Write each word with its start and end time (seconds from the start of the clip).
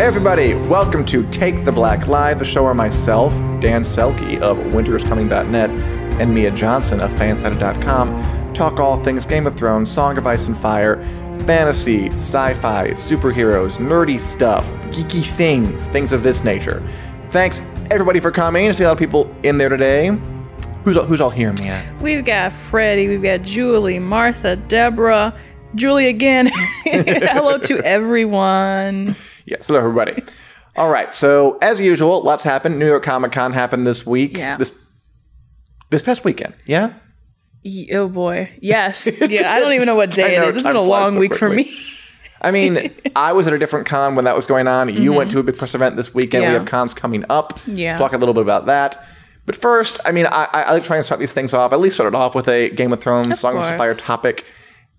Hey 0.00 0.06
everybody, 0.06 0.54
welcome 0.54 1.04
to 1.04 1.28
Take 1.28 1.62
the 1.66 1.72
Black 1.72 2.06
Live, 2.06 2.38
the 2.38 2.44
show 2.46 2.64
where 2.64 2.72
myself, 2.72 3.34
Dan 3.60 3.82
Selcke 3.82 4.40
of 4.40 4.56
winteriscoming.net, 4.56 5.68
and 6.18 6.34
Mia 6.34 6.50
Johnson 6.52 7.02
of 7.02 7.10
fansided.com 7.10 8.54
talk 8.54 8.80
all 8.80 8.96
things 8.96 9.26
Game 9.26 9.46
of 9.46 9.58
Thrones, 9.58 9.92
Song 9.92 10.16
of 10.16 10.26
Ice 10.26 10.46
and 10.46 10.56
Fire, 10.56 11.04
fantasy, 11.44 12.08
sci-fi, 12.12 12.92
superheroes, 12.92 13.76
nerdy 13.76 14.18
stuff, 14.18 14.66
geeky 14.86 15.22
things, 15.22 15.86
things 15.88 16.14
of 16.14 16.22
this 16.22 16.42
nature. 16.44 16.82
Thanks 17.28 17.60
everybody 17.90 18.20
for 18.20 18.30
coming. 18.30 18.68
I 18.68 18.72
see 18.72 18.84
a 18.84 18.86
lot 18.86 18.94
of 18.94 18.98
people 18.98 19.30
in 19.42 19.58
there 19.58 19.68
today. 19.68 20.18
Who's 20.84 20.96
all, 20.96 21.04
who's 21.04 21.20
all 21.20 21.28
here, 21.28 21.52
Mia? 21.60 21.94
We've 22.00 22.24
got 22.24 22.54
Freddie, 22.54 23.08
we've 23.08 23.22
got 23.22 23.42
Julie, 23.42 23.98
Martha, 23.98 24.56
Deborah, 24.56 25.38
Julie 25.74 26.06
again. 26.06 26.46
Hello 26.86 27.58
to 27.58 27.84
everyone. 27.84 29.14
Yes, 29.44 29.66
hello 29.66 29.78
everybody. 29.80 30.22
All 30.76 30.88
right, 30.88 31.12
so 31.12 31.58
as 31.60 31.80
usual, 31.80 32.22
lots 32.22 32.42
happened. 32.44 32.78
New 32.78 32.86
York 32.86 33.02
Comic 33.02 33.32
Con 33.32 33.52
happened 33.52 33.86
this 33.86 34.06
week. 34.06 34.36
Yeah. 34.36 34.56
This 34.56 34.72
this 35.90 36.02
past 36.02 36.24
weekend. 36.24 36.54
Yeah. 36.66 36.94
Oh 37.92 38.08
boy. 38.08 38.50
Yes. 38.60 39.20
Yeah, 39.28 39.52
I 39.52 39.60
don't 39.60 39.72
even 39.72 39.86
know 39.86 39.94
what 39.96 40.10
day 40.10 40.36
know, 40.36 40.44
it 40.44 40.50
is. 40.50 40.56
It's 40.56 40.66
been 40.66 40.76
a 40.76 40.80
long 40.80 41.12
so 41.12 41.18
week 41.18 41.34
for 41.34 41.48
me. 41.48 41.76
I 42.40 42.50
mean, 42.52 42.90
I 43.16 43.32
was 43.32 43.46
at 43.46 43.52
a 43.52 43.58
different 43.58 43.86
con 43.86 44.14
when 44.14 44.24
that 44.24 44.34
was 44.34 44.46
going 44.46 44.66
on. 44.66 44.88
You 44.88 45.12
went 45.12 45.30
to 45.32 45.38
a 45.40 45.42
big 45.42 45.58
press 45.58 45.74
event 45.74 45.96
this 45.96 46.14
weekend. 46.14 46.42
We 46.42 46.46
Mm-hmm. 46.46 46.54
Have 46.58 46.66
cons 46.66 46.94
coming 46.94 47.24
up. 47.28 47.58
Yeah. 47.66 47.98
Talk 47.98 48.12
a 48.12 48.16
little 48.18 48.34
bit 48.34 48.42
about 48.42 48.66
that. 48.66 49.04
But 49.46 49.56
first, 49.56 49.98
I 50.04 50.12
mean, 50.12 50.26
I, 50.26 50.48
I 50.52 50.62
I 50.62 50.72
like 50.72 50.84
trying 50.84 51.00
to 51.00 51.02
start 51.04 51.18
these 51.18 51.32
things 51.32 51.52
off. 51.52 51.72
At 51.72 51.80
least 51.80 51.96
start 51.96 52.14
it 52.14 52.16
off 52.16 52.34
with 52.34 52.48
a 52.48 52.70
Game 52.70 52.92
of 52.92 53.00
Thrones, 53.00 53.38
Song 53.40 53.56
of 53.56 53.62
Ice 53.62 53.76
Fire 53.76 53.94
topic. 53.94 54.46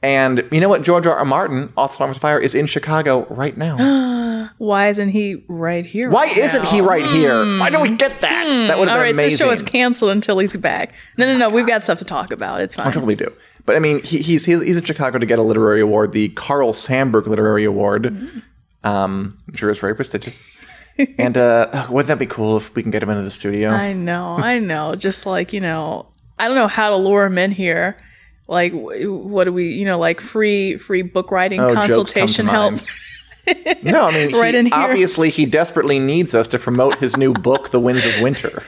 And 0.03 0.47
you 0.51 0.59
know 0.59 0.69
what? 0.69 0.81
George 0.81 1.05
R. 1.05 1.15
R. 1.15 1.25
Martin, 1.25 1.71
author 1.75 1.91
of 1.93 1.97
Song 1.97 2.09
of 2.09 2.17
Fire, 2.17 2.39
is 2.39 2.55
in 2.55 2.65
Chicago 2.65 3.25
right 3.29 3.55
now. 3.55 4.49
Why 4.57 4.89
isn't 4.89 5.09
he 5.09 5.43
right 5.47 5.85
here? 5.85 6.09
Why 6.09 6.25
right 6.25 6.37
isn't 6.37 6.63
now? 6.63 6.69
he 6.71 6.81
right 6.81 7.05
here? 7.05 7.35
Why 7.59 7.69
don't 7.69 7.83
we 7.83 7.95
get 7.95 8.19
that? 8.21 8.47
That 8.67 8.79
would 8.79 8.87
have 8.87 8.97
Hmm. 8.97 8.99
Been 8.99 9.01
right, 9.01 9.13
amazing. 9.13 9.29
this 9.31 9.39
show 9.39 9.51
is 9.51 9.61
canceled 9.63 10.11
until 10.11 10.39
he's 10.39 10.55
back. 10.57 10.93
No, 11.17 11.25
no, 11.25 11.37
no. 11.37 11.49
We've 11.49 11.67
got 11.67 11.83
stuff 11.83 11.99
to 11.99 12.05
talk 12.05 12.31
about. 12.31 12.61
It's 12.61 12.73
fine. 12.75 12.91
Probably 12.91 13.15
do. 13.15 13.31
But 13.65 13.75
I 13.75 13.79
mean, 13.79 14.01
he, 14.03 14.17
he's, 14.17 14.45
he's 14.45 14.61
he's 14.61 14.77
in 14.77 14.83
Chicago 14.83 15.19
to 15.19 15.25
get 15.25 15.37
a 15.37 15.43
literary 15.43 15.81
award, 15.81 16.13
the 16.13 16.29
Carl 16.29 16.73
Sandburg 16.73 17.27
Literary 17.27 17.63
Award. 17.63 18.03
Mm-hmm. 18.05 18.39
Um, 18.83 19.37
I'm 19.47 19.53
sure 19.55 19.69
it's 19.69 19.79
very 19.79 19.95
prestigious. 19.95 20.49
and 21.19 21.37
uh, 21.37 21.85
wouldn't 21.89 22.07
that 22.07 22.17
be 22.19 22.25
cool 22.25 22.57
if 22.57 22.73
we 22.75 22.81
can 22.81 22.89
get 22.91 23.03
him 23.03 23.09
into 23.11 23.21
the 23.23 23.31
studio? 23.31 23.69
I 23.69 23.93
know, 23.93 24.35
I 24.37 24.57
know. 24.59 24.95
Just 24.95 25.25
like, 25.27 25.53
you 25.53 25.61
know, 25.61 26.07
I 26.39 26.47
don't 26.47 26.55
know 26.55 26.67
how 26.67 26.89
to 26.89 26.97
lure 26.97 27.25
him 27.25 27.37
in 27.37 27.51
here. 27.51 27.97
Like, 28.51 28.73
what 28.73 29.45
do 29.45 29.53
we, 29.53 29.73
you 29.73 29.85
know, 29.85 29.97
like 29.97 30.19
free 30.19 30.77
free 30.77 31.01
book 31.03 31.31
writing 31.31 31.61
Oh, 31.61 31.69
to 31.69 31.73
consultation 31.73 32.45
help? 32.45 32.75
no, 33.81 34.03
I 34.03 34.11
mean, 34.11 34.35
Right 34.39 34.53
he, 34.53 34.59
in 34.59 34.65
here. 34.65 34.75
obviously 34.75 35.29
he 35.29 35.45
desperately 35.45 35.99
needs 35.99 36.35
us 36.35 36.47
to 36.49 36.59
promote 36.59 36.97
his 36.99 37.15
new 37.15 37.33
book, 37.33 37.71
The 37.71 37.79
Winds 37.79 38.05
of 38.05 38.19
Winter. 38.21 38.61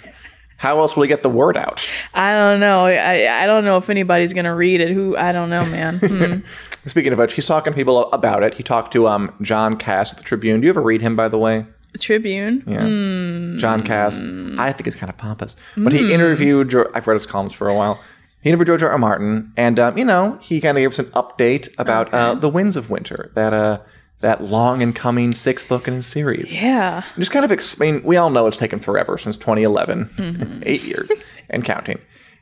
How 0.58 0.80
else 0.80 0.96
will 0.96 1.04
he 1.04 1.10
get 1.10 1.22
the 1.22 1.30
word 1.30 1.58
out? 1.58 1.92
I 2.14 2.32
don't 2.34 2.62
know. 2.62 2.86
I 2.86 3.44
I 3.44 3.46
don't 3.46 3.66
know 3.66 3.76
if 3.76 3.90
anybody's 3.90 4.32
gonna 4.32 4.56
read 4.56 4.80
it. 4.80 4.92
Who 4.92 5.18
I 5.18 5.34
don't 5.34 5.50
know, 5.50 5.66
man. 5.66 5.96
Hmm. 6.84 6.90
Speaking 6.90 7.12
of 7.14 7.20
which, 7.20 7.34
he's 7.34 7.46
talking 7.46 7.72
to 7.74 7.78
people 7.78 8.10
about 8.12 8.44
it. 8.44 8.54
He 8.54 8.64
talked 8.64 8.94
to 8.94 9.08
um 9.08 9.34
John 9.42 9.76
Kass 9.76 10.12
at 10.14 10.18
the 10.18 10.24
Tribune. 10.24 10.62
Do 10.62 10.66
you 10.66 10.72
ever 10.72 10.82
read 10.82 11.02
him, 11.02 11.16
by 11.18 11.28
the 11.28 11.38
way? 11.38 11.66
The 11.92 12.00
Tribune. 12.00 12.64
Yeah. 12.66 12.86
Hmm. 12.88 13.58
John 13.58 13.84
Kass. 13.84 14.20
I 14.58 14.72
think 14.72 14.86
he's 14.86 14.96
kind 14.96 15.10
of 15.10 15.18
pompous. 15.18 15.56
But 15.76 15.92
he 15.94 16.14
interviewed, 16.14 16.74
I've 16.96 17.06
read 17.08 17.14
his 17.16 17.26
columns 17.28 17.54
for 17.54 17.68
a 17.68 17.74
while. 17.76 18.00
He 18.44 18.50
interviewed 18.50 18.68
George 18.68 18.84
R. 18.84 18.92
R. 18.92 18.98
Martin, 18.98 19.54
and, 19.56 19.80
um, 19.80 19.98
you 19.98 20.04
know, 20.04 20.38
he 20.42 20.60
kind 20.60 20.78
of 20.78 20.82
gave 20.82 20.92
us 20.92 21.00
an 21.00 21.06
update 21.12 21.74
about 21.78 22.14
uh, 22.14 22.36
The 22.36 22.50
Winds 22.50 22.76
of 22.76 22.90
Winter, 22.90 23.32
that 23.36 23.54
uh, 23.54 23.80
that 24.20 24.42
long 24.42 24.82
and 24.82 24.96
coming 24.96 25.32
sixth 25.32 25.68
book 25.68 25.88
in 25.88 25.94
his 25.94 26.06
series. 26.06 26.54
Yeah. 26.54 27.04
Just 27.18 27.32
kind 27.32 27.46
of 27.46 27.52
explain, 27.52 28.02
we 28.04 28.18
all 28.18 28.30
know 28.30 28.48
it's 28.48 28.58
taken 28.58 28.80
forever 28.80 29.18
since 29.18 29.38
2011, 29.38 30.64
eight 30.66 30.84
years 30.84 31.12
and 31.50 31.64
counting. 31.64 32.00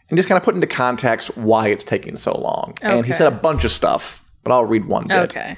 And 0.09 0.17
just 0.17 0.27
kind 0.29 0.37
of 0.37 0.43
put 0.43 0.55
into 0.55 0.67
context 0.67 1.35
why 1.37 1.67
it's 1.67 1.83
taking 1.83 2.15
so 2.15 2.37
long. 2.37 2.75
And 2.81 3.05
he 3.05 3.13
said 3.13 3.27
a 3.27 3.35
bunch 3.35 3.63
of 3.63 3.71
stuff, 3.71 4.23
but 4.43 4.51
I'll 4.51 4.65
read 4.65 4.85
one 4.85 5.07
bit. 5.07 5.35
Okay. 5.35 5.55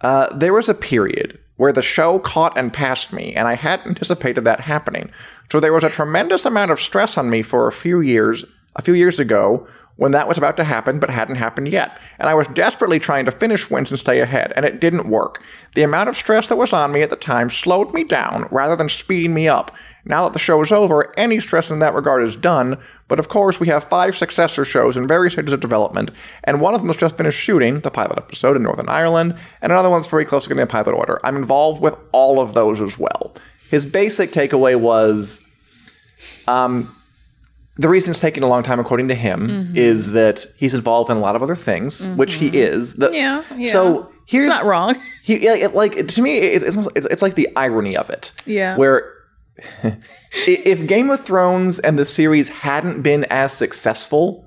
Uh, 0.00 0.34
there 0.36 0.52
was 0.52 0.68
a 0.68 0.74
period 0.74 1.38
where 1.56 1.72
the 1.72 1.82
show 1.82 2.18
caught 2.18 2.56
and 2.58 2.72
passed 2.72 3.12
me, 3.12 3.34
and 3.34 3.46
I 3.46 3.54
hadn't 3.54 3.88
anticipated 3.88 4.42
that 4.42 4.60
happening. 4.60 5.10
So 5.50 5.60
there 5.60 5.72
was 5.72 5.84
a 5.84 5.90
tremendous 5.90 6.44
amount 6.44 6.70
of 6.70 6.80
stress 6.80 7.16
on 7.16 7.30
me 7.30 7.42
for 7.42 7.68
a 7.68 7.72
few 7.72 8.00
years, 8.00 8.44
a 8.74 8.82
few 8.82 8.94
years 8.94 9.20
ago, 9.20 9.66
when 9.96 10.12
that 10.12 10.26
was 10.26 10.38
about 10.38 10.56
to 10.56 10.64
happen, 10.64 10.98
but 10.98 11.10
hadn't 11.10 11.36
happened 11.36 11.68
yet. 11.68 11.98
And 12.18 12.28
I 12.28 12.34
was 12.34 12.46
desperately 12.48 12.98
trying 12.98 13.24
to 13.26 13.30
finish 13.30 13.70
Winds 13.70 13.90
and 13.90 14.00
stay 14.00 14.20
ahead, 14.20 14.52
and 14.56 14.64
it 14.64 14.80
didn't 14.80 15.08
work. 15.08 15.42
The 15.74 15.82
amount 15.82 16.08
of 16.08 16.16
stress 16.16 16.48
that 16.48 16.56
was 16.56 16.72
on 16.72 16.92
me 16.92 17.02
at 17.02 17.10
the 17.10 17.16
time 17.16 17.50
slowed 17.50 17.92
me 17.92 18.04
down 18.04 18.48
rather 18.50 18.74
than 18.76 18.88
speeding 18.88 19.34
me 19.34 19.48
up. 19.48 19.70
Now 20.04 20.24
that 20.24 20.32
the 20.32 20.38
show 20.38 20.60
is 20.62 20.72
over, 20.72 21.16
any 21.16 21.38
stress 21.38 21.70
in 21.70 21.78
that 21.78 21.94
regard 21.94 22.24
is 22.24 22.34
done, 22.34 22.78
but 23.06 23.20
of 23.20 23.28
course 23.28 23.60
we 23.60 23.68
have 23.68 23.84
five 23.84 24.16
successor 24.16 24.64
shows 24.64 24.96
in 24.96 25.06
various 25.06 25.34
stages 25.34 25.52
of 25.52 25.60
development, 25.60 26.10
and 26.42 26.60
one 26.60 26.74
of 26.74 26.80
them 26.80 26.88
has 26.88 26.96
just 26.96 27.16
finished 27.16 27.38
shooting, 27.38 27.80
the 27.80 27.90
pilot 27.90 28.18
episode 28.18 28.56
in 28.56 28.64
Northern 28.64 28.88
Ireland, 28.88 29.36
and 29.60 29.70
another 29.70 29.90
one's 29.90 30.08
very 30.08 30.24
close 30.24 30.42
to 30.42 30.48
getting 30.48 30.62
a 30.62 30.66
pilot 30.66 30.92
order. 30.92 31.20
I'm 31.22 31.36
involved 31.36 31.80
with 31.80 31.96
all 32.10 32.40
of 32.40 32.54
those 32.54 32.80
as 32.80 32.98
well. 32.98 33.34
His 33.70 33.86
basic 33.86 34.32
takeaway 34.32 34.78
was 34.78 35.40
um, 36.48 36.94
the 37.82 37.88
reason 37.88 38.10
it's 38.10 38.20
taking 38.20 38.42
a 38.42 38.48
long 38.48 38.62
time, 38.62 38.78
according 38.80 39.08
to 39.08 39.14
him, 39.14 39.40
Mm-hmm. 39.48 39.76
is 39.76 40.12
that 40.12 40.46
he's 40.56 40.74
involved 40.74 41.10
in 41.10 41.16
a 41.16 41.20
lot 41.20 41.34
of 41.36 41.42
other 41.42 41.56
things, 41.56 42.06
which 42.20 42.34
he 42.34 42.48
is. 42.48 42.94
The- 42.94 43.10
Yeah, 43.12 43.42
yeah. 43.56 43.70
So 43.70 44.10
here's 44.26 44.46
It's 44.46 44.56
not 44.56 44.64
wrong. 44.64 44.96
he 45.22 45.34
it, 45.46 45.74
like 45.74 46.06
to 46.08 46.22
me 46.22 46.32
it, 46.38 46.62
it's, 46.62 46.76
it's 46.76 47.06
it's 47.12 47.22
like 47.22 47.34
the 47.34 47.48
irony 47.56 47.96
of 47.96 48.08
it 48.10 48.32
Yeah. 48.46 48.76
where 48.76 48.96
if 50.32 50.86
game 50.86 51.10
of 51.10 51.20
thrones 51.20 51.78
and 51.80 51.98
the 51.98 52.04
series 52.04 52.48
hadn't 52.48 53.02
been 53.02 53.24
as 53.30 53.52
successful 53.52 54.46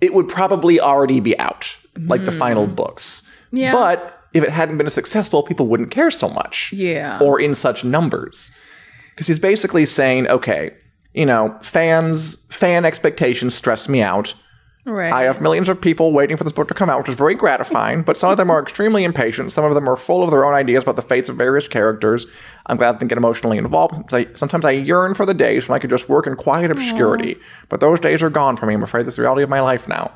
it 0.00 0.12
would 0.14 0.28
probably 0.28 0.80
already 0.80 1.20
be 1.20 1.38
out 1.38 1.78
like 2.12 2.24
the 2.24 2.32
final 2.32 2.66
books 2.66 3.22
Hmm. 3.50 3.56
Yeah. 3.58 3.72
but 3.72 4.18
if 4.34 4.42
it 4.42 4.50
hadn't 4.50 4.78
been 4.78 4.86
as 4.86 4.94
successful 4.94 5.42
people 5.42 5.66
wouldn't 5.68 5.90
care 5.90 6.10
so 6.10 6.28
much 6.28 6.72
Yeah. 6.72 7.18
or 7.20 7.38
in 7.40 7.54
such 7.54 7.84
numbers 7.84 8.50
because 9.10 9.26
he's 9.26 9.38
basically 9.38 9.84
saying 9.84 10.26
okay 10.28 10.72
you 11.14 11.26
know 11.26 11.56
fans 11.62 12.36
fan 12.46 12.84
expectations 12.84 13.54
stress 13.54 13.88
me 13.88 14.02
out 14.02 14.34
right. 14.84 15.12
I 15.12 15.22
have 15.22 15.40
millions 15.40 15.68
of 15.68 15.80
people 15.80 16.12
waiting 16.12 16.36
for 16.36 16.44
this 16.44 16.52
book 16.52 16.68
to 16.68 16.74
come 16.74 16.90
out, 16.90 16.98
which 16.98 17.08
is 17.08 17.14
very 17.14 17.34
gratifying, 17.34 18.02
but 18.02 18.16
some 18.16 18.30
of 18.30 18.36
them 18.36 18.50
are 18.50 18.60
extremely 18.60 19.04
impatient. 19.04 19.52
Some 19.52 19.64
of 19.64 19.74
them 19.74 19.88
are 19.88 19.96
full 19.96 20.24
of 20.24 20.30
their 20.30 20.44
own 20.44 20.54
ideas 20.54 20.82
about 20.82 20.96
the 20.96 21.02
fates 21.02 21.28
of 21.28 21.36
various 21.36 21.68
characters. 21.68 22.26
I'm 22.66 22.76
glad 22.76 22.98
they 22.98 23.06
get 23.06 23.18
emotionally 23.18 23.58
involved. 23.58 23.94
Sometimes 23.94 24.14
I, 24.14 24.34
sometimes 24.34 24.64
I 24.64 24.72
yearn 24.72 25.14
for 25.14 25.24
the 25.24 25.34
days 25.34 25.68
when 25.68 25.76
I 25.76 25.78
could 25.78 25.90
just 25.90 26.08
work 26.08 26.26
in 26.26 26.34
quiet 26.36 26.70
obscurity, 26.70 27.36
but 27.68 27.80
those 27.80 28.00
days 28.00 28.22
are 28.22 28.30
gone 28.30 28.56
for 28.56 28.66
me. 28.66 28.74
I'm 28.74 28.82
afraid 28.82 29.06
that's 29.06 29.16
the 29.16 29.22
reality 29.22 29.42
of 29.44 29.48
my 29.50 29.60
life 29.60 29.86
now. 29.86 30.12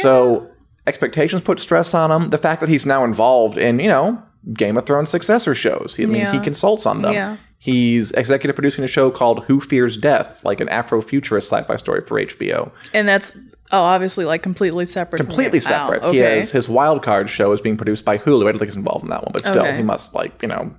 So 0.00 0.50
expectations 0.86 1.42
put 1.42 1.60
stress 1.60 1.92
on 1.94 2.10
him. 2.10 2.30
The 2.30 2.38
fact 2.38 2.60
that 2.60 2.68
he's 2.68 2.86
now 2.86 3.04
involved 3.04 3.58
in, 3.58 3.78
you 3.78 3.88
know, 3.88 4.22
Game 4.54 4.76
of 4.78 4.86
Thrones 4.86 5.10
successor 5.10 5.54
shows. 5.54 5.96
I 6.00 6.06
mean, 6.06 6.24
he 6.26 6.40
consults 6.40 6.86
on 6.86 7.02
them. 7.02 7.12
Yeah. 7.12 7.36
He's 7.60 8.12
executive 8.12 8.54
producing 8.54 8.84
a 8.84 8.86
show 8.86 9.10
called 9.10 9.44
Who 9.46 9.58
Fears 9.60 9.96
Death, 9.96 10.44
like 10.44 10.60
an 10.60 10.68
Afrofuturist 10.68 11.42
sci-fi 11.42 11.74
story 11.76 12.02
for 12.02 12.20
HBO. 12.20 12.70
and 12.94 13.08
that's 13.08 13.36
oh, 13.72 13.80
obviously 13.82 14.24
like 14.24 14.42
completely 14.44 14.86
separate. 14.86 15.18
completely. 15.18 15.58
Wow, 15.58 15.62
separate. 15.64 16.02
okay. 16.04 16.12
He 16.12 16.18
has 16.18 16.52
his 16.52 16.68
wild 16.68 17.02
card 17.02 17.28
show 17.28 17.50
is 17.52 17.60
being 17.60 17.76
produced 17.76 18.04
by 18.04 18.16
Hulu. 18.16 18.42
I 18.42 18.52
don't 18.52 18.58
think 18.60 18.70
he's 18.70 18.76
involved 18.76 19.02
in 19.04 19.10
that 19.10 19.22
one, 19.24 19.32
but 19.32 19.42
still, 19.44 19.62
Okay. 19.66 19.76
he 19.76 19.82
must 19.82 20.14
like 20.14 20.40
you 20.40 20.48
know 20.48 20.72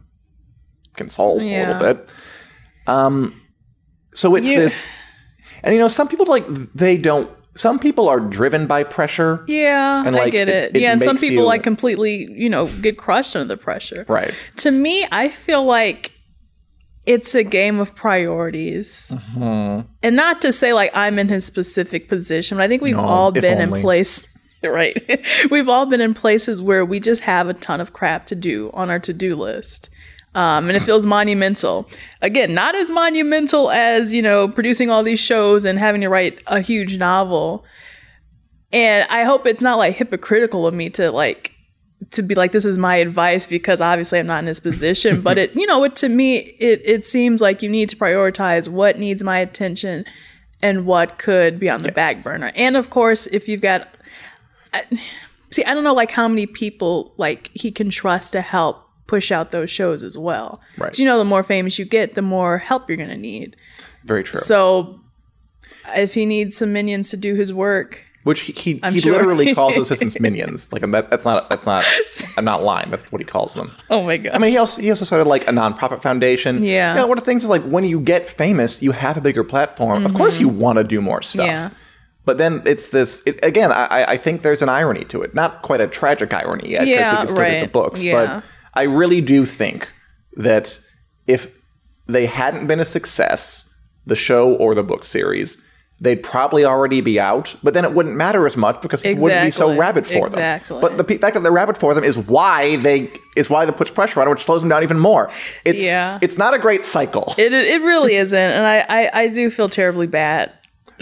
consult 0.96 1.42
a 1.42 1.46
little 1.68 1.80
bit. 1.80 2.10
Um, 2.88 3.40
so 4.14 4.36
it's 4.36 4.50
You- 4.50 4.60
this, 4.60 4.88
and 5.64 5.74
you 5.76 5.80
know, 5.82 5.88
some 5.90 6.08
people 6.08 6.26
like 6.28 6.46
they 6.74 6.96
don't. 6.98 7.30
Some 7.56 7.78
people 7.78 8.08
are 8.08 8.22
driven 8.22 8.68
by 8.68 8.84
pressure, 8.86 9.44
Yeah, 9.48 10.02
And, 10.06 10.16
I 10.16 10.30
get 10.30 10.48
it- 10.48 10.76
it. 10.76 10.76
it 10.78 10.82
yeah, 10.82 10.94
and 10.94 11.04
some 11.04 11.18
people 11.18 11.38
you- 11.38 11.44
like 11.44 11.62
completely, 11.62 12.30
you 12.32 12.48
know, 12.48 12.68
get 12.68 12.98
crushed 12.98 13.36
under 13.36 13.54
the 13.54 13.58
pressure. 13.58 14.06
right? 14.08 14.34
To 14.58 14.72
me, 14.72 15.06
I 15.12 15.28
feel 15.28 15.66
like 15.66 16.14
it's 17.10 17.34
a 17.34 17.44
game 17.44 17.80
of 17.80 17.96
priorities. 17.96 19.12
Mm-hmm. 19.16 19.88
And 20.04 20.16
not 20.16 20.42
to 20.44 20.52
say 20.52 20.74
like 20.74 20.92
I'm 20.94 21.18
in 21.18 21.28
his 21.28 21.44
specific 21.44 22.08
position, 22.08 22.58
but 22.58 22.64
I 22.64 22.68
think 22.68 22.84
we've 22.84 22.96
No, 22.96 23.04
all 23.04 23.32
been 23.32 23.60
only. 23.60 23.80
in 23.80 23.82
place 23.84 24.28
right. 24.64 24.96
we've 25.52 25.68
all 25.68 25.88
been 25.88 26.02
in 26.02 26.14
places 26.14 26.62
where 26.62 26.86
we 26.86 27.00
just 27.00 27.24
have 27.24 27.50
a 27.50 27.54
ton 27.56 27.82
of 27.82 27.94
crap 27.94 28.28
to 28.28 28.36
do 28.36 28.70
on 28.76 28.90
our 28.92 29.00
to-do 29.00 29.36
list. 29.36 29.90
Um, 30.36 30.68
and 30.70 30.78
it 30.78 30.84
feels 30.84 31.08
monumental. 31.08 31.90
Again, 32.22 32.54
not 32.54 32.76
as 32.76 32.92
monumental 32.92 33.72
as, 33.72 34.14
you 34.14 34.22
know, 34.22 34.48
producing 34.48 34.92
all 34.92 35.02
these 35.02 35.20
shows 35.20 35.66
and 35.66 35.80
having 35.80 36.02
to 36.02 36.10
write 36.10 36.44
a 36.46 36.62
huge 36.62 37.00
novel. 37.00 37.66
And 38.72 39.08
I 39.10 39.24
hope 39.24 39.48
it's 39.48 39.64
not 39.64 39.80
like 39.80 39.96
hypocritical 39.96 40.68
of 40.68 40.76
me 40.76 40.92
to 40.92 41.10
like 41.12 41.54
to 42.12 42.22
be 42.22 42.36
like 42.36 42.52
this 42.52 42.66
is 42.66 42.78
my 42.78 42.96
advice 42.96 43.46
because 43.46 43.82
obviously 43.82 44.20
I'm 44.20 44.28
not 44.28 44.40
in 44.40 44.46
this 44.46 44.60
position, 44.60 45.22
but 45.22 45.38
it 45.38 45.56
you 45.56 45.66
know, 45.66 45.84
it 45.84 45.96
to 45.98 46.10
me 46.10 46.38
it 46.38 46.82
it 46.84 47.06
seems 47.06 47.42
like 47.42 47.62
you 47.62 47.70
need 47.70 47.90
to 47.90 47.96
prioritize 47.96 48.68
what 48.68 48.98
needs 48.98 49.24
my 49.24 49.40
attention 49.40 50.06
and 50.62 50.86
what 50.86 51.18
could 51.18 51.60
be 51.60 51.70
on 51.70 51.84
the 51.84 51.92
back 51.92 52.22
burner. 52.24 52.52
And 52.56 52.76
of 52.76 52.90
course, 52.90 53.28
if 53.28 53.48
you've 53.48 53.62
got 53.62 53.88
I, 54.74 54.84
see, 55.52 55.64
I 55.64 55.74
don't 55.74 55.84
know 55.84 55.94
like 55.94 56.12
how 56.12 56.28
many 56.28 56.46
people 56.46 57.14
like 57.18 57.52
he 57.54 57.72
can 57.72 57.90
trust 57.90 58.34
to 58.34 58.42
help 58.42 58.86
push 59.08 59.32
out 59.32 59.52
those 59.52 59.70
shows 59.70 60.04
as 60.04 60.18
well. 60.18 60.62
Right. 60.78 60.98
You 60.98 61.06
know, 61.06 61.18
the 61.18 61.26
more 61.26 61.42
famous 61.42 61.80
you 61.80 61.86
get, 61.86 62.14
the 62.14 62.22
more 62.22 62.60
help 62.60 62.88
you're 62.88 62.98
going 62.98 63.10
to 63.10 63.18
need. 63.18 63.56
Very 64.04 64.24
true. 64.24 64.40
So 64.40 65.00
if 65.96 66.14
he 66.14 66.28
needs 66.28 66.58
some 66.58 66.74
minions 66.74 67.10
to 67.10 67.18
do 67.18 67.34
his 67.34 67.52
work, 67.52 68.06
Which 68.30 68.42
he 68.42 68.54
he, 68.54 68.80
he 68.92 69.02
sure. 69.02 69.14
literally 69.14 69.56
calls 69.56 69.74
those 69.74 69.88
assistants 69.90 70.20
minions. 70.26 70.72
Like 70.72 70.84
that, 70.84 71.10
that's 71.10 71.26
not 71.26 71.50
that's 71.50 71.66
not 71.66 71.84
I'm 72.38 72.46
not 72.46 72.62
lying. 72.62 72.92
That's 72.92 73.12
what 73.12 73.20
he 73.20 73.26
calls 73.26 73.56
them. 73.56 73.72
oh 73.90 74.04
my 74.04 74.18
god! 74.18 74.36
I 74.36 74.38
mean, 74.38 74.52
he 74.52 74.58
also 74.60 74.80
he 74.84 74.92
also 74.92 75.04
started 75.04 75.28
like 75.28 75.48
a 75.48 75.52
nonprofit 75.52 76.04
foundation. 76.04 76.64
Yeah. 76.64 76.94
You 76.94 77.00
know, 77.02 77.08
one 77.08 77.18
of 77.18 77.24
the 77.24 77.26
things 77.26 77.44
is 77.44 77.50
like 77.50 77.64
when 77.64 77.86
you 77.86 78.00
get 78.00 78.30
famous, 78.30 78.84
you 78.84 78.92
have 78.92 79.18
a 79.18 79.22
bigger 79.22 79.44
platform. 79.44 80.06
Of 80.06 80.14
course, 80.14 80.40
you 80.40 80.48
want 80.48 80.78
to 80.78 80.84
do 80.84 81.02
more 81.02 81.24
stuff. 81.24 81.48
Mm-hmm. 81.48 81.56
Yeah. 81.56 81.70
But 82.26 82.38
then 82.38 82.62
it's 82.68 82.90
this 82.90 83.24
it, 83.26 83.44
again. 83.44 83.72
I, 83.72 84.12
I 84.12 84.18
think 84.18 84.44
there's 84.44 84.62
an 84.62 84.70
irony 84.70 85.06
to 85.06 85.24
it. 85.24 85.34
Not 85.34 85.64
quite 85.64 85.82
a 85.82 85.88
tragic 85.88 86.32
irony 86.32 86.70
yet 86.70 86.82
because 86.82 86.88
Yeah, 86.88 87.12
we 87.12 87.18
can 87.18 87.28
still 87.28 87.46
get 87.46 87.62
the 87.62 87.72
books. 87.72 88.04
Yeah. 88.04 88.14
But 88.14 88.44
I 88.76 88.84
really 88.84 89.22
do 89.22 89.46
think 89.46 89.92
that 90.34 90.80
if 91.26 91.58
they 92.06 92.28
hadn't 92.28 92.68
been 92.68 92.80
a 92.80 92.86
success, 92.86 93.74
the 94.06 94.16
show 94.16 94.54
or 94.56 94.76
the 94.76 94.84
book 94.84 95.04
series, 95.04 95.58
they'd 96.02 96.24
probably 96.24 96.64
already 96.66 97.02
be 97.02 97.20
out. 97.20 97.56
But 97.64 97.74
then 97.74 97.84
it 97.86 97.94
wouldn't 97.94 98.16
matter 98.16 98.46
as 98.46 98.56
much 98.56 98.82
because 98.82 99.02
people 99.02 99.24
wouldn't 99.24 99.46
be 99.46 99.52
so 99.52 99.76
rabid 99.76 100.08
for 100.08 100.26
Exactly. 100.28 100.76
them. 100.76 100.82
But 100.82 100.98
the 100.98 101.04
pe- 101.04 101.18
fact 101.18 101.34
that 101.36 101.44
they're 101.44 101.52
rabid 101.52 101.78
for 101.78 101.94
them 101.94 102.04
is 102.04 102.18
why 102.18 102.78
they 102.78 103.10
is 103.36 103.50
why 103.50 103.66
that 103.66 103.74
puts 103.78 103.90
pressure 103.92 104.22
on 104.22 104.28
it, 104.28 104.30
which 104.32 104.44
slows 104.44 104.62
them 104.62 104.70
down 104.70 104.84
even 104.84 105.00
more. 105.00 105.30
It's 105.66 105.84
Yeah. 105.84 106.20
it's 106.22 106.38
not 106.38 106.54
a 106.54 106.60
great 106.60 106.86
cycle. 106.86 107.34
it, 107.38 107.52
it 107.54 107.82
really 107.82 108.16
isn't. 108.16 108.38
And 108.40 108.66
I, 108.66 108.80
I, 108.90 109.22
I 109.24 109.28
do 109.28 109.50
feel 109.50 109.70
terribly 109.70 110.08
bad. 110.08 110.52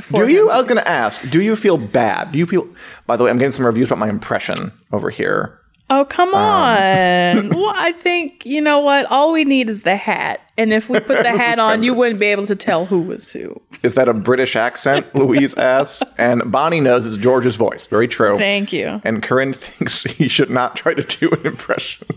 For 0.01 0.25
do 0.25 0.31
you? 0.31 0.49
I 0.51 0.57
was 0.57 0.67
going 0.67 0.77
to 0.77 0.87
ask. 0.87 1.27
Do 1.31 1.41
you 1.41 1.55
feel 1.55 1.77
bad? 1.77 2.31
Do 2.31 2.37
you 2.37 2.45
feel? 2.45 2.67
By 3.07 3.17
the 3.17 3.23
way, 3.23 3.31
I'm 3.31 3.37
getting 3.39 3.49
some 3.51 3.65
reviews 3.65 3.87
about 3.87 3.97
my 3.97 4.09
impression 4.09 4.71
over 4.91 5.09
here. 5.09 5.59
Oh, 5.89 6.03
come 6.05 6.33
Um. 6.33 6.35
on. 6.35 7.49
well, 7.57 7.73
I 7.75 7.93
think, 7.93 8.45
you 8.45 8.59
know 8.61 8.79
what? 8.79 9.05
All 9.09 9.31
we 9.31 9.45
need 9.45 9.69
is 9.69 9.83
the 9.83 9.95
hat. 9.95 10.41
And 10.57 10.73
if 10.73 10.89
we 10.89 10.99
put 10.99 11.17
the 11.17 11.23
The 11.23 11.37
hat 11.37 11.59
on, 11.59 11.83
you 11.83 11.93
wouldn't 11.93 12.19
be 12.19 12.25
able 12.25 12.45
to 12.47 12.55
tell 12.55 12.85
who 12.87 12.99
was 13.01 13.31
who. 13.31 13.61
Is 13.83 13.93
that 13.93 14.09
a 14.09 14.13
British 14.13 14.55
accent? 14.55 15.05
Louise 15.15 15.55
asks, 15.55 16.03
and 16.17 16.51
Bonnie 16.51 16.81
knows 16.81 17.05
it's 17.05 17.15
George's 17.17 17.55
voice. 17.55 17.85
Very 17.85 18.07
true. 18.07 18.37
Thank 18.37 18.73
you. 18.73 19.01
and 19.05 19.21
Corinne 19.23 19.53
thinks 19.53 20.03
he 20.03 20.27
should 20.27 20.49
not 20.49 20.75
try 20.75 20.93
to 20.93 21.03
do 21.03 21.29
an 21.29 21.45
impression, 21.45 22.07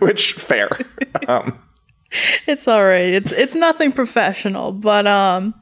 which 0.00 0.32
fair. 0.34 0.68
Um, 1.28 1.58
It's 2.46 2.68
all 2.68 2.84
right. 2.84 3.12
It's 3.14 3.32
it's 3.32 3.54
nothing 3.54 3.92
professional, 3.92 4.72
but 4.72 5.06
um 5.06 5.54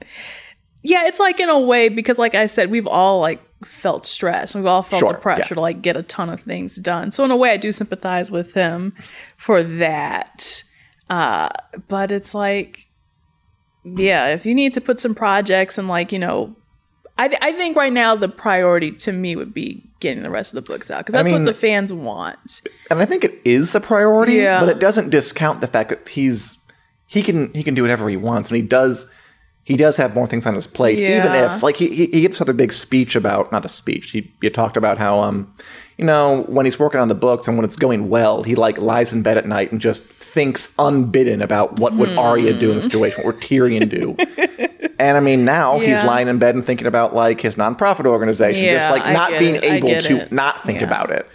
yeah, 0.82 1.06
it's 1.06 1.18
like 1.20 1.40
in 1.40 1.48
a 1.48 1.58
way 1.58 1.88
because 1.88 2.18
like 2.18 2.34
I 2.34 2.46
said, 2.46 2.70
we've 2.70 2.86
all 2.86 3.20
like 3.20 3.40
felt 3.64 4.04
stress. 4.06 4.54
We've 4.54 4.66
all 4.66 4.82
felt 4.82 5.00
Sure, 5.00 5.12
the 5.12 5.18
pressure 5.18 5.40
yeah. 5.42 5.54
to 5.54 5.60
like 5.60 5.80
get 5.82 5.96
a 5.96 6.02
ton 6.02 6.28
of 6.30 6.40
things 6.40 6.76
done. 6.76 7.10
So 7.12 7.24
in 7.24 7.30
a 7.30 7.36
way 7.36 7.50
I 7.50 7.56
do 7.56 7.72
sympathize 7.72 8.30
with 8.30 8.54
him 8.54 8.94
for 9.36 9.62
that. 9.62 10.62
Uh 11.10 11.48
but 11.88 12.10
it's 12.10 12.34
like 12.34 12.86
yeah, 13.84 14.28
if 14.28 14.46
you 14.46 14.54
need 14.54 14.72
to 14.74 14.80
put 14.80 14.98
some 14.98 15.14
projects 15.14 15.76
and 15.76 15.88
like, 15.88 16.10
you 16.10 16.18
know, 16.18 16.56
I, 17.18 17.28
th- 17.28 17.38
I 17.42 17.52
think 17.52 17.76
right 17.76 17.92
now 17.92 18.16
the 18.16 18.28
priority 18.30 18.90
to 18.92 19.12
me 19.12 19.36
would 19.36 19.52
be 19.54 19.84
getting 20.00 20.22
the 20.22 20.30
rest 20.30 20.54
of 20.54 20.64
the 20.64 20.72
books 20.72 20.90
out 20.90 20.98
because 21.00 21.12
that's 21.12 21.30
mean- 21.30 21.44
what 21.44 21.52
the 21.52 21.58
fans 21.58 21.92
want. 21.92 22.62
and 22.90 23.00
I 23.00 23.04
think 23.04 23.24
it 23.24 23.40
is 23.44 23.72
the 23.72 23.80
priority, 23.80 24.34
Yeah. 24.36 24.60
but 24.60 24.68
it 24.70 24.78
doesn't 24.80 25.10
discount 25.10 25.60
the 25.60 25.66
fact 25.66 25.90
that 25.90 26.08
he's 26.08 26.58
he 27.06 27.22
can 27.22 27.52
he 27.54 27.62
can 27.62 27.74
do 27.74 27.82
whatever 27.82 28.08
he 28.08 28.16
wants, 28.16 28.48
and 28.50 28.56
he 28.56 28.62
does 28.62 29.08
he 29.64 29.76
does 29.76 29.96
have 29.96 30.14
more 30.14 30.26
things 30.26 30.46
on 30.46 30.54
his 30.54 30.66
plate. 30.66 30.98
Even 30.98 31.32
if 31.34 31.62
like 31.62 31.76
he 31.76 31.88
he 32.06 32.20
gives 32.20 32.38
another 32.40 32.52
big 32.52 32.72
speech 32.72 33.16
about 33.16 33.50
not 33.50 33.64
a 33.64 33.68
speech. 33.68 34.10
He 34.10 34.30
he 34.40 34.50
talked 34.50 34.76
about 34.76 34.98
how 34.98 35.18
um 35.20 35.52
you 35.96 36.04
know 36.04 36.44
when 36.48 36.66
he's 36.66 36.78
working 36.78 37.00
on 37.00 37.08
the 37.08 37.14
books 37.14 37.48
and 37.48 37.56
when 37.56 37.64
it's 37.64 37.76
going 37.76 38.08
well, 38.08 38.42
he 38.42 38.54
like 38.54 38.78
lies 38.78 39.12
in 39.12 39.22
bed 39.22 39.38
at 39.38 39.46
night 39.46 39.72
and 39.72 39.80
just 39.80 40.04
thinks 40.06 40.74
unbidden 40.78 41.40
about 41.40 41.78
what 41.78 41.94
would 41.94 42.10
Arya 42.18 42.58
do 42.58 42.70
in 42.70 42.76
the 42.76 42.82
situation, 42.82 43.24
what 43.24 43.34
would 43.36 43.42
Tyrion 43.42 43.88
do. 43.88 44.16
And 44.96 45.16
I 45.16 45.20
mean, 45.20 45.44
now 45.44 45.80
he's 45.80 46.04
lying 46.04 46.28
in 46.28 46.38
bed 46.38 46.54
and 46.54 46.64
thinking 46.64 46.86
about 46.86 47.14
like 47.16 47.40
his 47.40 47.56
nonprofit 47.56 48.06
organization, 48.06 48.64
just 48.66 48.88
like 48.90 49.04
not 49.12 49.30
being 49.40 49.56
it. 49.56 49.64
Able 49.64 50.00
to 50.00 50.18
it. 50.18 50.32
not 50.32 50.62
think 50.62 50.80
Yeah. 50.80 50.86
about 50.86 51.10
it. 51.10 51.28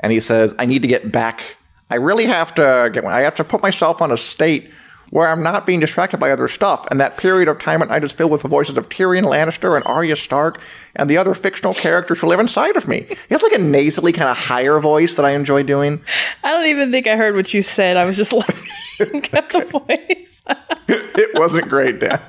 And 0.00 0.12
he 0.12 0.20
says, 0.20 0.54
I 0.58 0.66
need 0.66 0.82
to 0.82 0.88
get 0.88 1.10
back. 1.10 1.56
I 1.90 1.94
really 1.94 2.26
have 2.26 2.54
to 2.56 2.90
get, 2.92 3.06
I 3.06 3.22
have 3.22 3.34
to 3.36 3.44
put 3.44 3.62
myself 3.62 4.02
on 4.02 4.12
a 4.12 4.18
state 4.18 4.70
where 5.10 5.28
I'm 5.28 5.42
not 5.42 5.66
being 5.66 5.80
distracted 5.80 6.18
by 6.18 6.30
other 6.30 6.48
stuff. 6.48 6.86
And 6.90 7.00
that 7.00 7.16
period 7.16 7.48
of 7.48 7.58
time 7.58 7.82
at 7.82 7.88
night 7.88 8.04
is 8.04 8.12
filled 8.12 8.32
with 8.32 8.42
the 8.42 8.48
voices 8.48 8.76
of 8.76 8.88
Tyrion 8.88 9.24
Lannister 9.24 9.76
and 9.76 9.84
Arya 9.86 10.16
Stark 10.16 10.60
and 10.94 11.08
the 11.08 11.16
other 11.16 11.34
fictional 11.34 11.74
characters 11.74 12.20
who 12.20 12.26
live 12.26 12.40
inside 12.40 12.76
of 12.76 12.88
me. 12.88 13.06
He 13.08 13.16
has 13.30 13.42
like 13.42 13.52
a 13.52 13.58
nasally 13.58 14.12
kind 14.12 14.30
of 14.30 14.36
higher 14.36 14.78
voice 14.78 15.16
that 15.16 15.24
I 15.24 15.30
enjoy 15.30 15.62
doing. 15.62 16.00
I 16.42 16.52
don't 16.52 16.66
even 16.66 16.90
think 16.90 17.06
I 17.06 17.16
heard 17.16 17.34
what 17.34 17.52
you 17.54 17.62
said. 17.62 17.96
I 17.96 18.04
was 18.04 18.16
just 18.16 18.32
like 18.32 18.48
at 19.34 19.50
the 19.50 19.64
voice. 19.64 20.42
it 20.88 21.34
wasn't 21.34 21.68
great, 21.68 22.00
Dan. 22.00 22.20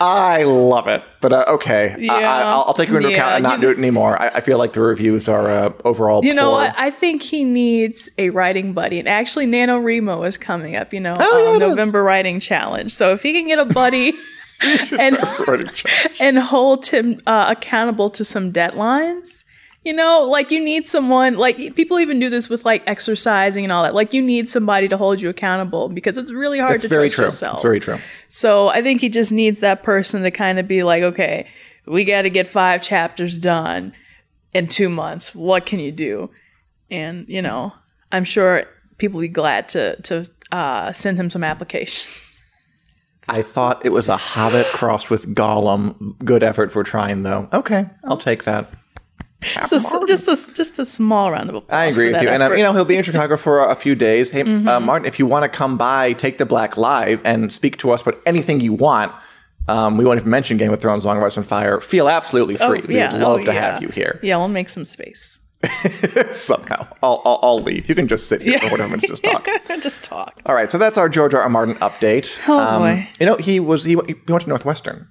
I 0.00 0.42
love 0.44 0.86
it, 0.88 1.02
but 1.20 1.32
uh, 1.32 1.44
okay, 1.48 1.92
I, 1.92 1.96
Yeah. 1.98 2.12
I, 2.14 2.42
I'll, 2.42 2.64
I'll 2.68 2.74
take 2.74 2.88
you 2.88 2.96
into 2.96 3.10
Yeah, 3.10 3.16
account 3.16 3.34
and 3.36 3.42
not 3.42 3.58
you- 3.58 3.66
do 3.66 3.70
it 3.70 3.78
anymore. 3.78 4.20
I, 4.20 4.28
I 4.28 4.40
feel 4.40 4.58
like 4.58 4.72
the 4.72 4.80
reviews 4.80 5.28
are 5.28 5.48
uh, 5.50 5.72
overall. 5.84 6.24
You 6.24 6.34
know 6.34 6.50
what? 6.50 6.74
I 6.78 6.90
think 6.90 7.22
he 7.22 7.44
needs 7.44 8.08
a 8.18 8.30
writing 8.30 8.72
buddy. 8.72 8.98
And 8.98 9.08
actually, 9.08 9.46
NaNoWriMo 9.46 10.26
is 10.26 10.36
coming 10.36 10.76
up, 10.76 10.92
you 10.92 11.00
know, 11.00 11.14
Oh, 11.18 11.54
um, 11.56 11.62
is. 11.62 11.68
November 11.68 12.02
writing 12.02 12.40
challenge. 12.40 12.92
So 12.94 13.12
if 13.12 13.22
he 13.22 13.32
can 13.32 13.46
get 13.46 13.58
a 13.58 13.64
buddy 13.64 14.12
and 14.98 15.18
and 16.20 16.38
hold 16.38 16.86
him 16.86 17.20
uh, 17.26 17.54
accountable 17.56 18.10
to 18.10 18.24
some 18.24 18.52
deadlines, 18.52 19.44
you 19.84 19.92
know, 19.92 20.22
like 20.22 20.50
you 20.50 20.62
need 20.62 20.86
someone, 20.86 21.34
like 21.34 21.56
people 21.74 21.98
even 21.98 22.20
do 22.20 22.30
this 22.30 22.48
with 22.48 22.64
like 22.64 22.82
exercising 22.86 23.64
and 23.64 23.72
all 23.72 23.82
that. 23.82 23.94
Like 23.94 24.14
you 24.14 24.22
need 24.22 24.48
somebody 24.48 24.86
to 24.88 24.96
hold 24.96 25.20
you 25.20 25.28
accountable 25.28 25.88
because 25.88 26.16
it's 26.16 26.30
really 26.32 26.58
hard 26.60 26.74
It's 26.74 26.82
to 26.84 26.88
very 26.88 27.08
trust 27.10 27.16
true. 27.16 27.24
yourself. 27.24 27.54
It's 27.56 27.62
very 27.62 27.80
true. 27.80 27.98
So 28.28 28.68
I 28.68 28.82
think 28.82 29.00
he 29.00 29.08
just 29.08 29.32
needs 29.32 29.60
that 29.60 29.82
person 29.82 30.22
to 30.22 30.30
kind 30.30 30.58
of 30.58 30.68
be 30.68 30.82
like, 30.84 31.02
okay, 31.02 31.48
we 31.86 32.04
got 32.04 32.22
to 32.22 32.30
get 32.30 32.46
five 32.46 32.80
chapters 32.82 33.38
done 33.38 33.92
in 34.52 34.68
two 34.68 34.88
months. 34.88 35.34
What 35.34 35.66
can 35.66 35.80
you 35.80 35.90
do? 35.90 36.30
And 36.90 37.26
you 37.28 37.42
know, 37.42 37.72
I'm 38.12 38.24
sure 38.24 38.64
people 38.98 39.16
will 39.16 39.22
be 39.22 39.28
glad 39.28 39.68
to 39.70 40.00
to 40.02 40.30
uh, 40.52 40.92
send 40.92 41.18
him 41.18 41.28
some 41.30 41.42
applications. 41.42 42.36
I 43.28 43.42
thought 43.42 43.84
it 43.86 43.90
was 43.90 44.08
a 44.08 44.16
Hobbit 44.16 44.66
crossed 44.72 45.08
with 45.08 45.32
Gollum. 45.34 46.18
Good 46.24 46.42
effort 46.42 46.72
for 46.72 46.82
trying, 46.82 47.22
though. 47.22 47.48
Okay, 47.52 47.86
I'll 48.04 48.16
take 48.18 48.44
that. 48.44 48.74
So 49.62 49.76
s- 49.76 49.94
just 50.08 50.28
a 50.28 50.54
just 50.54 50.78
a 50.78 50.84
small 50.84 51.30
round 51.32 51.48
of 51.50 51.56
applause. 51.56 51.76
I 51.76 51.84
agree 51.86 52.06
with 52.06 52.14
that 52.14 52.22
you, 52.22 52.28
and 52.28 52.42
um. 52.42 52.50
Mm-hmm. 52.50 52.58
you 52.58 52.64
know 52.64 52.72
he'll 52.72 52.84
be 52.84 52.96
in 52.96 53.02
Chicago 53.02 53.36
for 53.36 53.60
a, 53.64 53.70
a 53.70 53.74
few 53.74 53.94
days. 53.94 54.30
Hey, 54.30 54.42
uh, 54.42 54.80
Martin, 54.80 55.06
if 55.06 55.18
you 55.18 55.26
want 55.26 55.42
to 55.44 55.48
come 55.48 55.76
by, 55.76 56.12
take 56.12 56.38
the 56.38 56.46
Black 56.46 56.76
Live 56.76 57.20
and 57.24 57.52
speak 57.52 57.76
to 57.78 57.90
us 57.90 58.02
about 58.02 58.20
anything 58.26 58.60
you 58.60 58.72
want. 58.72 59.12
Um, 59.68 59.96
we 59.96 60.04
won't 60.04 60.18
even 60.20 60.30
mention 60.30 60.56
Game 60.56 60.72
of 60.72 60.80
Thrones, 60.80 61.04
Song 61.04 61.16
of 61.16 61.22
Ice 61.22 61.36
and 61.36 61.46
Fire. 61.46 61.80
Feel 61.80 62.08
absolutely 62.08 62.58
Oh, 62.60 62.66
free. 62.68 62.82
yeah. 62.96 63.12
We'd 63.12 63.20
love 63.22 63.40
Oh, 63.40 63.44
to 63.44 63.52
yeah. 63.52 63.72
have 63.72 63.80
you 63.82 63.88
here 63.88 64.18
Yeah, 64.22 64.36
we'll 64.36 64.48
make 64.48 64.68
some 64.68 64.84
space. 64.84 65.38
somehow. 66.32 66.86
I'll, 67.02 67.22
I'll, 67.24 67.38
I'll 67.42 67.58
leave. 67.60 67.88
You 67.88 67.94
can 67.94 68.08
just 68.08 68.26
sit 68.28 68.42
here 68.42 68.58
for 68.58 68.66
whatever 68.70 68.88
minutes 68.88 69.06
just 69.06 69.22
talk. 69.22 69.46
just 69.80 70.02
talk. 70.02 70.40
All 70.46 70.56
right, 70.56 70.70
so 70.70 70.78
that's 70.78 70.98
our 70.98 71.08
George 71.08 71.34
R. 71.34 71.42
R. 71.42 71.48
Martin 71.48 71.76
update. 71.76 72.40
Oh, 72.48 72.80
boy. 72.80 73.08
You 73.20 73.26
know, 73.26 73.36
he 73.36 73.60
was 73.60 73.84
he, 73.84 73.90
he 74.06 74.14
went 74.28 74.42
to 74.42 74.48
Northwestern. 74.48 75.08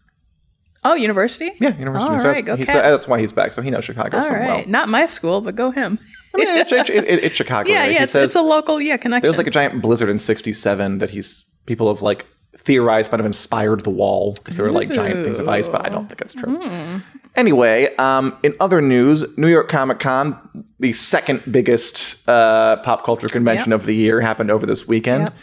Oh, 0.84 0.96
university. 0.96 1.52
Yeah, 1.60 1.78
University. 1.78 2.12
All 2.14 2.20
so 2.20 2.30
right, 2.30 2.38
he 2.38 2.44
Cats. 2.66 2.74
that's 2.74 3.08
why 3.08 3.20
he's 3.20 3.32
back. 3.32 3.54
So 3.54 3.62
he 3.62 3.70
knows 3.70 3.86
Chicago 3.86 4.18
All 4.18 4.24
so 4.24 4.34
right, 4.34 4.48
well. 4.48 4.64
not 4.68 4.90
my 4.90 5.06
school, 5.06 5.42
but 5.42 5.56
go 5.56 5.70
him. 5.72 6.00
I 6.34 6.38
mean, 6.38 6.48
it's, 6.48 6.72
it's, 6.72 6.90
it- 6.90 7.06
it's 7.08 7.36
Chicago. 7.36 7.70
yeah, 7.70 7.82
right? 7.82 7.92
yeah, 7.92 8.04
it's, 8.04 8.14
says 8.14 8.26
it's 8.26 8.36
a 8.36 8.42
local 8.42 8.82
yeah 8.82 8.98
connection. 8.98 9.22
there 9.22 9.30
was 9.30 9.38
like 9.38 9.48
a 9.48 9.52
giant 9.52 9.82
blizzard 9.82 10.10
in 10.10 10.18
'67 10.18 10.98
that 10.98 11.12
he's 11.12 11.46
people 11.68 11.88
have 11.94 12.02
like 12.02 12.26
theorized 12.58 13.12
might 13.12 13.20
have 13.20 13.26
inspired 13.26 13.82
the 13.82 13.90
wall 13.90 14.34
because 14.34 14.58
there 14.58 14.66
were 14.66 14.72
like 14.72 14.92
giant 14.92 15.24
things 15.24 15.38
of 15.40 15.48
ice, 15.48 15.68
but 15.68 15.86
I 15.86 15.90
don't 15.90 16.08
think 16.08 16.20
that's 16.20 16.34
true. 16.34 16.58
Hmm. 16.58 16.98
Anyway, 17.36 17.96
um, 17.98 18.38
in 18.44 18.54
other 18.60 18.82
news, 18.82 19.24
New 19.38 19.48
York 19.48 19.70
Comic 19.70 20.00
Con, 20.00 20.66
the 20.80 20.92
second 20.94 21.44
biggest 21.50 22.28
uh, 22.28 22.78
pop 22.78 23.06
culture 23.06 23.28
convention 23.30 23.72
Yep. 23.72 23.80
of 23.82 23.86
the 23.86 23.96
year, 23.96 24.20
happened 24.20 24.52
over 24.52 24.66
this 24.66 24.86
weekend. 24.88 25.24
Yep. 25.26 25.38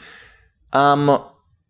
Um, 0.74 1.22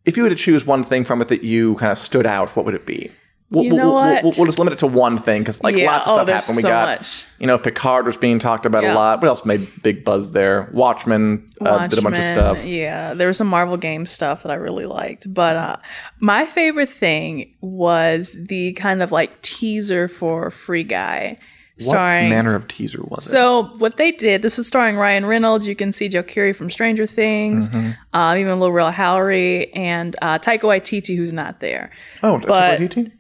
if 0.05 0.17
you 0.17 0.23
were 0.25 0.29
to 0.29 0.35
choose 0.35 0.67
one 0.67 0.83
thing 0.85 1.05
from 1.05 1.21
it 1.23 1.29
that 1.29 1.45
you 1.45 1.75
kind 1.77 1.93
of 1.93 1.99
stood 1.99 2.27
out, 2.27 2.57
what 2.57 2.65
would 2.65 2.75
it 2.75 2.87
be? 2.87 3.13
We'll, 3.51 3.65
You 3.65 3.71
know 3.71 3.87
we'll, 3.87 3.95
what? 3.95 4.23
we'll, 4.25 4.33
we'll 4.37 4.47
just 4.47 4.59
limit 4.59 4.75
it 4.75 4.79
to 4.81 4.87
one 4.87 5.17
thing 5.17 5.41
because 5.41 5.63
like 5.63 5.75
Yeah. 5.75 5.87
lots 5.91 6.07
of 6.07 6.13
Oh, 6.13 6.17
stuff 6.25 6.29
happened. 6.29 6.57
We 6.57 6.63
so 6.63 6.69
got 6.69 6.99
much. 6.99 7.25
you 7.39 7.47
know 7.47 7.57
Picard 7.59 8.05
was 8.05 8.19
being 8.19 8.39
talked 8.39 8.67
about 8.67 8.85
a 8.85 8.93
lot. 8.93 9.23
What 9.23 9.29
else 9.29 9.45
made 9.47 9.67
big 9.83 10.05
buzz 10.05 10.33
there? 10.33 10.69
Watchmen, 10.73 11.49
uh, 11.63 11.87
did 11.87 11.99
a 11.99 12.03
bunch 12.03 12.19
of 12.19 12.25
stuff. 12.25 12.63
Yeah, 12.65 13.15
there 13.15 13.27
was 13.27 13.39
some 13.39 13.47
Marvel 13.47 13.79
game 13.79 14.05
stuff 14.05 14.43
that 14.43 14.51
I 14.53 14.57
really 14.57 14.85
liked. 14.85 15.33
But 15.33 15.57
uh, 15.57 15.77
my 16.21 16.45
favorite 16.45 16.91
thing 16.91 17.55
was 17.63 18.37
the 18.49 18.75
kind 18.75 19.03
of 19.03 19.13
like 19.13 19.41
teaser 19.41 20.09
for 20.09 20.51
Free 20.51 20.85
Guy. 20.85 21.39
What 21.85 21.95
manner 21.95 22.57
of 22.57 22.67
teaser 22.67 23.01
was 23.05 23.25
it? 23.25 23.31
so 23.31 23.67
what 23.79 23.99
they 23.99 24.11
did, 24.11 24.43
this 24.43 24.59
is 24.59 24.67
starring 24.67 24.97
Ryan 24.97 25.25
Reynolds. 25.25 25.65
You 25.65 25.77
can 25.77 25.93
see 25.93 26.09
Joe 26.09 26.25
Keery 26.25 26.55
from 26.55 26.71
Stranger 26.71 27.07
Things, 27.07 27.69
Mm-hmm. 27.69 27.91
uh, 28.13 28.35
even 28.37 28.59
Lil 28.59 28.73
Rel 28.73 28.91
Howery, 28.93 29.71
and 29.77 30.17
uh, 30.21 30.41
Taika 30.41 30.63
Waititi, 30.63 31.17
who's 31.17 31.33
not 31.33 31.61
there. 31.61 31.91
Oh, 32.25 32.41
but- 32.41 32.81
what 32.81 32.93
he 32.93 33.11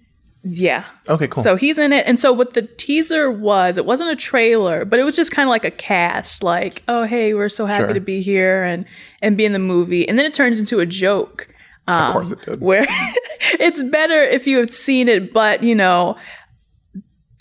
Yeah. 0.44 0.84
Okay, 1.08 1.26
cool. 1.28 1.42
So 1.42 1.56
he's 1.56 1.78
in 1.78 1.92
it. 1.92 2.06
And 2.06 2.18
so 2.18 2.32
what 2.32 2.54
the 2.54 2.62
teaser 2.62 3.30
was, 3.30 3.76
it 3.76 3.84
wasn't 3.84 4.10
a 4.10 4.16
trailer, 4.16 4.84
but 4.84 4.98
it 4.98 5.04
was 5.04 5.16
just 5.16 5.32
kind 5.32 5.46
of 5.46 5.50
like 5.50 5.64
a 5.64 5.70
cast, 5.70 6.42
like, 6.42 6.82
oh 6.88 7.04
hey, 7.04 7.34
we're 7.34 7.48
so 7.48 7.66
happy 7.66 7.86
Sure. 7.86 7.94
to 7.94 8.00
be 8.00 8.20
here 8.22 8.62
and 8.64 8.84
and 9.20 9.36
be 9.36 9.44
in 9.44 9.52
the 9.52 9.58
movie. 9.58 10.08
And 10.08 10.18
then 10.18 10.24
it 10.26 10.34
turned 10.34 10.56
into 10.58 10.78
a 10.80 10.86
joke. 10.86 11.48
Um, 11.88 12.06
of 12.06 12.12
course 12.12 12.30
it 12.30 12.40
did. 12.42 12.60
Where 12.60 12.86
it's 13.58 13.82
better 13.82 14.22
if 14.22 14.46
you 14.46 14.58
have 14.58 14.72
seen 14.72 15.08
it, 15.08 15.32
but 15.32 15.62
you 15.62 15.74
know, 15.74 16.16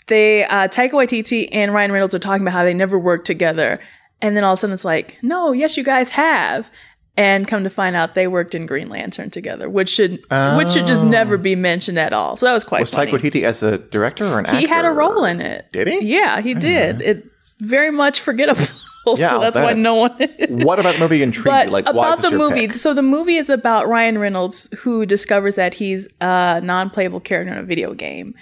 they 0.08 0.44
uh 0.44 0.68
Taika 0.68 0.92
Waititi 0.92 1.48
and 1.52 1.72
Ryan 1.72 1.92
Reynolds 1.92 2.14
are 2.14 2.18
talking 2.18 2.42
about 2.42 2.52
how 2.54 2.64
they 2.64 2.74
never 2.74 2.98
worked 2.98 3.26
together. 3.26 3.78
And 4.20 4.36
then 4.36 4.42
all 4.42 4.54
of 4.54 4.58
a 4.58 4.60
sudden 4.60 4.74
it's 4.74 4.84
like, 4.84 5.16
no, 5.22 5.52
yes, 5.52 5.76
you 5.76 5.84
guys 5.84 6.10
have. 6.10 6.68
And 7.18 7.48
come 7.48 7.64
to 7.64 7.70
find 7.70 7.96
out 7.96 8.14
they 8.14 8.28
worked 8.28 8.54
in 8.54 8.66
Green 8.66 8.88
Lantern 8.88 9.28
together, 9.28 9.68
which 9.68 9.88
should 9.88 10.24
which 10.56 10.70
should 10.72 10.86
just 10.86 11.04
never 11.04 11.34
oh. 11.34 11.38
be 11.38 11.56
mentioned 11.56 11.98
at 11.98 12.12
all. 12.12 12.36
So 12.36 12.46
that 12.46 12.52
was 12.52 12.64
quite 12.64 12.78
Oh. 12.78 12.82
Was 12.82 12.90
funny 12.90 13.10
Taika 13.10 13.18
Waititi 13.18 13.42
as 13.42 13.62
a 13.62 13.78
director 13.78 14.24
or 14.24 14.38
an 14.38 14.46
actor? 14.46 14.58
he 14.58 14.66
had 14.66 14.84
a 14.84 14.90
role 14.90 15.24
in 15.24 15.40
it. 15.40 15.66
Did 15.72 15.88
he? 15.88 15.98
Yeah, 16.00 16.40
he 16.40 16.52
mm-hmm. 16.52 16.60
did. 16.60 17.00
It 17.02 17.26
very 17.60 17.90
much 17.90 18.20
forgettable. 18.20 18.64
Yeah, 19.16 19.30
so 19.30 19.40
that's 19.40 19.56
why 19.56 19.72
no 19.72 19.94
one. 19.94 20.10
What 20.50 20.78
about 20.78 20.96
the 20.96 21.00
movie 21.00 21.22
intrigued 21.22 21.46
but 21.46 21.66
you? 21.68 21.72
Like, 21.72 21.88
about 21.88 22.20
the 22.20 22.30
movie, 22.30 22.66
pick? 22.66 22.76
so 22.76 22.92
the 22.92 23.00
movie 23.00 23.36
is 23.36 23.48
about 23.48 23.88
Ryan 23.88 24.18
Reynolds 24.18 24.68
who 24.80 25.06
discovers 25.06 25.54
that 25.54 25.72
he's 25.72 26.06
a 26.20 26.60
non-playable 26.62 27.20
character 27.20 27.50
in 27.50 27.58
a 27.58 27.62
video 27.62 27.94
game, 27.94 28.34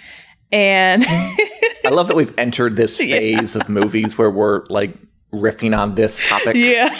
and 0.51 1.05
I 1.07 1.89
love 1.89 2.07
that 2.07 2.17
we've 2.17 2.33
entered 2.37 2.75
this 2.75 2.97
phase 2.97 3.55
of 3.55 3.69
movies 3.69 4.17
where 4.17 4.29
we're 4.29 4.65
like 4.65 4.93
riffing 5.31 5.77
on 5.77 5.95
this 5.95 6.19
topic. 6.27 6.55
yeah. 6.57 6.93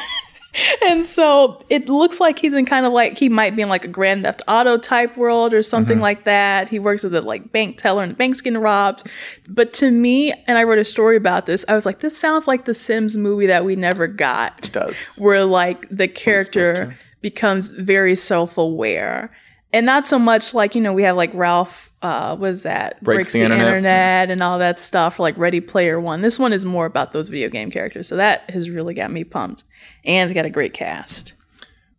And 0.85 1.05
so 1.05 1.61
it 1.69 1.87
looks 1.87 2.19
like 2.19 2.39
he's 2.39 2.53
in 2.53 2.65
kind 2.65 2.85
of 2.85 2.91
like 2.93 3.17
he 3.17 3.29
might 3.29 3.55
be 3.55 3.61
in 3.61 3.69
like 3.69 3.85
a 3.85 3.89
Grand 3.89 4.23
Theft 4.23 4.41
Auto 4.47 4.77
type 4.77 5.15
world 5.15 5.53
or 5.53 5.61
something 5.61 5.97
Mm-hmm. 5.97 6.01
like 6.01 6.23
that. 6.23 6.69
He 6.69 6.79
works 6.79 7.03
as 7.03 7.13
a 7.13 7.21
like 7.21 7.51
bank 7.51 7.77
teller 7.77 8.01
and 8.01 8.11
the 8.11 8.15
bank's 8.15 8.41
getting 8.41 8.59
robbed. 8.59 9.03
But 9.47 9.71
to 9.73 9.91
me, 9.91 10.33
and 10.47 10.57
I 10.57 10.63
wrote 10.63 10.79
a 10.79 10.85
story 10.85 11.15
about 11.15 11.45
this, 11.45 11.63
I 11.67 11.75
was 11.75 11.85
like, 11.85 11.99
this 11.99 12.17
sounds 12.17 12.47
like 12.47 12.65
the 12.65 12.73
Sims 12.73 13.15
movie 13.17 13.45
that 13.47 13.65
we 13.65 13.75
never 13.75 14.07
got. 14.07 14.67
It 14.67 14.71
does. 14.73 15.15
where 15.17 15.45
like 15.45 15.87
the 15.91 16.07
character 16.07 16.95
becomes 17.21 17.69
very 17.71 18.15
self-aware 18.15 19.31
and 19.73 19.85
not 19.85 20.07
so 20.07 20.17
much 20.19 20.53
like 20.53 20.75
you 20.75 20.81
know 20.81 20.93
we 20.93 21.03
have 21.03 21.15
like 21.17 21.33
ralph 21.33 21.86
uh 22.01 22.35
what 22.35 22.51
is 22.51 22.63
that 22.63 23.03
Breaks 23.03 23.33
the 23.33 23.41
internet. 23.41 24.29
and 24.29 24.41
all 24.41 24.59
that 24.59 24.77
stuff 24.79 25.19
like 25.19 25.37
ready 25.37 25.59
player 25.59 25.99
one 25.99 26.21
this 26.21 26.37
one 26.37 26.53
is 26.53 26.63
more 26.65 26.85
about 26.85 27.11
those 27.11 27.29
video 27.29 27.49
game 27.49 27.71
characters 27.71 28.07
so 28.07 28.15
that 28.17 28.49
has 28.51 28.69
really 28.69 28.93
got 28.93 29.09
me 29.11 29.23
pumped 29.23 29.63
and 30.05 30.25
it's 30.29 30.33
got 30.33 30.45
a 30.45 30.49
great 30.49 30.73
cast 30.73 31.33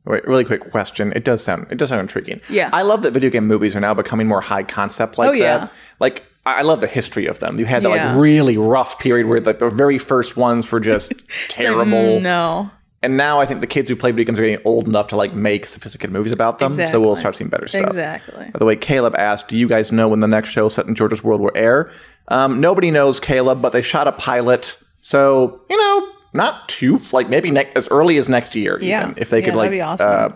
Wait, 0.05 0.26
really 0.26 0.45
quick 0.45 0.71
question. 0.71 1.12
It 1.14 1.23
does 1.23 1.45
sound 1.45 1.67
it 1.71 1.76
does 1.76 1.90
sound 1.90 2.00
intriguing. 2.00 2.40
Yeah. 2.49 2.71
I 2.73 2.81
love 2.81 3.02
that 3.02 3.11
video 3.11 3.28
game 3.28 3.47
movies 3.47 3.76
are 3.76 3.81
now 3.81 3.93
becoming 3.93 4.26
more 4.26 4.40
high 4.40 4.62
concept 4.62 5.19
like 5.19 5.28
Oh, 5.28 5.33
yeah. 5.33 5.59
that. 5.59 5.73
Like 6.00 6.25
I 6.47 6.62
love 6.62 6.81
the 6.81 6.87
history 6.87 7.26
of 7.26 7.40
them. 7.40 7.59
You 7.59 7.67
had 7.67 7.83
that 7.83 7.90
Yeah. 7.95 8.12
like 8.14 8.23
really 8.23 8.57
rough 8.57 8.99
period 8.99 9.26
where 9.26 9.38
like 9.38 9.59
the 9.59 9.69
very 9.69 9.99
first 9.99 10.35
ones 10.35 10.71
were 10.73 10.81
just 10.81 11.12
terrible. 11.49 11.85
Mm, 12.21 12.23
no 12.23 12.71
And 13.02 13.17
now 13.17 13.40
I 13.40 13.47
think 13.47 13.61
the 13.61 13.67
kids 13.69 13.88
who 13.88 13.95
play 13.95 14.11
video 14.11 14.25
games 14.26 14.40
are 14.40 14.43
getting 14.43 14.64
old 14.67 14.88
enough 14.88 15.07
to 15.09 15.17
like 15.17 15.33
make 15.33 15.67
sophisticated 15.67 16.12
movies 16.12 16.33
about 16.33 16.59
them. 16.59 16.75
So 16.75 17.00
we'll 17.00 17.14
start 17.14 17.37
seeing 17.37 17.49
better 17.49 17.69
stuff. 17.69 17.87
exactly 17.87 18.50
By 18.52 18.59
the 18.59 18.64
way, 18.64 18.75
Caleb 18.75 19.14
asked, 19.17 19.47
"Do 19.49 19.57
you 19.57 19.69
guys 19.69 19.93
know 19.93 20.09
when 20.09 20.19
the 20.21 20.26
next 20.26 20.49
show 20.49 20.69
set 20.69 20.87
in 20.87 20.95
George's 20.97 21.23
World 21.23 21.40
will 21.40 21.52
air?" 21.55 21.90
Um, 22.28 22.61
nobody 22.61 22.90
knows, 22.90 23.21
Caleb, 23.21 23.62
but 23.62 23.73
they 23.73 23.83
shot 23.83 24.07
a 24.09 24.12
pilot, 24.12 24.78
so 25.00 25.61
you 25.71 25.76
know, 25.76 26.09
not 26.35 26.69
too 26.69 27.00
like 27.12 27.28
maybe 27.28 27.50
ne- 27.52 27.71
as 27.76 27.88
early 27.88 28.17
as 28.19 28.28
next 28.28 28.55
year, 28.57 28.78
Yeah. 28.83 29.02
even 29.05 29.14
if 29.17 29.31
they 29.31 29.38
Yeah, 29.40 29.45
could 29.47 29.55
like 29.55 29.81
awesome. 29.81 30.11
uh, 30.11 30.28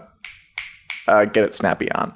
uh, 1.11 1.25
get 1.27 1.43
it 1.45 1.55
snappy 1.55 1.91
on. 1.93 2.15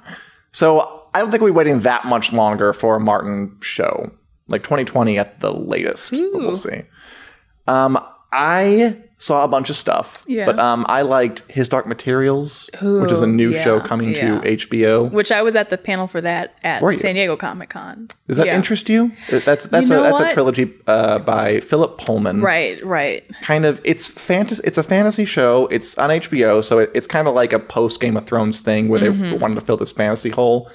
So 0.53 1.03
I 1.13 1.19
don't 1.19 1.29
think 1.29 1.43
we're 1.43 1.51
waiting 1.51 1.81
that 1.81 2.05
much 2.05 2.31
longer 2.31 2.71
for 2.73 2.95
a 2.95 2.99
Martin 3.01 3.57
show, 3.61 4.11
like 4.47 4.63
2020 4.63 5.19
at 5.19 5.41
the 5.41 5.53
latest. 5.53 6.13
We'll 6.13 6.55
see. 6.55 6.83
Um, 7.67 7.99
I 8.31 8.97
saw 9.19 9.43
a 9.43 9.47
bunch 9.47 9.69
of 9.71 9.75
stuff, 9.75 10.23
Yeah. 10.27 10.45
but 10.45 10.59
um, 10.59 10.85
I 10.87 11.01
liked 11.01 11.41
His 11.49 11.67
Dark 11.67 11.87
Materials, 11.87 12.69
which 12.81 13.11
is 13.11 13.19
a 13.19 13.23
Ooh, 13.23 13.27
new 13.27 13.51
show 13.53 13.79
coming 13.79 14.13
yeah. 14.13 14.39
to 14.41 14.47
HBO. 14.55 15.11
which 15.11 15.31
i 15.31 15.41
was 15.41 15.55
at 15.55 15.71
the 15.71 15.77
panel 15.77 16.05
for 16.07 16.21
that 16.21 16.53
at 16.63 16.81
san 16.99 17.15
diego 17.15 17.35
comic-con 17.35 18.09
Does 18.27 18.37
that 18.37 18.45
Yeah. 18.45 18.55
interest 18.55 18.89
you? 18.89 19.11
Uh, 19.31 19.39
That's 19.39 19.65
that's 19.65 19.89
know 19.89 20.01
a 20.01 20.03
that's 20.03 20.19
a 20.19 20.31
trilogy 20.31 20.71
uh, 20.85 21.17
by 21.19 21.61
Philip 21.61 21.97
Pullman. 21.97 22.41
right 22.41 22.83
right 22.85 23.23
Kind 23.41 23.65
of, 23.65 23.81
it's 23.83 24.09
fantasy. 24.11 24.61
It's 24.63 24.77
a 24.77 24.83
fantasy 24.83 25.25
show. 25.25 25.67
It's 25.71 25.97
on 25.97 26.09
HBO, 26.11 26.63
so 26.63 26.77
it, 26.79 26.91
it's 26.93 27.07
kind 27.07 27.27
of 27.27 27.33
like 27.33 27.53
a 27.53 27.59
post 27.59 27.99
Game 27.99 28.17
of 28.17 28.25
Thrones 28.27 28.59
thing 28.59 28.87
where 28.87 29.01
Mm-hmm. 29.01 29.21
they 29.31 29.37
wanted 29.37 29.55
to 29.55 29.61
fill 29.61 29.77
this 29.77 29.91
fantasy 29.91 30.29
hole. 30.29 30.69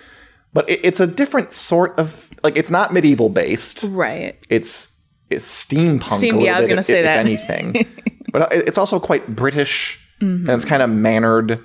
But 0.53 0.69
it, 0.69 0.81
it's 0.83 0.99
a 1.01 1.07
different 1.07 1.53
sort 1.53 1.97
of 1.99 2.29
like 2.43 2.57
it's 2.57 2.71
not 2.73 2.93
medieval 2.93 3.29
based. 3.29 3.85
right 3.89 4.37
It's 4.49 4.89
it's 5.31 5.47
steampunk. 5.65 6.17
Steam- 6.19 6.41
yeah, 6.41 6.57
I 6.57 6.59
was 6.59 6.69
gonna 6.69 6.83
say 6.85 6.99
if 6.99 7.05
that. 7.05 7.19
anything. 7.21 7.87
but 8.33 8.53
it's 8.53 8.79
also 8.79 8.99
quite 8.99 9.35
British, 9.37 9.99
Mm-hmm. 10.21 10.49
and 10.49 10.51
it's 10.51 10.65
kind 10.65 10.83
of 10.83 10.89
mannered, 10.91 11.59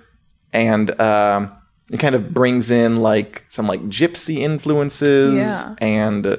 and 0.51 0.89
um, 0.99 1.51
it 1.91 1.99
kind 1.99 2.15
of 2.15 2.33
brings 2.33 2.71
in 2.71 2.97
like 2.97 3.45
some 3.49 3.67
like 3.67 3.81
gypsy 3.83 4.37
influences, 4.37 5.35
Yeah. 5.35 5.75
and 5.79 6.25
uh, 6.25 6.37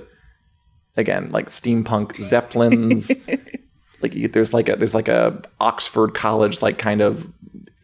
again 0.96 1.30
like 1.30 1.46
steampunk 1.46 2.20
zeppelins. 2.22 3.12
like 4.02 4.14
you- 4.14 4.26
there's 4.28 4.52
like 4.52 4.68
a 4.68 4.74
there's 4.76 4.94
like 4.94 5.06
a 5.08 5.40
Oxford 5.60 6.12
College 6.14 6.60
like 6.60 6.76
kind 6.78 7.00
of 7.00 7.28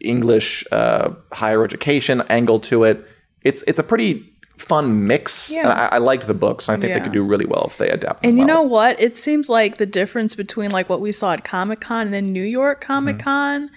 English 0.01 0.65
uh, 0.71 1.11
higher 1.31 1.63
education 1.63 2.21
angle 2.29 2.59
to 2.59 2.83
it. 2.83 3.05
It's 3.41 3.63
it's 3.67 3.79
a 3.79 3.83
pretty 3.83 4.33
fun 4.57 5.07
mix. 5.07 5.51
Yeah. 5.51 5.61
And 5.61 5.71
I, 5.71 5.87
I 5.93 5.97
liked 5.97 6.27
the 6.27 6.33
books. 6.33 6.69
I 6.69 6.73
think 6.73 6.89
Yeah. 6.89 6.99
they 6.99 7.03
could 7.03 7.13
do 7.13 7.23
really 7.23 7.45
well 7.45 7.65
if 7.67 7.77
they 7.77 7.89
adapt. 7.89 8.25
And 8.25 8.37
you 8.37 8.45
know 8.45 8.61
what? 8.61 8.99
It 8.99 9.17
seems 9.17 9.49
like 9.49 9.77
the 9.77 9.85
difference 9.85 10.35
between 10.35 10.71
like 10.71 10.89
what 10.89 11.01
we 11.01 11.11
saw 11.11 11.33
at 11.33 11.43
Comic 11.43 11.81
Con 11.81 12.01
and 12.01 12.13
then 12.13 12.31
New 12.31 12.43
York 12.43 12.81
mm-hmm. 12.81 12.87
Comic 12.87 13.19
Con. 13.19 13.69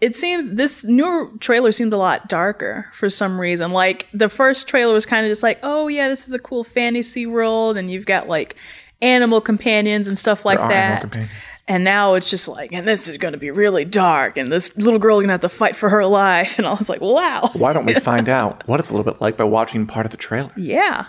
It 0.00 0.14
seems 0.14 0.52
this 0.52 0.84
new 0.84 1.36
trailer 1.40 1.72
seemed 1.72 1.94
a 1.94 1.96
lot 1.96 2.28
darker 2.28 2.86
for 2.92 3.08
some 3.08 3.40
reason. 3.40 3.70
Like 3.70 4.06
the 4.12 4.28
first 4.28 4.68
trailer 4.68 4.92
was 4.92 5.06
kind 5.06 5.24
of 5.24 5.30
just 5.30 5.42
like, 5.42 5.58
oh 5.62 5.88
yeah, 5.88 6.08
this 6.08 6.26
is 6.26 6.34
a 6.34 6.38
cool 6.38 6.64
fantasy 6.64 7.24
world, 7.24 7.78
and 7.78 7.90
you've 7.90 8.04
got 8.04 8.28
like 8.28 8.56
animal 9.00 9.40
companions 9.40 10.06
and 10.06 10.18
stuff 10.18 10.44
like 10.44 10.58
There 10.58 10.66
are 10.66 10.72
animal 10.72 11.08
that. 11.08 11.28
Companions. 11.66 11.76
And 11.76 11.84
now 11.84 12.14
it's 12.14 12.30
just 12.30 12.48
like, 12.48 12.72
and 12.72 12.86
this 12.86 13.08
is 13.08 13.18
going 13.18 13.32
to 13.32 13.38
be 13.38 13.50
really 13.50 13.84
dark, 13.84 14.36
and 14.38 14.50
this 14.50 14.76
little 14.76 14.98
girl's 14.98 15.22
going 15.22 15.28
to 15.28 15.32
have 15.34 15.40
to 15.42 15.48
fight 15.48 15.76
for 15.76 15.88
her 15.88 16.04
life. 16.24 16.58
And 16.58 16.66
I 16.66 16.74
was 16.74 16.88
like, 16.88 17.00
wow, 17.00 17.50
Why 17.54 17.72
don't 17.72 17.86
we 17.86 17.94
find 18.00 18.28
out 18.28 18.66
what 18.66 18.80
it's 18.80 18.90
a 18.90 18.92
little 18.94 19.10
bit 19.10 19.20
like 19.20 19.36
by 19.36 19.44
watching 19.44 19.86
part 19.86 20.06
of 20.06 20.10
the 20.12 20.18
trailer? 20.18 20.52
yeah, 20.56 21.06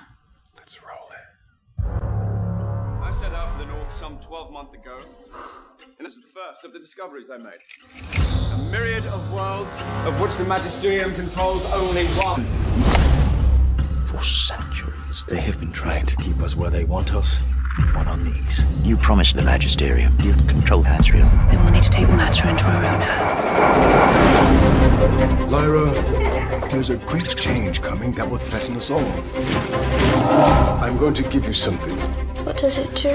Let's 0.58 0.80
roll 0.84 1.10
it. 1.12 3.04
I 3.04 3.12
set 3.12 3.34
out 3.34 3.52
for 3.54 3.60
the 3.60 3.66
north 3.66 3.92
some 3.94 4.18
12 4.20 4.52
months 4.52 4.74
ago, 4.74 5.00
and 5.98 6.06
this 6.06 6.14
is 6.14 6.22
the 6.22 6.28
first 6.30 6.66
of 6.66 6.74
the 6.74 6.80
discoveries 6.80 7.30
I 7.30 7.38
made. 7.38 7.60
A 8.54 8.58
myriad 8.72 9.06
of 9.06 9.32
worlds, 9.32 9.74
of 10.06 10.20
which 10.20 10.36
the 10.38 10.44
Magisterium 10.46 11.14
controls 11.16 11.64
only 11.74 12.06
one. 12.24 12.46
For 14.06 14.24
centuries, 14.24 15.24
they 15.28 15.40
have 15.42 15.60
been 15.60 15.72
trying 15.72 16.06
to 16.08 16.16
keep 16.18 16.40
us 16.42 16.56
where 16.56 16.70
they 16.70 16.84
want 16.86 17.14
us, 17.14 17.40
on 17.96 18.08
our 18.08 18.18
knees. 18.18 18.66
You 18.84 18.98
promised 18.98 19.36
the 19.36 19.42
Magisterium 19.44 20.18
you'd 20.22 20.48
control 20.48 20.84
Asriel. 20.84 21.30
Then 21.50 21.64
we'll 21.64 21.74
need 21.74 21.84
to 21.84 21.90
take 21.90 22.08
the 22.08 22.14
matter 22.14 22.48
into 22.50 22.66
our 22.66 22.76
own 22.76 23.02
hands. 23.02 23.46
Lyra, 25.52 25.92
there's 26.72 26.90
a 26.90 26.98
great 26.98 27.38
change 27.38 27.82
coming 27.82 28.12
that 28.14 28.30
will 28.30 28.38
threaten 28.38 28.76
us 28.76 28.90
all. 28.90 29.06
I'm 30.82 30.98
going 30.98 31.14
to 31.16 31.24
give 31.24 31.46
you 31.48 31.54
something. 31.54 31.96
What 32.46 32.58
does 32.58 32.78
it 32.78 32.94
do? 32.96 33.10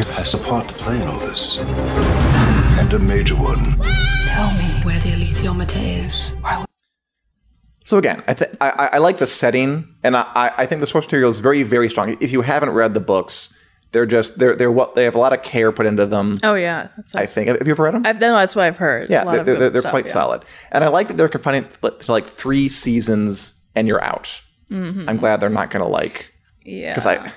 It 0.00 0.06
has 0.08 0.34
a 0.34 0.38
part 0.38 0.68
to 0.68 0.74
play 0.74 1.00
in 1.00 1.08
all 1.08 1.18
this. 1.18 1.58
And 1.58 2.92
a 2.92 2.98
major 2.98 3.34
one. 3.34 3.76
Tell 4.26 4.52
me 4.54 4.64
where 4.84 5.00
the 5.00 5.10
alethiometer 5.10 6.06
is. 6.06 6.30
So 7.84 7.96
again, 7.96 8.22
I, 8.28 8.34
th- 8.34 8.47
I 8.60 8.88
I- 8.94 8.98
like 8.98 9.18
the 9.18 9.26
setting, 9.26 9.88
and 10.02 10.16
I 10.16 10.52
I- 10.56 10.66
think 10.66 10.80
the 10.80 10.86
source 10.86 11.04
material 11.06 11.30
is 11.30 11.40
very 11.40 11.62
very 11.62 11.88
strong. 11.90 12.16
If 12.20 12.32
you 12.32 12.42
haven't 12.42 12.70
read 12.70 12.94
the 12.94 13.00
books, 13.00 13.54
they're 13.92 14.06
just 14.06 14.38
they're 14.38 14.54
they're 14.56 14.70
what 14.72 14.94
they 14.96 15.04
have 15.04 15.14
a 15.14 15.18
lot 15.18 15.32
of 15.32 15.42
care 15.42 15.72
put 15.72 15.86
into 15.86 16.06
them. 16.06 16.38
oh 16.42 16.54
yeah, 16.54 16.88
that's 16.96 17.14
I 17.14 17.26
think. 17.26 17.48
Have 17.48 17.66
you 17.66 17.72
ever 17.72 17.84
read 17.84 17.94
them? 17.94 18.06
I've 18.06 18.18
done. 18.18 18.32
That's 18.34 18.54
what 18.56 18.64
I've 18.66 18.76
heard. 18.76 19.08
yeah, 19.10 19.24
they're, 19.24 19.44
they're, 19.44 19.70
they're 19.70 19.80
stuff, 19.80 19.90
quite 19.92 20.06
yeah. 20.06 20.12
solid, 20.12 20.44
and 20.72 20.84
I 20.84 20.88
like 20.88 21.08
that 21.08 21.16
they're 21.16 21.28
confining 21.28 21.66
to 21.82 22.12
like 22.12 22.26
three 22.26 22.68
seasons 22.68 23.52
and 23.74 23.86
you're 23.88 24.02
out. 24.02 24.42
I'm 24.70 25.16
glad 25.16 25.40
they're 25.40 25.48
not 25.48 25.70
going 25.70 25.82
to 25.84 25.90
like 25.90 26.30
Yeah, 26.64 26.92
because 26.92 27.06
I 27.06 27.32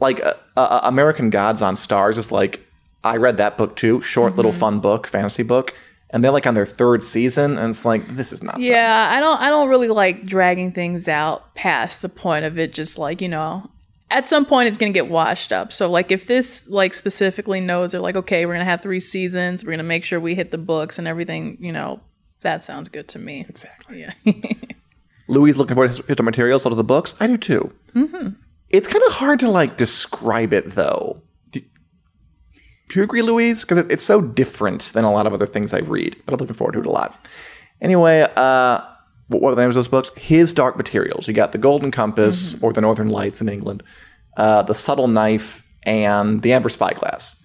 like 0.00 0.24
uh, 0.24 0.34
uh, 0.56 0.80
American 0.84 1.30
Gods 1.30 1.62
on 1.62 1.74
Starz 1.74 2.18
is 2.18 2.30
like 2.32 2.60
I 3.04 3.16
read 3.16 3.36
that 3.38 3.56
book 3.56 3.76
too, 3.76 4.00
short 4.02 4.36
little 4.36 4.50
Mm-hmm. 4.52 4.60
fun 4.60 4.80
book, 4.80 5.06
fantasy 5.06 5.42
book, 5.42 5.74
and 6.12 6.22
they're 6.22 6.30
like 6.30 6.46
on 6.46 6.54
their 6.54 6.66
third 6.66 7.02
season, 7.02 7.58
and 7.58 7.70
it's 7.70 7.84
like 7.84 8.06
this 8.16 8.32
is 8.32 8.42
nonsense. 8.42 8.66
Yeah, 8.66 9.10
I 9.12 9.20
don't 9.20 9.40
I 9.40 9.48
don't 9.48 9.68
really 9.68 9.88
like 9.88 10.26
dragging 10.26 10.72
things 10.72 11.08
out 11.08 11.54
past 11.54 12.02
the 12.02 12.08
point 12.08 12.44
of 12.44 12.58
it 12.58 12.72
just 12.72 12.98
like, 12.98 13.20
you 13.20 13.28
know, 13.28 13.70
at 14.10 14.28
some 14.28 14.44
point 14.44 14.68
it's 14.68 14.76
going 14.78 14.92
to 14.92 14.96
get 14.96 15.08
washed 15.08 15.52
up. 15.52 15.72
So 15.72 15.88
like 15.90 16.10
if 16.10 16.26
this 16.26 16.68
like 16.68 16.94
specifically 16.94 17.60
knows 17.60 17.92
they're 17.92 18.00
like 18.00 18.16
okay, 18.16 18.44
we're 18.44 18.54
going 18.54 18.64
to 18.64 18.70
have 18.70 18.82
3 18.82 18.98
seasons, 19.00 19.64
we're 19.64 19.70
going 19.70 19.78
to 19.78 19.84
make 19.84 20.04
sure 20.04 20.18
we 20.18 20.34
hit 20.34 20.50
the 20.50 20.58
books 20.58 20.98
and 20.98 21.06
everything, 21.06 21.56
you 21.60 21.72
know, 21.72 22.00
that 22.40 22.64
sounds 22.64 22.88
good 22.88 23.08
to 23.08 23.18
me. 23.18 23.46
exactly. 23.48 24.00
Yeah. 24.00 24.12
Louis 25.28 25.52
looking 25.52 25.76
for 25.76 25.86
his, 25.86 26.02
his 26.08 26.20
materials 26.20 26.66
out 26.66 26.72
of 26.72 26.76
the 26.76 26.84
books. 26.84 27.14
I 27.20 27.28
do 27.28 27.36
too. 27.36 27.72
Mm-hmm. 27.94 28.30
It's 28.68 28.88
kind 28.88 29.02
of 29.04 29.12
hard 29.12 29.40
to 29.40 29.48
like 29.48 29.76
describe 29.76 30.52
it 30.52 30.74
though. 30.74 31.22
Do, 32.90 32.94
do 32.94 33.00
you 33.00 33.04
agree, 33.04 33.22
Louise? 33.22 33.64
Because 33.64 33.78
it's 33.90 34.04
so 34.04 34.20
different 34.20 34.82
than 34.94 35.04
a 35.04 35.12
lot 35.12 35.26
of 35.26 35.32
other 35.32 35.46
things 35.46 35.72
I 35.72 35.78
read, 35.78 36.16
but 36.24 36.34
I'm 36.34 36.38
looking 36.38 36.54
forward 36.54 36.72
to 36.72 36.80
it 36.80 36.86
a 36.86 36.90
lot. 36.90 37.28
Anyway, 37.80 38.26
uh, 38.36 38.80
what 39.28 39.52
are 39.52 39.54
the 39.54 39.62
names 39.62 39.76
of 39.76 39.80
those 39.80 39.88
books? 39.88 40.10
His 40.16 40.52
Dark 40.52 40.76
Materials. 40.76 41.28
You 41.28 41.34
got 41.34 41.52
The 41.52 41.58
Golden 41.58 41.90
Compass 41.90 42.60
or 42.62 42.72
The 42.72 42.80
Northern 42.80 43.08
Lights 43.08 43.40
in 43.40 43.48
England, 43.48 43.82
uh, 44.36 44.62
The 44.62 44.74
Subtle 44.74 45.08
Knife, 45.08 45.62
and 45.84 46.42
The 46.42 46.52
Amber 46.52 46.68
Spyglass. 46.68 47.42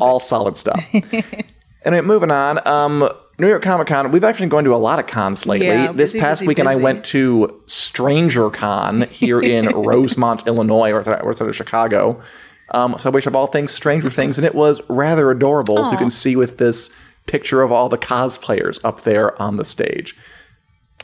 All 0.00 0.20
solid 0.20 0.56
stuff. 0.56 0.84
anyway, 1.84 2.02
moving 2.02 2.30
on. 2.30 2.66
Um, 2.66 3.08
New 3.38 3.48
York 3.48 3.62
Comic 3.62 3.86
Con. 3.86 4.10
We've 4.10 4.24
actually 4.24 4.44
been 4.44 4.50
going 4.50 4.64
to 4.64 4.74
a 4.74 4.76
lot 4.76 4.98
of 4.98 5.06
cons 5.06 5.46
lately. 5.46 5.68
Yeah, 5.68 5.92
this 5.92 6.12
busy, 6.12 6.20
past 6.20 6.40
busy, 6.40 6.48
weekend, 6.48 6.68
I 6.68 6.74
went 6.74 7.04
to 7.06 7.62
Stranger 7.66 8.50
Con 8.50 9.02
here 9.02 9.40
in 9.40 9.66
Rosemont, 9.74 10.44
Illinois, 10.48 10.90
or 10.90 10.98
outside 10.98 11.48
of 11.48 11.56
Chicago. 11.56 12.20
Um, 12.72 12.96
so, 12.98 13.10
which 13.10 13.26
of 13.26 13.34
all 13.34 13.46
things, 13.46 13.72
Stranger 13.72 14.10
Things, 14.10 14.36
and 14.38 14.44
it 14.46 14.54
was 14.54 14.80
rather 14.88 15.30
adorable. 15.30 15.84
So 15.84 15.92
you 15.92 15.96
can 15.98 16.10
see 16.10 16.36
with 16.36 16.58
this 16.58 16.90
picture 17.26 17.62
of 17.62 17.72
all 17.72 17.88
the 17.88 17.98
cosplayers 17.98 18.78
up 18.84 19.02
there 19.02 19.40
on 19.40 19.56
the 19.56 19.64
stage. 19.64 20.16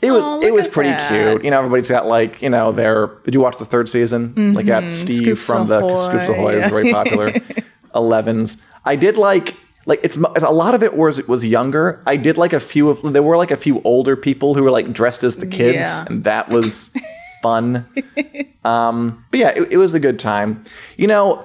It 0.01 0.11
was 0.11 0.25
Aw, 0.25 0.41
it 0.41 0.53
was 0.53 0.67
pretty 0.67 0.89
that. 0.89 1.07
cute. 1.09 1.43
You 1.43 1.51
know, 1.51 1.57
everybody's 1.57 1.89
got 1.89 2.05
like 2.05 2.41
you 2.41 2.49
know 2.49 2.71
their. 2.71 3.07
Did 3.23 3.33
you 3.33 3.39
watch 3.39 3.57
the 3.57 3.65
third 3.65 3.89
season? 3.89 4.53
Like 4.53 4.65
got 4.65 4.91
Steve 4.91 5.15
Mm-hmm. 5.17 5.23
Scoops 5.25 5.45
from 5.45 5.67
the 5.67 5.79
Ahoy. 5.79 6.07
Scoops 6.09 6.27
Ahoy. 6.29 6.53
It 6.55 6.61
was 6.63 6.69
very 6.71 6.91
popular. 6.91 7.33
Elevens. 7.95 8.61
I 8.83 8.95
did 8.95 9.17
like 9.17 9.55
like 9.87 10.01
it's 10.03 10.17
a 10.17 10.51
lot 10.51 10.75
of 10.75 10.83
it 10.83 10.95
was 10.97 11.25
was 11.27 11.45
younger. 11.45 12.03
I 12.05 12.17
did 12.17 12.37
like 12.37 12.53
a 12.53 12.59
few 12.59 12.89
of 12.89 13.01
there 13.13 13.23
were 13.23 13.37
like 13.37 13.51
a 13.51 13.55
few 13.57 13.81
older 13.83 14.15
people 14.15 14.53
who 14.53 14.63
were 14.63 14.71
like 14.71 14.91
dressed 14.93 15.23
as 15.23 15.37
the 15.37 15.47
kids, 15.47 15.77
Yeah. 15.77 16.05
and 16.09 16.23
that 16.25 16.49
was 16.49 16.89
fun. 17.41 17.85
Um, 18.63 19.23
but 19.31 19.39
yeah, 19.39 19.49
it, 19.49 19.73
it 19.73 19.77
was 19.77 19.93
a 19.93 19.99
good 19.99 20.19
time. 20.19 20.65
You 20.97 21.07
know, 21.07 21.43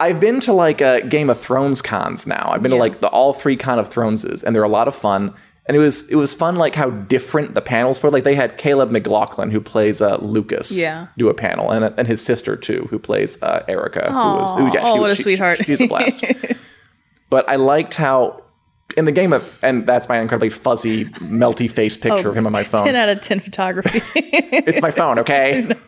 I've 0.00 0.18
been 0.20 0.40
to 0.40 0.52
like 0.52 0.80
a 0.80 1.02
Game 1.06 1.30
of 1.30 1.40
Thrones 1.40 1.80
cons 1.80 2.26
now. 2.26 2.48
I've 2.52 2.62
been 2.62 2.72
to 2.72 2.76
like 2.76 3.00
the 3.00 3.08
all 3.08 3.32
three 3.32 3.56
con 3.56 3.78
of 3.78 3.88
Throneses, 3.88 4.42
and 4.42 4.54
they're 4.54 4.62
a 4.64 4.68
lot 4.68 4.88
of 4.88 4.94
fun. 4.94 5.32
And 5.66 5.74
it 5.76 5.80
was 5.80 6.08
it 6.10 6.16
was 6.16 6.34
fun 6.34 6.56
like 6.56 6.74
how 6.74 6.90
different 6.90 7.54
the 7.54 7.62
panels 7.62 8.02
were. 8.02 8.10
Like 8.10 8.24
they 8.24 8.34
had 8.34 8.58
Caleb 8.58 8.90
McLaughlin 8.90 9.50
who 9.50 9.60
plays 9.60 10.02
uh, 10.02 10.16
Lucas 10.16 10.70
Yeah. 10.72 11.06
do 11.16 11.28
a 11.28 11.34
panel, 11.34 11.70
and 11.70 11.84
and 11.98 12.06
his 12.08 12.20
sister 12.22 12.54
too 12.56 12.86
who 12.90 12.98
plays 12.98 13.42
uh, 13.42 13.64
Erica. 13.68 14.08
who 14.10 14.14
was 14.14 14.54
who, 14.56 14.66
Aw, 14.78 14.82
oh, 14.82 15.00
what 15.00 15.10
a 15.10 15.16
she- 15.16 15.22
sweetheart. 15.22 15.64
she's 15.64 15.80
a 15.80 15.86
blast. 15.86 16.22
but 17.30 17.48
I 17.48 17.56
liked 17.56 17.94
how 17.94 18.42
in 18.96 19.06
the 19.06 19.12
game 19.12 19.32
of 19.32 19.56
and 19.62 19.86
that's 19.86 20.06
my 20.08 20.18
incredibly 20.20 20.50
fuzzy 20.50 21.06
melty 21.06 21.70
face 21.70 21.96
picture 21.96 22.28
of 22.28 22.36
him 22.36 22.44
on 22.46 22.52
my 22.52 22.64
phone. 22.72 22.84
10 22.84 22.94
out 22.96 23.08
of 23.08 23.20
10 23.22 23.40
photography. 23.40 24.02
it's 24.14 24.82
my 24.82 24.90
phone, 24.90 25.18
okay? 25.20 25.70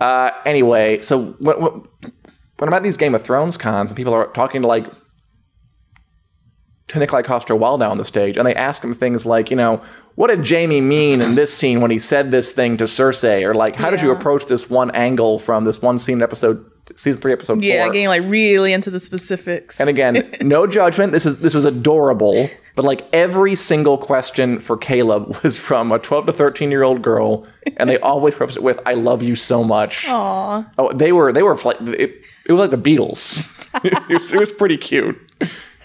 Uh, 0.00 0.30
anyway, 0.46 1.00
so 1.00 1.30
what, 1.40 1.60
when 1.60 1.82
when 2.58 2.68
I'm 2.68 2.74
at 2.74 2.82
these 2.82 2.96
Game 2.96 3.14
of 3.14 3.22
Thrones 3.22 3.56
cons 3.56 3.90
and 3.90 3.96
people 3.96 4.12
are 4.12 4.26
talking 4.28 4.62
to 4.62 4.68
like 4.68 4.86
to 6.88 6.98
Nikolai 6.98 7.22
Coster-Waldau 7.22 7.90
on 7.90 7.98
the 7.98 8.04
stage, 8.04 8.36
and 8.36 8.46
they 8.46 8.54
ask 8.54 8.82
him 8.82 8.94
things 8.94 9.26
like, 9.26 9.50
you 9.50 9.56
know, 9.56 9.82
what 10.14 10.28
did 10.28 10.48
Jaime 10.48 10.80
mean 10.80 11.20
in 11.20 11.34
this 11.34 11.52
scene 11.52 11.80
when 11.80 11.90
he 11.90 11.98
said 11.98 12.30
this 12.30 12.50
thing 12.50 12.78
to 12.78 12.84
Cersei, 12.84 13.44
or 13.44 13.54
like, 13.54 13.74
how 13.76 13.90
did 13.90 14.00
you 14.00 14.10
approach 14.10 14.46
this 14.46 14.68
one 14.70 14.90
angle 14.92 15.38
from 15.38 15.64
this 15.64 15.82
one 15.82 15.98
scene 15.98 16.18
in 16.18 16.22
episode 16.22 16.64
season 16.96 17.20
three, 17.20 17.32
episode 17.32 17.62
yeah, 17.62 17.84
four? 17.84 17.92
getting 17.92 18.08
like 18.08 18.22
really 18.24 18.72
into 18.72 18.90
the 18.90 18.98
specifics. 18.98 19.80
And 19.80 19.90
again, 19.90 20.34
no 20.40 20.66
judgment. 20.78 21.12
This 21.12 21.26
is 21.26 21.38
this 21.38 21.54
was 21.54 21.66
adorable, 21.66 22.48
but 22.78 22.84
like 22.84 23.08
every 23.12 23.56
single 23.56 23.98
question 23.98 24.60
for 24.60 24.76
Caleb 24.76 25.36
was 25.42 25.58
from 25.58 25.90
a 25.90 25.98
12 25.98 26.26
to 26.26 26.32
13 26.32 26.70
year 26.70 26.84
old 26.84 27.02
girl, 27.02 27.44
and 27.76 27.90
they 27.90 27.98
always 27.98 28.36
preface 28.36 28.54
it 28.56 28.62
with 28.62 28.78
"I 28.86 28.94
love 28.94 29.20
you 29.20 29.34
so 29.34 29.64
much." 29.64 30.06
Aw. 30.06 30.64
Oh, 30.78 30.92
they 30.92 31.10
were 31.10 31.32
they 31.32 31.42
were 31.42 31.56
like 31.56 31.80
it, 31.80 32.22
it 32.46 32.52
was 32.52 32.60
like 32.60 32.70
the 32.70 32.78
Beatles. 32.78 33.50
it, 33.84 34.08
was, 34.08 34.32
it 34.32 34.38
was 34.38 34.52
pretty 34.52 34.76
cute. 34.76 35.18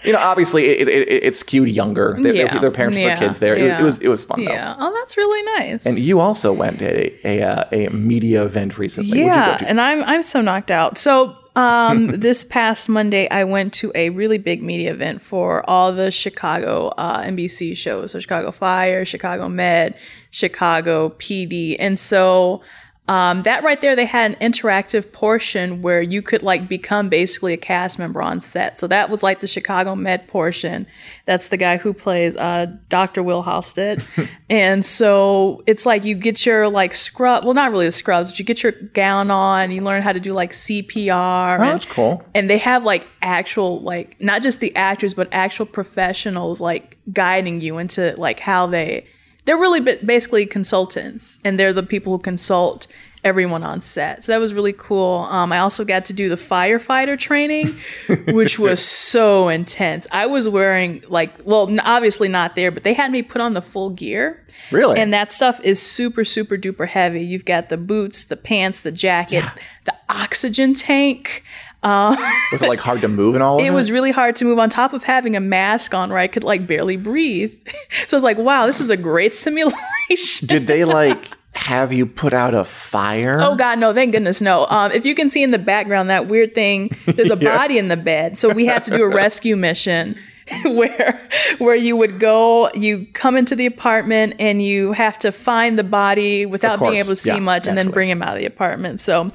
You 0.04 0.12
know, 0.12 0.20
obviously 0.20 0.66
it, 0.66 0.86
it, 0.86 1.34
skewed 1.34 1.68
younger. 1.68 2.16
They, 2.20 2.36
Yeah. 2.36 2.60
Their 2.60 2.70
parents 2.70 2.96
Yeah. 2.96 3.08
their 3.08 3.16
kids 3.26 3.40
there. 3.40 3.56
It, 3.56 3.62
was- 3.62 3.68
Yeah. 3.70 3.80
it 3.80 3.82
was 3.82 3.98
it 3.98 4.08
was 4.08 4.24
fun 4.24 4.44
though. 4.44 4.52
Yeah. 4.52 4.76
Oh, 4.78 4.92
that's 4.92 5.16
really 5.16 5.42
nice. 5.58 5.84
And 5.86 5.98
you 5.98 6.20
also 6.20 6.52
went 6.52 6.78
to 6.78 7.26
a 7.26 7.40
a, 7.72 7.86
a 7.86 7.90
media 7.90 8.44
event 8.44 8.78
recently. 8.78 9.18
Yeah, 9.24 9.58
and 9.66 9.80
I'm 9.80 10.04
I'm 10.04 10.22
so 10.22 10.40
knocked 10.40 10.70
out. 10.70 10.96
So 10.96 11.36
um, 11.56 12.06
this 12.20 12.44
past 12.44 12.88
Monday, 12.88 13.28
I 13.30 13.44
went 13.44 13.72
to 13.74 13.92
a 13.94 14.10
really 14.10 14.38
big 14.38 14.62
media 14.62 14.92
event 14.92 15.22
for 15.22 15.68
all 15.68 15.92
the 15.92 16.10
Chicago 16.10 16.88
uh, 16.96 17.22
NBC 17.22 17.76
shows. 17.76 18.12
So 18.12 18.20
Chicago 18.20 18.50
Fire, 18.50 19.04
Chicago 19.04 19.48
Med, 19.48 19.96
Chicago 20.30 21.10
PD, 21.10 21.76
and 21.78 21.98
so. 21.98 22.62
Um, 23.06 23.42
that 23.42 23.62
right 23.62 23.80
there, 23.82 23.94
they 23.94 24.06
had 24.06 24.32
an 24.32 24.52
interactive 24.52 25.12
portion 25.12 25.82
where 25.82 26.00
you 26.00 26.22
could 26.22 26.42
like 26.42 26.68
become 26.68 27.10
basically 27.10 27.52
a 27.52 27.58
cast 27.58 27.98
member 27.98 28.22
on 28.22 28.40
set. 28.40 28.78
So 28.78 28.86
that 28.86 29.10
was 29.10 29.22
like 29.22 29.40
the 29.40 29.46
Chicago 29.46 29.94
Med 29.94 30.26
portion. 30.26 30.86
That's 31.26 31.50
the 31.50 31.58
guy 31.58 31.76
who 31.76 31.92
plays 31.92 32.34
uh, 32.36 32.66
Dr. 32.88 33.22
Will 33.22 33.42
Halstead. 33.42 34.02
and 34.50 34.82
so 34.82 35.62
it's 35.66 35.84
like 35.84 36.04
you 36.04 36.14
get 36.14 36.46
your 36.46 36.68
like 36.70 36.94
scrub, 36.94 37.44
well, 37.44 37.52
not 37.52 37.70
really 37.70 37.84
the 37.84 37.92
scrubs, 37.92 38.30
but 38.30 38.38
you 38.38 38.44
get 38.44 38.62
your 38.62 38.72
gown 38.72 39.30
on, 39.30 39.70
you 39.70 39.82
learn 39.82 40.00
how 40.00 40.12
to 40.12 40.20
do 40.20 40.32
like 40.32 40.52
CPR. 40.52 41.58
Oh, 41.58 41.62
and, 41.62 41.72
that's 41.74 41.84
cool. 41.84 42.24
and 42.34 42.48
they 42.48 42.58
have 42.58 42.84
like 42.84 43.06
actual, 43.20 43.82
like 43.82 44.18
not 44.18 44.42
just 44.42 44.60
the 44.60 44.74
actors, 44.76 45.12
but 45.12 45.28
actual 45.30 45.66
professionals 45.66 46.58
like 46.58 46.96
guiding 47.12 47.60
you 47.60 47.76
into 47.76 48.14
like 48.16 48.40
how 48.40 48.66
they, 48.66 49.06
they're 49.44 49.58
really 49.58 49.80
basically 49.80 50.46
consultants 50.46 51.38
and 51.44 51.58
they're 51.58 51.72
the 51.72 51.82
people 51.82 52.16
who 52.16 52.22
consult 52.22 52.86
everyone 53.24 53.62
on 53.62 53.80
set. 53.80 54.22
So 54.22 54.32
that 54.32 54.38
was 54.38 54.52
really 54.52 54.74
cool. 54.74 55.26
Um, 55.30 55.50
I 55.50 55.58
also 55.58 55.84
got 55.84 56.04
to 56.06 56.12
do 56.12 56.28
the 56.28 56.36
firefighter 56.36 57.18
training, 57.18 57.74
which 58.28 58.58
was 58.58 58.84
so 58.84 59.48
intense. 59.48 60.06
I 60.12 60.26
was 60.26 60.48
wearing 60.48 61.02
like, 61.08 61.34
well, 61.44 61.74
obviously 61.80 62.28
not 62.28 62.54
there, 62.54 62.70
but 62.70 62.84
they 62.84 62.92
had 62.92 63.10
me 63.10 63.22
put 63.22 63.40
on 63.40 63.54
the 63.54 63.62
full 63.62 63.90
gear. 63.90 64.44
Really? 64.70 65.00
And 65.00 65.12
that 65.12 65.32
stuff 65.32 65.58
is 65.64 65.80
super, 65.80 66.24
super 66.24 66.56
duper 66.56 66.86
heavy. 66.86 67.24
You've 67.24 67.46
got 67.46 67.70
the 67.70 67.76
boots, 67.76 68.24
the 68.24 68.36
pants, 68.36 68.82
the 68.82 68.92
jacket, 68.92 69.44
the 69.84 69.94
oxygen 70.08 70.74
tank. 70.74 71.42
was 72.52 72.62
it 72.62 72.68
like 72.68 72.80
hard 72.80 73.00
to 73.02 73.08
move 73.08 73.34
and 73.34 73.42
all 73.42 73.56
of 73.56 73.60
It 73.60 73.68
that? 73.70 73.74
was 73.74 73.90
really 73.90 74.10
hard 74.10 74.36
to 74.36 74.44
move 74.44 74.58
on 74.58 74.70
top 74.70 74.92
of 74.92 75.02
having 75.04 75.36
a 75.36 75.40
mask 75.40 75.94
on 75.94 76.10
where 76.10 76.18
I 76.18 76.26
could 76.26 76.44
like 76.44 76.66
barely 76.66 76.96
breathe. 76.96 77.54
so 78.06 78.16
I 78.16 78.18
was 78.18 78.24
like, 78.24 78.38
wow, 78.38 78.66
this 78.66 78.80
is 78.80 78.90
a 78.90 78.96
great 78.96 79.34
simulation. 79.44 80.46
Did 80.46 80.66
they 80.66 80.84
like 80.84 81.28
have 81.54 81.92
you 81.92 82.04
put 82.04 82.32
out 82.32 82.52
a 82.52 82.64
fire? 82.64 83.38
Oh 83.40 83.54
God, 83.54 83.78
no! 83.78 83.94
Thank 83.94 84.10
goodness, 84.12 84.40
no. 84.40 84.66
Um, 84.66 84.90
if 84.90 85.06
you 85.06 85.14
can 85.14 85.28
see 85.28 85.42
in 85.42 85.52
the 85.52 85.58
background 85.58 86.10
that 86.10 86.26
weird 86.26 86.52
thing, 86.54 86.90
there's 87.06 87.30
a 87.30 87.36
body 87.36 87.78
in 87.78 87.86
the 87.88 87.96
bed. 87.96 88.38
So 88.40 88.48
we 88.52 88.66
had 88.66 88.82
to 88.84 88.90
do 88.90 89.04
a 89.04 89.08
rescue 89.08 89.54
mission 89.54 90.16
where 90.64 91.20
where 91.58 91.76
you 91.76 91.96
would 91.96 92.18
go, 92.18 92.70
you 92.74 93.06
come 93.12 93.36
into 93.36 93.54
the 93.54 93.66
apartment, 93.66 94.34
and 94.40 94.60
you 94.60 94.92
have 94.92 95.16
to 95.20 95.30
find 95.30 95.78
the 95.78 95.84
body 95.84 96.44
without 96.44 96.80
being 96.80 96.94
able 96.96 97.10
to 97.10 97.16
see 97.16 97.30
Yeah, 97.34 97.38
much, 97.38 97.68
and 97.68 97.78
then 97.78 97.90
bring 97.92 98.10
him 98.10 98.20
out 98.20 98.34
of 98.34 98.40
the 98.40 98.46
apartment. 98.46 99.00
So 99.00 99.30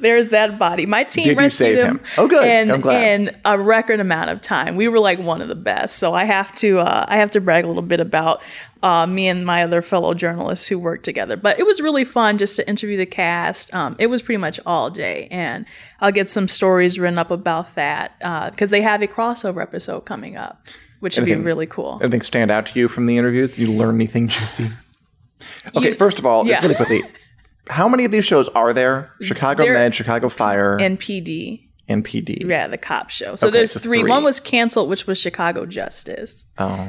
there's 0.00 0.28
that 0.28 0.58
body. 0.58 0.86
My 0.86 1.04
team 1.04 1.24
Did 1.24 1.30
you 1.32 1.36
rescued 1.38 1.78
him. 1.78 1.86
him? 1.98 2.00
Oh, 2.18 2.28
good. 2.28 2.44
And 2.46 2.72
I'm 2.72 2.80
glad. 2.80 3.02
in 3.20 3.36
a 3.44 3.58
record 3.58 4.00
amount 4.00 4.30
of 4.30 4.40
time. 4.40 4.76
We 4.76 4.88
were 4.88 4.98
like 5.00 5.18
one 5.18 5.40
of 5.42 5.48
the 5.48 5.54
best. 5.54 5.96
So 5.96 6.14
I 6.14 6.24
have 6.24 6.54
to 6.56 6.78
uh, 6.80 7.04
I 7.08 7.18
have 7.18 7.30
to 7.32 7.40
brag 7.40 7.64
a 7.64 7.68
little 7.68 7.82
bit 7.82 8.00
about 8.00 8.42
uh, 8.82 9.06
me 9.06 9.28
and 9.28 9.44
my 9.44 9.62
other 9.62 9.82
fellow 9.82 10.14
journalists 10.14 10.66
who 10.66 10.78
worked 10.78 11.04
together. 11.04 11.36
But 11.36 11.58
it 11.58 11.66
was 11.66 11.80
really 11.80 12.04
fun 12.04 12.38
just 12.38 12.56
to 12.56 12.68
interview 12.68 12.96
the 12.96 13.06
cast. 13.06 13.72
Um, 13.74 13.96
it 13.98 14.06
was 14.06 14.22
pretty 14.22 14.38
much 14.38 14.58
all 14.66 14.90
day, 14.90 15.28
and 15.30 15.66
I'll 16.00 16.12
get 16.12 16.30
some 16.30 16.48
stories 16.48 16.98
written 16.98 17.18
up 17.18 17.30
about 17.30 17.74
that 17.74 18.18
because 18.52 18.70
they 18.70 18.82
have 18.82 19.02
a 19.02 19.06
crossover 19.06 19.62
episode 19.62 20.00
coming 20.06 20.36
up, 20.36 20.66
which 21.00 21.16
would 21.16 21.26
be 21.26 21.34
really 21.34 21.66
cool. 21.66 21.98
Anything 22.02 22.22
stand 22.22 22.50
out 22.50 22.66
to 22.66 22.78
you 22.78 22.88
from 22.88 23.06
the 23.06 23.18
interviews? 23.18 23.54
Did 23.56 23.68
you 23.68 23.72
learn 23.74 23.94
anything 23.96 24.28
juicy? 24.28 24.70
Okay, 25.76 25.88
You- 25.90 25.94
first 25.94 26.18
of 26.18 26.26
all, 26.26 26.46
yeah. 26.46 26.60
really 26.62 26.74
quickly, 26.74 27.02
how 27.68 27.88
many 27.88 28.04
of 28.04 28.10
these 28.12 28.24
shows 28.24 28.48
are 28.50 28.72
there? 28.72 29.12
Chicago 29.20 29.64
There- 29.64 29.74
Med, 29.74 29.94
Chicago 29.94 30.28
Fire, 30.28 30.76
and, 30.76 30.98
NPD, 30.98 31.66
PD. 31.88 32.48
yeah, 32.48 32.66
the 32.68 32.78
cop 32.78 33.10
show. 33.10 33.34
So 33.36 33.48
Okay, 33.48 33.58
there's 33.58 33.72
so 33.72 33.80
three. 33.80 34.00
three. 34.00 34.10
One 34.10 34.24
was 34.24 34.40
canceled, 34.40 34.88
which 34.88 35.06
was 35.06 35.18
Chicago 35.18 35.66
Justice. 35.66 36.46
Oh, 36.58 36.88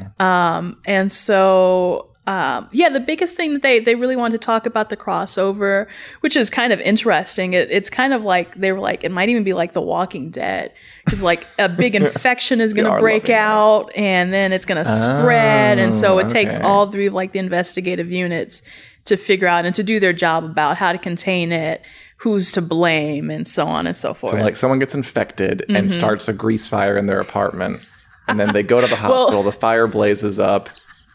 And 0.84 1.10
so, 1.12 2.08
um, 2.28 2.68
yeah, 2.72 2.88
the 2.88 3.00
biggest 3.00 3.36
thing 3.36 3.52
that 3.54 3.62
they, 3.62 3.80
they 3.80 3.96
really 3.96 4.14
wanted 4.14 4.40
to 4.40 4.46
talk 4.46 4.64
about 4.64 4.90
the 4.90 4.96
crossover, 4.96 5.88
which 6.20 6.36
is 6.36 6.50
kind 6.50 6.72
of 6.72 6.80
interesting. 6.80 7.52
It, 7.54 7.68
it's 7.72 7.90
kind 7.90 8.12
of 8.12 8.22
like 8.22 8.54
they 8.54 8.70
were 8.70 8.78
like, 8.78 9.02
it 9.02 9.10
might 9.10 9.28
even 9.28 9.42
be 9.42 9.52
like 9.54 9.72
The 9.72 9.80
Walking 9.82 10.30
Dead. 10.30 10.72
Because 11.04 11.20
like 11.20 11.44
a 11.58 11.68
big 11.68 11.96
infection 12.02 12.60
is 12.60 12.72
going 12.74 12.84
to 12.92 13.00
break 13.00 13.24
loving 13.24 13.34
that. 13.34 13.40
out 13.42 13.90
and 13.96 14.32
then 14.32 14.52
it's 14.52 14.64
going 14.66 14.84
to 14.84 14.88
spread. 14.88 15.80
And 15.80 15.92
so 15.92 16.18
it 16.20 16.28
takes 16.28 16.56
all 16.58 16.92
three 16.92 17.06
of 17.06 17.12
like 17.12 17.32
the 17.32 17.40
investigative 17.40 18.12
units 18.12 18.62
to 19.06 19.16
figure 19.16 19.48
out 19.48 19.64
and 19.64 19.74
to 19.74 19.82
do 19.82 19.98
their 20.00 20.12
job 20.12 20.44
about 20.44 20.76
how 20.76 20.92
to 20.92 20.98
contain 20.98 21.50
it, 21.52 21.82
who's 22.18 22.52
to 22.52 22.62
blame, 22.62 23.30
and 23.30 23.46
so 23.48 23.66
on 23.66 23.86
and 23.86 23.96
so 23.96 24.14
forth. 24.14 24.32
so 24.34 24.38
like 24.38 24.56
someone 24.56 24.78
gets 24.78 24.94
infected 24.94 25.58
Mm-hmm. 25.62 25.76
and 25.76 25.90
starts 25.90 26.28
a 26.28 26.32
grease 26.32 26.68
fire 26.68 26.96
in 26.96 27.06
their 27.06 27.20
apartment, 27.20 27.80
and 28.28 28.38
then 28.38 28.52
they 28.52 28.62
go 28.62 28.80
to 28.80 28.86
the 28.86 28.96
hospital. 29.08 29.42
the 29.42 29.52
fire 29.52 29.86
blazes 29.86 30.38
up. 30.38 30.68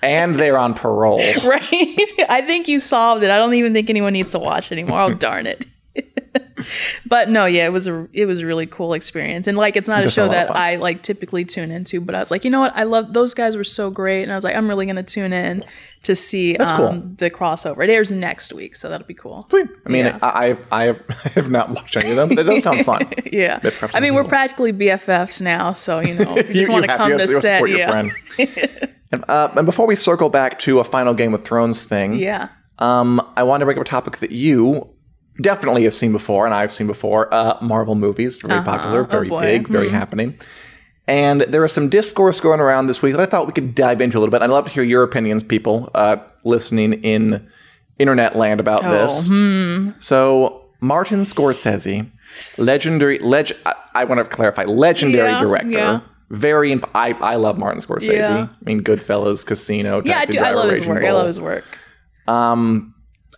and 0.03 0.35
they're 0.35 0.57
on 0.57 0.73
parole. 0.73 1.19
right? 1.45 1.97
I 2.29 2.43
think 2.45 2.67
you 2.67 2.79
solved 2.79 3.23
it. 3.23 3.29
I 3.31 3.37
don't 3.37 3.53
even 3.55 3.73
think 3.73 3.89
anyone 3.89 4.13
needs 4.13 4.31
to 4.33 4.39
watch 4.39 4.71
anymore. 4.71 4.99
Oh 5.01 5.13
darn 5.13 5.47
it. 5.47 5.65
but 7.05 7.29
no, 7.29 7.45
yeah, 7.45 7.65
it 7.65 7.71
was 7.73 7.87
a 7.87 8.07
it 8.13 8.25
was 8.25 8.41
a 8.41 8.45
really 8.45 8.65
cool 8.65 8.93
experience. 8.93 9.47
And 9.47 9.57
like 9.57 9.75
it's 9.75 9.87
not 9.89 9.99
a 10.01 10.03
Just 10.03 10.17
a 10.17 10.21
show 10.21 10.25
of 10.25 10.31
that. 10.31 10.51
I 10.55 10.75
like 10.77 11.03
typically 11.03 11.45
tune 11.45 11.71
into, 11.71 12.01
but 12.01 12.15
I 12.15 12.19
was 12.19 12.31
like, 12.31 12.43
you 12.43 12.49
know 12.51 12.59
what? 12.59 12.73
I 12.75 12.83
love 12.83 13.13
those 13.13 13.33
guys 13.33 13.55
were 13.55 13.63
so 13.63 13.89
great. 13.89 14.23
And 14.23 14.31
I 14.31 14.35
was 14.35 14.43
like, 14.43 14.55
I'm 14.55 14.67
really 14.67 14.85
gonna 14.85 15.03
tune 15.03 15.33
in 15.33 15.63
to 16.03 16.15
see 16.15 16.55
That's 16.55 16.71
um, 16.71 16.77
cool. 16.77 17.11
the 17.17 17.29
crossover. 17.29 17.83
It 17.83 17.89
airs 17.89 18.11
next 18.11 18.53
week, 18.53 18.75
so 18.75 18.87
that'll 18.89 19.07
be 19.07 19.13
cool. 19.13 19.47
I 19.53 19.89
mean, 19.89 20.05
Yeah. 20.05 20.19
I, 20.21 20.47
I've 20.49 20.65
I 20.71 20.83
have 20.85 21.03
I 21.25 21.29
have 21.29 21.49
not 21.49 21.69
watched 21.69 21.97
any 21.97 22.11
of 22.11 22.15
them, 22.15 22.29
but 22.29 22.39
it 22.39 22.43
does 22.43 22.63
sound 22.63 22.85
fun. 22.85 23.11
Yeah. 23.31 23.59
I 23.93 23.99
mean, 23.99 24.15
we're 24.15 24.23
practically 24.23 24.71
BFFs 24.73 25.41
now, 25.41 25.73
so 25.73 25.99
you 25.99 26.13
know, 26.15 26.37
if 26.37 26.47
you 26.49 26.55
You- 26.55 26.61
just 26.61 26.71
want 26.71 26.85
to 26.89 26.95
come 26.97 27.11
to- 27.11 27.17
to 27.17 27.27
set. 27.27 27.41
support 27.43 27.69
your 27.69 27.79
Yeah. 27.79 27.89
friend. 27.91 28.11
and, 29.11 29.23
uh, 29.27 29.49
and 29.55 29.65
before 29.65 29.85
we 29.85 29.95
circle 29.95 30.29
back 30.29 30.59
to 30.59 30.79
a 30.79 30.83
final 30.83 31.13
Game 31.13 31.33
of 31.33 31.43
Thrones 31.43 31.83
thing, 31.83 32.13
yeah. 32.13 32.49
um, 32.79 33.21
I 33.35 33.43
wanted 33.43 33.61
to 33.61 33.65
bring 33.65 33.77
up 33.77 33.85
a 33.85 33.89
topic 33.89 34.17
that 34.17 34.31
you 34.31 34.89
definitely 35.41 35.83
have 35.83 35.93
seen 35.93 36.11
before, 36.11 36.45
and 36.45 36.53
I've 36.53 36.71
seen 36.71 36.87
before. 36.87 37.33
Uh, 37.33 37.57
Marvel 37.61 37.95
movies, 37.95 38.37
very 38.37 38.61
popular, 38.63 39.03
very 39.03 39.29
Oh, 39.29 39.39
big, 39.39 39.67
very 39.67 39.89
happening. 39.89 40.39
And 41.07 41.41
there 41.41 41.61
was 41.61 41.71
some 41.71 41.87
discourse 41.89 42.41
going 42.41 42.59
around 42.59 42.87
this 42.87 43.01
week 43.01 43.15
that 43.15 43.21
I 43.21 43.25
thought 43.25 43.47
we 43.47 43.53
could 43.53 43.73
dive 43.75 44.01
into 44.01 44.17
a 44.17 44.19
little 44.19 44.31
bit. 44.31 44.41
I'd 44.41 44.49
love 44.49 44.65
to 44.65 44.71
hear 44.71 44.83
your 44.83 45.03
opinions, 45.03 45.41
people 45.41 45.89
uh, 45.95 46.17
listening 46.43 46.93
in 47.03 47.47
internet 47.97 48.35
land 48.35 48.59
about 48.59 48.83
Oh, 48.83 48.91
this. 48.91 49.29
hmm. 49.29 49.91
So, 49.99 50.65
Martin 50.81 51.21
Scorsese, 51.21 52.11
legendary, 52.57 53.19
leg- 53.19 53.53
I, 53.65 53.73
I 53.95 54.03
want 54.03 54.19
to 54.19 54.25
clarify, 54.25 54.65
legendary 54.65 55.29
Yeah, 55.29 55.39
director. 55.39 55.69
yeah. 55.71 55.99
Very, 56.29 56.73
imp- 56.73 56.89
I, 56.93 57.13
I 57.13 57.35
love 57.35 57.57
Martin 57.57 57.79
Scorsese. 57.79 58.09
Yeah. 58.19 58.47
I 58.51 58.63
mean, 58.65 58.81
Goodfellas, 58.83 59.45
Casino, 59.45 60.01
Yeah, 60.03 60.11
I 60.11 60.25
Taxi 60.25 60.33
do. 60.33 60.39
I 60.43 60.51
love 60.51 60.69
his 60.71 60.85
work. 60.85 61.03
I 61.05 61.11
love 61.13 61.27
his 61.27 61.39
work. 61.39 61.63
Um, 62.27 62.93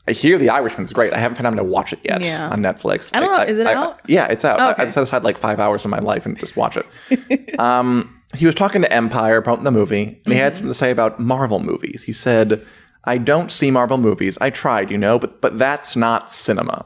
I 0.09 0.13
hear 0.13 0.37
The 0.37 0.49
Irishman's 0.49 0.91
great. 0.91 1.13
I 1.13 1.19
haven't 1.19 1.37
had 1.37 1.43
time 1.43 1.55
to 1.57 1.63
watch 1.63 1.93
it 1.93 1.99
yet 2.03 2.25
Yeah. 2.25 2.49
on 2.49 2.61
Netflix. 2.61 3.15
I 3.15 3.19
don't 3.19 3.35
know, 3.37 3.43
is 3.43 3.57
it 3.59 3.67
out? 3.67 3.99
yeah, 4.07 4.25
it's 4.27 4.43
out. 4.43 4.59
I, 4.59 4.71
Okay. 4.71 4.83
I 4.83 4.89
set 4.89 5.03
aside 5.03 5.23
like 5.23 5.37
five 5.37 5.59
hours 5.59 5.85
of 5.85 5.91
my 5.91 5.99
life 5.99 6.25
and 6.25 6.37
just 6.37 6.57
watch 6.57 6.77
it. 6.77 7.59
um, 7.59 8.19
he 8.35 8.45
was 8.45 8.55
talking 8.55 8.81
to 8.81 8.91
Empire, 8.93 9.37
about 9.37 9.63
the 9.63 9.71
movie, 9.71 10.03
and 10.03 10.15
he 10.25 10.31
Mm-hmm. 10.31 10.39
had 10.39 10.55
something 10.55 10.69
to 10.71 10.73
say 10.73 10.91
about 10.91 11.19
Marvel 11.19 11.59
movies. 11.59 12.03
He 12.03 12.13
said, 12.13 12.65
"I 13.05 13.17
don't 13.17 13.51
see 13.51 13.71
Marvel 13.71 13.97
movies. 13.97 14.37
I 14.41 14.49
tried, 14.49 14.91
you 14.91 14.97
know, 14.97 15.17
but 15.19 15.41
but 15.41 15.57
that's 15.59 15.95
not 15.95 16.29
cinema. 16.31 16.85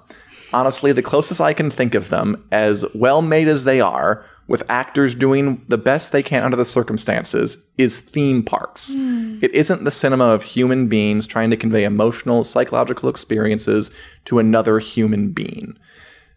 Honestly, 0.53 0.91
the 0.91 1.01
closest 1.01 1.41
I 1.41 1.53
can 1.53 1.69
think 1.69 1.95
of 1.95 2.09
them, 2.09 2.43
as 2.51 2.85
well 2.93 3.21
made 3.21 3.47
as 3.47 3.63
they 3.63 3.79
are." 3.81 4.23
With 4.47 4.63
actors 4.69 5.15
doing 5.15 5.63
the 5.69 5.77
best 5.77 6.11
they 6.11 6.21
can 6.21 6.43
under 6.43 6.57
the 6.57 6.65
circumstances, 6.65 7.63
is 7.77 7.97
theme 7.99 8.43
parks. 8.43 8.91
It 8.93 9.51
isn't 9.53 9.85
the 9.85 9.91
cinema 9.91 10.25
of 10.25 10.43
human 10.43 10.87
beings 10.87 11.25
trying 11.25 11.49
to 11.51 11.57
convey 11.57 11.85
emotional, 11.85 12.43
psychological 12.43 13.07
experiences 13.09 13.89
to 14.25 14.39
another 14.39 14.79
human 14.79 15.31
being. 15.31 15.77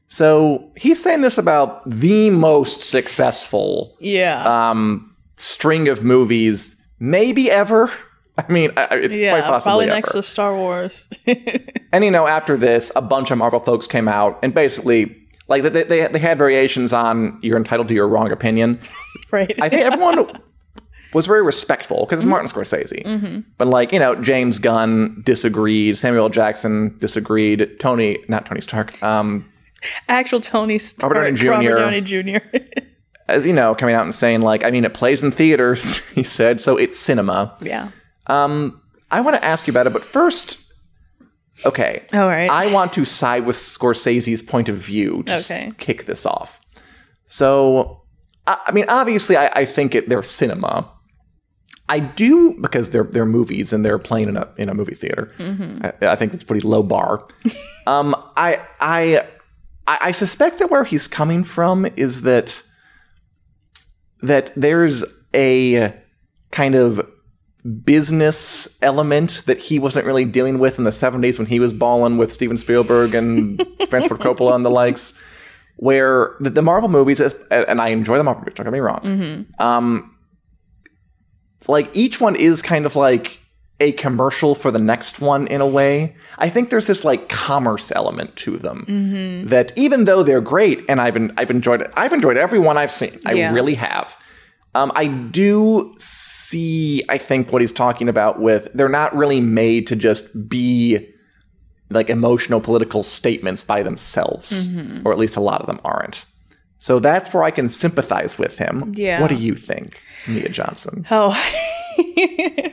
So 0.08 0.70
he's 0.76 1.02
saying 1.02 1.22
this 1.22 1.36
about 1.36 1.82
the 1.88 2.30
most 2.30 2.80
successful 2.88 3.96
Yeah. 3.98 4.70
um, 4.70 5.14
string 5.34 5.88
of 5.88 6.04
movies, 6.04 6.76
maybe 7.00 7.50
ever. 7.50 7.90
I 8.38 8.52
mean, 8.52 8.70
it's 8.76 9.14
yeah. 9.16 9.32
quite 9.32 9.44
possibly 9.44 9.70
Probably 9.70 9.84
ever. 9.86 9.94
next 9.94 10.12
to 10.12 10.22
Star 10.22 10.54
Wars. 10.54 11.08
And 11.92 12.04
you 12.04 12.10
know, 12.10 12.26
after 12.26 12.58
this, 12.58 12.92
a 12.94 13.00
bunch 13.00 13.30
of 13.30 13.38
Marvel 13.38 13.58
folks 13.60 13.86
came 13.86 14.06
out 14.06 14.38
and 14.42 14.52
basically, 14.52 15.16
like, 15.48 15.62
they, 15.62 15.82
they, 15.82 16.06
they 16.08 16.18
had 16.18 16.38
variations 16.38 16.92
on 16.92 17.38
"You're 17.42 17.56
entitled 17.56 17.88
to 17.88 17.94
your 17.94 18.08
wrong 18.08 18.32
opinion." 18.32 18.80
right. 19.30 19.54
I 19.60 19.68
think 19.68 19.82
everyone 19.82 20.40
was 21.14 21.26
very 21.26 21.42
respectful 21.42 22.00
because 22.04 22.18
it's 22.18 22.26
Martin 22.26 22.48
Scorsese. 22.48 23.44
But 23.58 23.68
like 23.68 23.92
you 23.92 23.98
know, 23.98 24.14
James 24.16 24.58
Gunn 24.58 25.22
disagreed, 25.24 25.98
Samuel 25.98 26.24
L. 26.24 26.28
Jackson 26.28 26.96
disagreed, 26.98 27.78
Tony, 27.80 28.18
not 28.28 28.46
Tony 28.46 28.60
Stark, 28.60 29.02
um, 29.02 29.50
Actual 30.08 30.40
Tony 30.40 30.78
Stark, 30.78 31.12
Robert 31.12 31.24
Downey 31.24 31.36
Jr.. 31.36 31.50
Robert 31.50 31.76
Downey 31.76 32.00
Jr. 32.00 32.38
as 33.28 33.46
you 33.46 33.52
know, 33.52 33.74
coming 33.74 33.94
out 33.94 34.02
and 34.02 34.14
saying 34.14 34.42
like, 34.42 34.64
I 34.64 34.70
mean, 34.70 34.84
it 34.84 34.94
plays 34.94 35.22
in 35.22 35.30
theaters. 35.30 35.98
He 36.16 36.22
said, 36.22 36.60
so 36.62 36.78
it's 36.78 36.98
cinema. 36.98 37.54
yeah. 37.60 37.90
Um, 38.26 38.80
I 39.10 39.20
want 39.20 39.36
to 39.36 39.44
ask 39.44 39.66
you 39.66 39.70
about 39.70 39.86
it, 39.86 39.92
but 39.92 40.02
first, 40.04 40.58
okay, 41.64 42.04
All 42.12 42.26
right. 42.26 42.50
I 42.50 42.72
want 42.72 42.92
to 42.94 43.04
side 43.04 43.46
with 43.46 43.56
Scorsese's 43.56 44.42
point 44.42 44.68
of 44.68 44.76
view 44.76 45.22
to 45.24 45.36
Okay. 45.38 45.72
kick 45.78 46.04
this 46.06 46.26
off. 46.26 46.60
So, 47.26 48.02
I, 48.46 48.58
I 48.66 48.72
mean, 48.72 48.84
obviously, 48.88 49.36
I, 49.36 49.46
I 49.54 49.64
think 49.64 49.94
it, 49.94 50.08
they're 50.08 50.22
cinema. 50.22 50.90
I 51.88 52.00
do 52.00 52.56
because 52.60 52.90
they're 52.90 53.04
they're 53.04 53.24
movies 53.26 53.72
and 53.72 53.84
they're 53.84 53.98
playing 53.98 54.28
in 54.28 54.36
a 54.36 54.48
in 54.56 54.68
a 54.68 54.74
movie 54.74 54.94
theater. 54.96 55.32
I, 55.40 55.92
I 56.12 56.16
think 56.16 56.34
it's 56.34 56.42
pretty 56.42 56.66
low 56.66 56.82
bar. 56.82 57.26
um, 57.86 58.14
I 58.36 58.60
I 58.80 59.24
I 59.86 59.98
I 60.02 60.10
suspect 60.10 60.58
that 60.58 60.68
where 60.70 60.82
he's 60.82 61.06
coming 61.06 61.44
from 61.44 61.86
is 61.96 62.22
that 62.22 62.62
that 64.22 64.50
there's 64.56 65.04
a 65.34 65.94
kind 66.50 66.74
of 66.74 67.08
business 67.84 68.78
element 68.82 69.42
that 69.46 69.58
he 69.58 69.78
wasn't 69.78 70.06
really 70.06 70.24
dealing 70.24 70.58
with 70.58 70.78
in 70.78 70.84
the 70.84 70.90
70s 70.90 71.38
when 71.38 71.46
he 71.46 71.58
was 71.58 71.72
balling 71.72 72.16
with 72.18 72.32
Steven 72.32 72.56
Spielberg 72.56 73.14
and 73.14 73.58
Francis 73.88 74.08
Ford 74.08 74.20
Coppola 74.20 74.54
and 74.54 74.64
the 74.64 74.70
likes, 74.70 75.14
where 75.76 76.34
the, 76.40 76.50
the 76.50 76.62
Marvel 76.62 76.88
movies, 76.88 77.20
and 77.20 77.80
I 77.80 77.88
enjoy 77.88 78.18
the 78.18 78.24
Marvel 78.24 78.40
movies, 78.42 78.54
don't 78.54 78.64
get 78.66 78.72
me 78.72 78.78
wrong, 78.80 79.46
um, 79.58 80.16
like 81.68 81.90
each 81.94 82.20
one 82.20 82.36
is 82.36 82.62
kind 82.62 82.86
of 82.86 82.94
like 82.96 83.40
a 83.80 83.92
commercial 83.92 84.54
for 84.54 84.70
the 84.70 84.78
next 84.78 85.20
one 85.20 85.46
in 85.48 85.60
a 85.60 85.66
way. 85.66 86.14
I 86.38 86.48
think 86.48 86.70
there's 86.70 86.86
this 86.86 87.04
like 87.04 87.28
commerce 87.28 87.92
element 87.92 88.34
to 88.36 88.56
them 88.56 89.44
that 89.48 89.72
even 89.76 90.04
though 90.04 90.22
they're 90.22 90.40
great 90.40 90.82
and 90.88 91.00
I've 91.00 91.16
en- 91.16 91.34
I've 91.36 91.50
enjoyed 91.50 91.82
it, 91.82 91.90
I've 91.94 92.12
enjoyed 92.14 92.36
every 92.38 92.58
one 92.58 92.78
I've 92.78 92.90
seen. 92.90 93.20
I 93.26 93.32
Yeah. 93.32 93.52
really 93.52 93.74
have. 93.74 94.16
Um, 94.76 94.92
I 94.94 95.06
do 95.06 95.94
see, 95.98 97.02
I 97.08 97.18
think, 97.18 97.50
what 97.52 97.62
he's 97.62 97.72
talking 97.72 98.08
about 98.08 98.40
with 98.40 98.68
they're 98.74 98.88
not 98.88 99.14
really 99.16 99.40
made 99.40 99.86
to 99.88 99.96
just 99.96 100.48
be 100.48 100.98
like 101.90 102.10
emotional 102.10 102.60
political 102.60 103.02
statements 103.02 103.62
by 103.64 103.82
themselves, 103.82 104.68
or 105.04 105.12
at 105.12 105.18
least 105.18 105.36
a 105.36 105.40
lot 105.40 105.60
of 105.60 105.66
them 105.66 105.80
aren't. 105.84 106.26
So 106.78 106.98
that's 106.98 107.32
where 107.32 107.42
I 107.42 107.50
can 107.50 107.68
sympathize 107.68 108.38
with 108.38 108.58
him. 108.58 108.92
Yeah. 108.96 109.20
What 109.20 109.28
do 109.28 109.36
you 109.36 109.54
think, 109.54 110.00
Mia 110.28 110.48
Johnson? 110.48 111.06
Oh, 111.10 111.32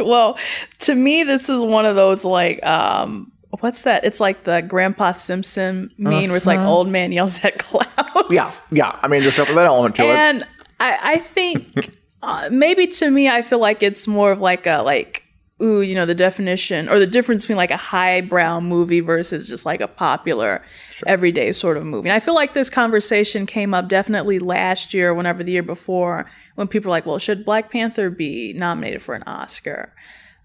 well, 0.02 0.38
to 0.80 0.96
me, 0.96 1.24
this 1.24 1.50
is 1.50 1.62
one 1.62 1.86
of 1.86 1.96
those 1.96 2.26
like, 2.26 2.64
um, 2.66 3.32
what's 3.62 3.84
that? 3.84 4.04
It's 4.04 4.20
like 4.20 4.44
the 4.44 4.62
Grandpa 4.62 5.14
Simpson 5.14 5.94
meme 5.98 6.28
where 6.30 6.36
it's 6.36 6.46
like 6.48 6.60
old 6.60 6.90
man 6.90 7.14
yells 7.14 7.42
at 7.44 7.60
clouds. 7.60 7.88
Uh-huh. 7.98 8.24
Yeah, 8.30 8.52
yeah. 8.72 9.00
I 9.02 9.08
mean, 9.08 9.22
there's 9.22 9.38
that 9.38 9.48
element 9.50 9.96
to 9.96 10.04
it. 10.04 10.10
and 10.10 10.44
I, 10.84 11.14
I 11.14 11.18
think 11.20 11.96
uh, 12.22 12.50
maybe 12.52 12.88
to 12.88 13.10
me, 13.10 13.30
I 13.30 13.42
feel 13.42 13.60
like 13.60 13.82
it's 13.82 14.06
more 14.06 14.34
of 14.34 14.42
like 14.42 14.68
a 14.68 14.82
like, 14.84 15.24
ooh, 15.62 15.80
you 15.82 15.96
know, 15.96 16.06
the 16.06 16.14
definition 16.14 16.90
or 16.90 17.00
the 17.00 17.08
difference 17.08 17.44
between 17.44 17.58
like 17.58 17.72
a 17.72 17.78
highbrow 17.78 18.60
movie 18.60 19.00
versus 19.00 19.48
just 19.48 19.66
like 19.66 19.80
a 19.80 19.88
popular 19.88 20.62
everyday 21.08 21.54
sort 21.54 21.78
of 21.78 21.86
movie. 21.86 22.10
And 22.10 22.16
I 22.16 22.20
feel 22.20 22.36
like 22.36 22.52
this 22.52 22.70
conversation 22.70 23.46
came 23.46 23.74
up 23.74 23.88
definitely 23.88 24.40
last 24.40 24.94
year, 24.94 25.14
whenever 25.14 25.42
the 25.42 25.54
year 25.54 25.64
before, 25.64 26.30
when 26.56 26.68
people 26.68 26.90
were 26.90 26.98
like, 26.98 27.06
well, 27.06 27.18
should 27.18 27.46
Black 27.46 27.72
Panther 27.72 28.10
be 28.10 28.52
nominated 28.52 29.02
for 29.02 29.16
an 29.16 29.24
Oscar? 29.24 29.94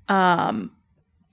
Um, 0.08 0.70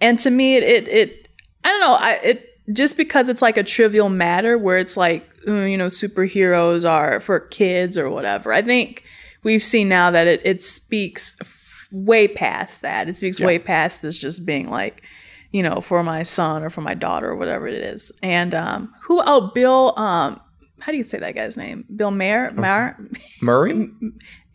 and 0.02 0.18
to 0.20 0.32
me, 0.32 0.56
it, 0.56 0.64
it, 0.64 0.88
it 0.88 1.28
I 1.64 1.70
don't 1.70 1.80
know, 1.80 1.94
I, 1.94 2.12
it, 2.24 2.50
just 2.74 2.98
because 2.98 3.30
it's 3.30 3.44
like 3.44 3.58
a 3.58 3.64
trivial 3.64 4.10
matter 4.10 4.58
where 4.58 4.80
it's 4.80 4.98
like, 4.98 5.30
you 5.48 5.78
know, 5.78 5.88
superheroes 5.88 6.88
are 6.90 7.20
for 7.20 7.40
kids 7.40 7.98
or 7.98 8.10
whatever. 8.10 8.52
I 8.54 8.62
think 8.62 9.04
we've 9.44 9.64
seen 9.64 9.88
now 9.90 10.12
that 10.12 10.28
it, 10.28 10.42
it 10.46 10.64
speaks 10.64 11.36
f- 11.42 11.88
way 11.92 12.28
past 12.28 12.82
that. 12.82 13.08
It 13.10 13.16
speaks 13.16 13.40
way 13.40 13.60
past 13.60 14.02
this 14.02 14.18
just 14.18 14.46
being 14.46 14.70
like, 14.70 15.04
you 15.52 15.64
know, 15.64 15.82
for 15.82 16.04
my 16.04 16.24
son 16.24 16.64
or 16.64 16.70
for 16.70 16.82
my 16.82 16.94
daughter 16.94 17.30
or 17.30 17.36
whatever 17.36 17.68
it 17.68 17.76
is. 17.76 18.12
And 18.22 18.54
um, 18.54 18.94
who? 19.04 19.22
Oh, 19.26 19.52
Bill. 19.54 19.94
Um, 19.98 20.40
how 20.80 20.92
do 20.92 20.98
you 20.98 21.04
say 21.04 21.20
that 21.20 21.36
guy's 21.36 21.56
name? 21.58 21.86
Bill 21.96 22.12
Mayer. 22.12 22.52
Mayer. 22.52 22.98
Murray? 23.42 23.90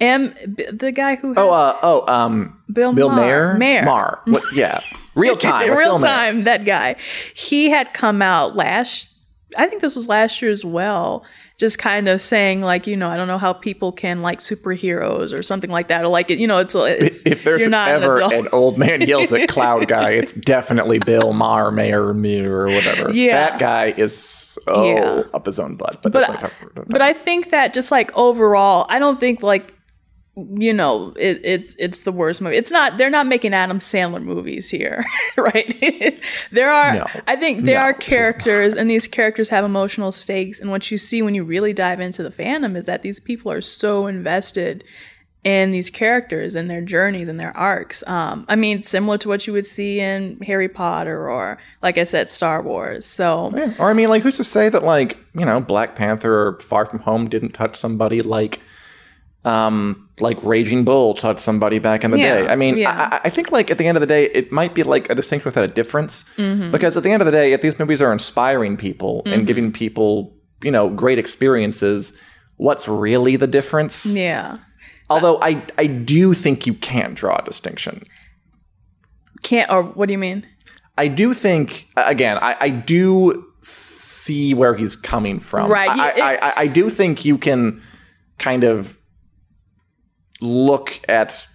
M. 0.01 0.35
B- 0.55 0.67
The 0.71 0.93
guy 0.93 1.17
who. 1.17 1.35
Oh, 1.37 1.51
uh, 1.53 1.79
oh, 1.83 2.13
um, 2.13 2.61
Bill, 2.73 2.93
Bill. 2.93 3.11
Mayer? 3.11 3.55
Mayer. 3.55 3.85
Mar. 3.85 4.21
What, 4.27 4.43
yeah. 4.53 4.81
Real 5.17 5.37
time. 5.37 5.77
real 5.77 5.99
time 5.99 6.43
that 6.43 6.65
guy 6.65 6.95
he 7.35 7.69
had 7.69 7.93
come 7.93 8.23
out 8.23 8.55
last 8.55 9.09
i 9.57 9.67
think 9.67 9.81
this 9.83 9.97
was 9.97 10.09
last 10.09 10.41
year 10.43 10.51
as 10.51 10.65
well 10.65 11.25
just 11.59 11.79
kind 11.79 12.09
of 12.09 12.21
saying 12.21 12.61
like 12.63 12.87
you 12.87 12.97
know 12.97 13.09
i 13.09 13.17
don't 13.17 13.29
know 13.29 13.37
how 13.39 13.53
people 13.53 13.93
can 13.93 14.23
like 14.23 14.39
superheroes 14.39 15.37
or 15.39 15.43
something 15.43 15.71
like 15.71 15.89
that 15.89 16.05
or 16.05 16.09
like 16.09 16.31
it 16.31 16.39
you 16.39 16.47
know 16.47 16.59
it's, 16.59 16.75
it's 16.75 17.23
If 17.27 17.45
there's 17.45 17.63
an 17.65 17.75
ever 17.75 18.17
adult. 18.17 18.33
an, 18.33 18.49
old 18.53 18.79
man 18.79 19.01
yells 19.07 19.33
at 19.33 19.49
cloud 19.49 19.87
guy, 19.89 20.13
it's 20.13 20.33
definitely 20.33 20.99
Bill 20.99 21.33
Maher, 21.33 21.71
Mayor, 21.71 22.15
Mir, 22.15 22.61
or 22.61 22.67
whatever. 22.67 23.11
Yeah. 23.13 23.33
That 23.51 23.59
guy 23.59 23.93
is 23.97 24.17
so 24.17 24.85
Yeah. 24.85 25.23
up 25.35 25.47
his 25.47 25.59
own 25.59 25.77
butt. 25.77 26.01
But, 26.03 26.13
but 26.13 26.27
that's 26.27 26.43
not 26.43 26.89
but 26.89 27.03
I 27.03 27.13
think 27.13 27.51
that 27.51 27.75
just 27.75 27.91
like 27.91 28.11
overall, 28.17 28.87
I 28.89 28.99
don't 28.99 29.21
think 29.21 29.43
like 29.43 29.75
you 30.55 30.73
know, 30.73 31.13
it, 31.19 31.41
it's 31.45 31.75
it's 31.79 32.01
the 32.01 32.13
worst 32.13 32.41
movie. 32.43 32.57
It's 32.57 32.71
not. 32.71 32.99
They're 32.99 33.11
not 33.11 33.27
making 33.27 33.55
Adam 33.55 33.79
Sandler 33.79 34.23
movies 34.23 34.71
here, 34.71 35.05
right? 35.37 36.21
there 36.53 36.71
are. 36.71 36.95
No. 36.95 37.07
I 37.27 37.37
think 37.37 37.65
there 37.65 37.79
No, 37.79 37.85
are 37.85 37.93
characters, 37.95 38.77
and 38.77 38.91
these 38.91 39.07
characters 39.07 39.49
have 39.51 39.65
emotional 39.65 40.13
stakes. 40.13 40.61
And 40.61 40.71
what 40.71 40.91
you 40.91 40.99
see 40.99 41.23
when 41.23 41.35
you 41.35 41.45
really 41.45 41.73
dive 41.73 42.01
into 42.01 42.23
the 42.23 42.31
fandom 42.31 42.77
is 42.77 42.87
that 42.87 43.03
these 43.03 43.21
people 43.21 43.51
are 43.53 43.61
so 43.61 44.07
invested 44.07 44.85
in 45.43 45.71
these 45.71 45.89
characters 45.89 46.55
and 46.55 46.69
their 46.69 46.83
journeys 46.83 47.27
and 47.27 47.41
their 47.41 47.57
arcs. 47.57 48.07
Um, 48.07 48.45
I 48.47 48.57
mean, 48.57 48.83
similar 48.83 49.17
to 49.19 49.29
what 49.29 49.47
you 49.47 49.55
would 49.55 49.65
see 49.67 49.99
in 49.99 50.39
Harry 50.43 50.69
Potter 50.69 51.31
or, 51.31 51.57
like 51.83 51.97
I 51.97 52.05
said, 52.05 52.29
Star 52.29 52.61
Wars. 52.63 53.07
So 53.07 53.51
Yeah. 53.57 53.73
Or 53.79 53.89
I 53.89 53.95
mean, 53.95 54.09
like, 54.11 54.23
who's 54.23 54.37
to 54.37 54.45
say 54.45 54.69
that 54.69 54.85
like 54.85 55.17
you 55.35 55.47
know 55.47 55.59
Black 55.61 55.97
Panther 55.97 56.49
or 56.49 56.61
Far 56.61 56.85
From 56.85 56.99
Home 57.01 57.27
didn't 57.29 57.53
touch 57.53 57.75
somebody 57.77 58.21
like, 58.21 58.61
um, 59.45 60.09
like 60.21 60.39
Raging 60.43 60.85
Bull 60.85 61.15
taught 61.15 61.41
somebody 61.41 61.79
back 61.79 62.05
in 62.05 62.11
the 62.11 62.19
Yeah, 62.19 62.43
day. 62.43 62.49
I 62.49 62.57
mean, 62.57 62.77
yeah. 62.77 63.09
I, 63.13 63.21
I 63.25 63.31
think 63.31 63.51
like 63.51 63.71
at 63.71 63.79
the 63.79 63.87
end 63.87 63.97
of 63.97 64.01
the 64.01 64.07
day, 64.07 64.27
it 64.27 64.53
might 64.53 64.75
be 64.75 64.83
like 64.83 65.09
a 65.09 65.15
distinction 65.15 65.47
without 65.49 65.65
a 65.65 65.69
difference 65.69 66.25
Mm-hmm. 66.37 66.71
because 66.73 66.97
at 66.97 67.03
the 67.03 67.11
end 67.11 67.23
of 67.23 67.27
the 67.27 67.33
day, 67.33 67.53
if 67.53 67.61
these 67.63 67.79
movies 67.79 68.03
are 68.03 68.13
inspiring 68.13 68.77
people 68.77 69.23
and 69.27 69.47
giving 69.47 69.73
people 69.73 70.37
you 70.63 70.71
know 70.71 70.91
great 70.91 71.19
experiences, 71.19 72.13
what's 72.57 72.87
really 72.87 73.37
the 73.37 73.47
difference? 73.47 74.05
yeah, 74.05 74.59
Although 75.09 75.39
I 75.41 75.65
I 75.79 75.87
do 75.87 76.35
think 76.35 76.67
you 76.67 76.75
can 76.75 77.15
draw 77.15 77.37
a 77.39 77.43
distinction. 77.43 78.03
can't. 79.43 79.71
Or 79.71 79.83
what 79.83 80.07
do 80.07 80.13
you 80.13 80.19
mean? 80.19 80.47
I 80.99 81.09
do 81.09 81.33
think 81.33 81.89
again, 81.97 82.37
I, 82.43 82.57
I 82.61 82.69
do 82.69 83.47
see 83.63 84.53
where 84.55 84.75
he's 84.75 84.97
coming 84.97 85.39
from. 85.41 85.71
Right, 85.71 85.89
I, 85.89 86.09
it- 86.11 86.21
I, 86.23 86.35
I, 86.37 86.53
I 86.63 86.67
do 86.67 86.91
think 86.91 87.25
you 87.25 87.39
can 87.39 87.83
kind 88.39 88.65
of 88.65 88.99
look 90.41 91.01
at 91.09 91.47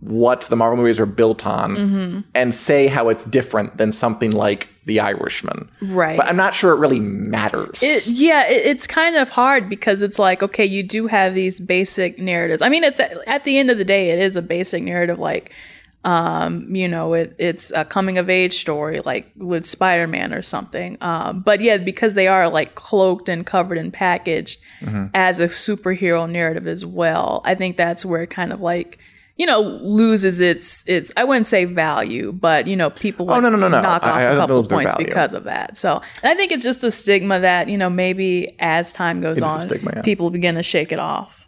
what 0.00 0.42
the 0.42 0.56
Marvel 0.56 0.76
movies 0.76 0.98
are 0.98 1.06
built 1.06 1.46
on 1.46 1.76
Mm-hmm. 1.76 2.20
and 2.34 2.52
say 2.52 2.88
how 2.88 3.08
it's 3.08 3.24
different 3.24 3.76
than 3.76 3.92
something 3.92 4.32
like 4.32 4.68
The 4.84 4.98
Irishman. 4.98 5.70
Right. 5.80 6.16
But 6.16 6.26
I'm 6.26 6.36
not 6.36 6.54
sure 6.54 6.72
it 6.72 6.78
really 6.78 6.98
matters. 6.98 7.82
It, 7.84 8.06
yeah, 8.08 8.48
it, 8.48 8.66
it's 8.66 8.86
kind 8.88 9.14
of 9.14 9.30
hard 9.30 9.68
because 9.68 10.02
it's 10.02 10.18
like, 10.18 10.42
okay, 10.42 10.64
you 10.66 10.82
do 10.82 11.06
have 11.06 11.34
these 11.34 11.60
basic 11.60 12.18
narratives. 12.18 12.62
I 12.62 12.68
mean, 12.68 12.82
it's 12.82 12.98
at 12.98 13.44
the 13.44 13.58
end 13.58 13.70
of 13.70 13.78
the 13.78 13.84
day, 13.84 14.10
it 14.10 14.18
is 14.18 14.34
a 14.34 14.42
basic 14.42 14.82
narrative. 14.82 15.20
Like, 15.20 15.52
um, 16.04 16.74
you 16.74 16.88
know, 16.88 17.12
it, 17.12 17.34
it's 17.38 17.70
a 17.72 17.84
coming 17.84 18.18
of 18.18 18.28
age 18.28 18.60
story, 18.60 19.00
like 19.00 19.30
with 19.36 19.66
Spider 19.66 20.06
Man 20.08 20.32
or 20.32 20.42
something. 20.42 20.98
Um, 21.00 21.42
but 21.42 21.60
yeah, 21.60 21.76
because 21.76 22.14
they 22.14 22.26
are 22.26 22.48
like 22.48 22.74
cloaked 22.74 23.28
and 23.28 23.46
covered 23.46 23.78
and 23.78 23.92
packaged 23.92 24.60
as 25.14 25.38
a 25.38 25.46
superhero 25.48 26.28
narrative 26.28 26.66
as 26.66 26.84
well. 26.84 27.40
I 27.44 27.54
think 27.54 27.76
that's 27.76 28.04
where 28.04 28.22
it 28.22 28.30
kind 28.30 28.52
of 28.52 28.60
like. 28.60 28.98
You 29.36 29.46
know, 29.46 29.60
loses 29.60 30.42
its 30.42 30.84
its. 30.86 31.10
I 31.16 31.24
wouldn't 31.24 31.48
say 31.48 31.64
value, 31.64 32.32
but 32.32 32.66
you 32.66 32.76
know, 32.76 32.90
people 32.90 33.28
Oh, 33.30 33.40
no, 33.40 33.48
no, 33.48 33.56
no, 33.56 33.68
no. 33.68 33.80
knock 33.80 34.02
off 34.02 34.14
I 34.14 34.24
a 34.24 34.36
couple 34.36 34.56
lose 34.56 34.68
points 34.68 34.94
because 34.96 35.32
of 35.32 35.44
that. 35.44 35.78
So, 35.78 36.02
and 36.22 36.30
I 36.30 36.34
think 36.34 36.52
it's 36.52 36.62
just 36.62 36.84
a 36.84 36.90
stigma 36.90 37.40
that 37.40 37.68
you 37.68 37.78
know 37.78 37.88
maybe 37.88 38.54
as 38.60 38.92
time 38.92 39.22
goes 39.22 39.40
on, 39.40 39.60
stigma, 39.60 39.92
yeah. 39.96 40.02
people 40.02 40.28
begin 40.30 40.56
to 40.56 40.62
shake 40.62 40.92
it 40.92 40.98
off. 40.98 41.41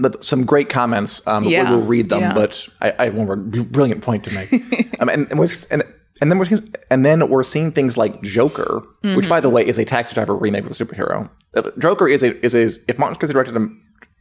But 0.00 0.24
some 0.24 0.44
great 0.44 0.68
comments. 0.68 1.20
Um, 1.26 1.44
we- 1.44 1.52
Yeah, 1.52 1.70
we'll 1.70 1.80
read 1.82 2.08
them, 2.08 2.20
yeah. 2.20 2.34
but 2.34 2.68
I, 2.80 2.92
I 2.98 3.04
have 3.06 3.14
one 3.14 3.26
more 3.26 3.36
brilliant 3.36 4.02
point 4.02 4.24
to 4.24 4.30
make. 4.34 4.52
um, 5.00 5.08
and, 5.08 5.30
and, 5.30 5.40
and, 5.70 5.82
and 6.20 6.30
then 6.32 6.38
we're 6.38 6.44
seeing, 6.46 6.74
and 6.90 7.04
then 7.04 7.28
we're 7.28 7.42
seeing 7.42 7.70
things 7.72 7.96
like 7.96 8.20
Joker, 8.22 8.82
Mm-hmm. 9.04 9.16
which 9.16 9.28
by 9.28 9.40
the 9.40 9.48
way 9.50 9.64
is 9.66 9.78
a 9.78 9.84
taxi 9.84 10.14
driver 10.14 10.34
remake 10.34 10.64
with 10.64 10.78
a 10.80 10.84
superhero. 10.84 11.30
Uh, 11.54 11.70
Joker 11.78 12.08
is 12.08 12.22
a 12.22 12.38
is 12.44 12.54
a 12.54 12.64
if 12.88 12.98
Martin 12.98 13.16
Scorsese 13.18 13.32
directed 13.32 13.56
a, 13.56 13.68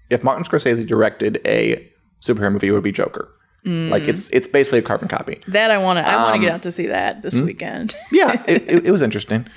if 0.10 0.24
Martin 0.24 0.44
Scorsese 0.46 0.86
directed 0.88 1.42
a 1.46 1.90
superhero 2.22 2.52
movie, 2.52 2.68
it 2.68 2.72
would 2.72 2.84
be 2.84 2.92
Joker. 2.92 3.28
Mm. 3.66 3.90
Like 3.90 4.04
it's 4.04 4.30
it's 4.30 4.48
basically 4.48 4.80
a 4.80 4.84
carbon 4.84 5.08
copy. 5.08 5.40
That 5.48 5.72
I 5.72 5.78
want 5.80 5.98
to. 5.98 6.08
I 6.08 6.16
want 6.16 6.34
to 6.34 6.38
Um, 6.38 6.42
get 6.42 6.52
out 6.54 6.62
to 6.64 6.72
see 6.72 6.86
that 6.88 7.22
this 7.24 7.36
hmm? 7.38 7.46
weekend. 7.46 7.96
yeah, 8.12 8.44
it, 8.48 8.64
it, 8.70 8.86
it 8.88 8.92
was 8.92 9.02
interesting. 9.02 9.48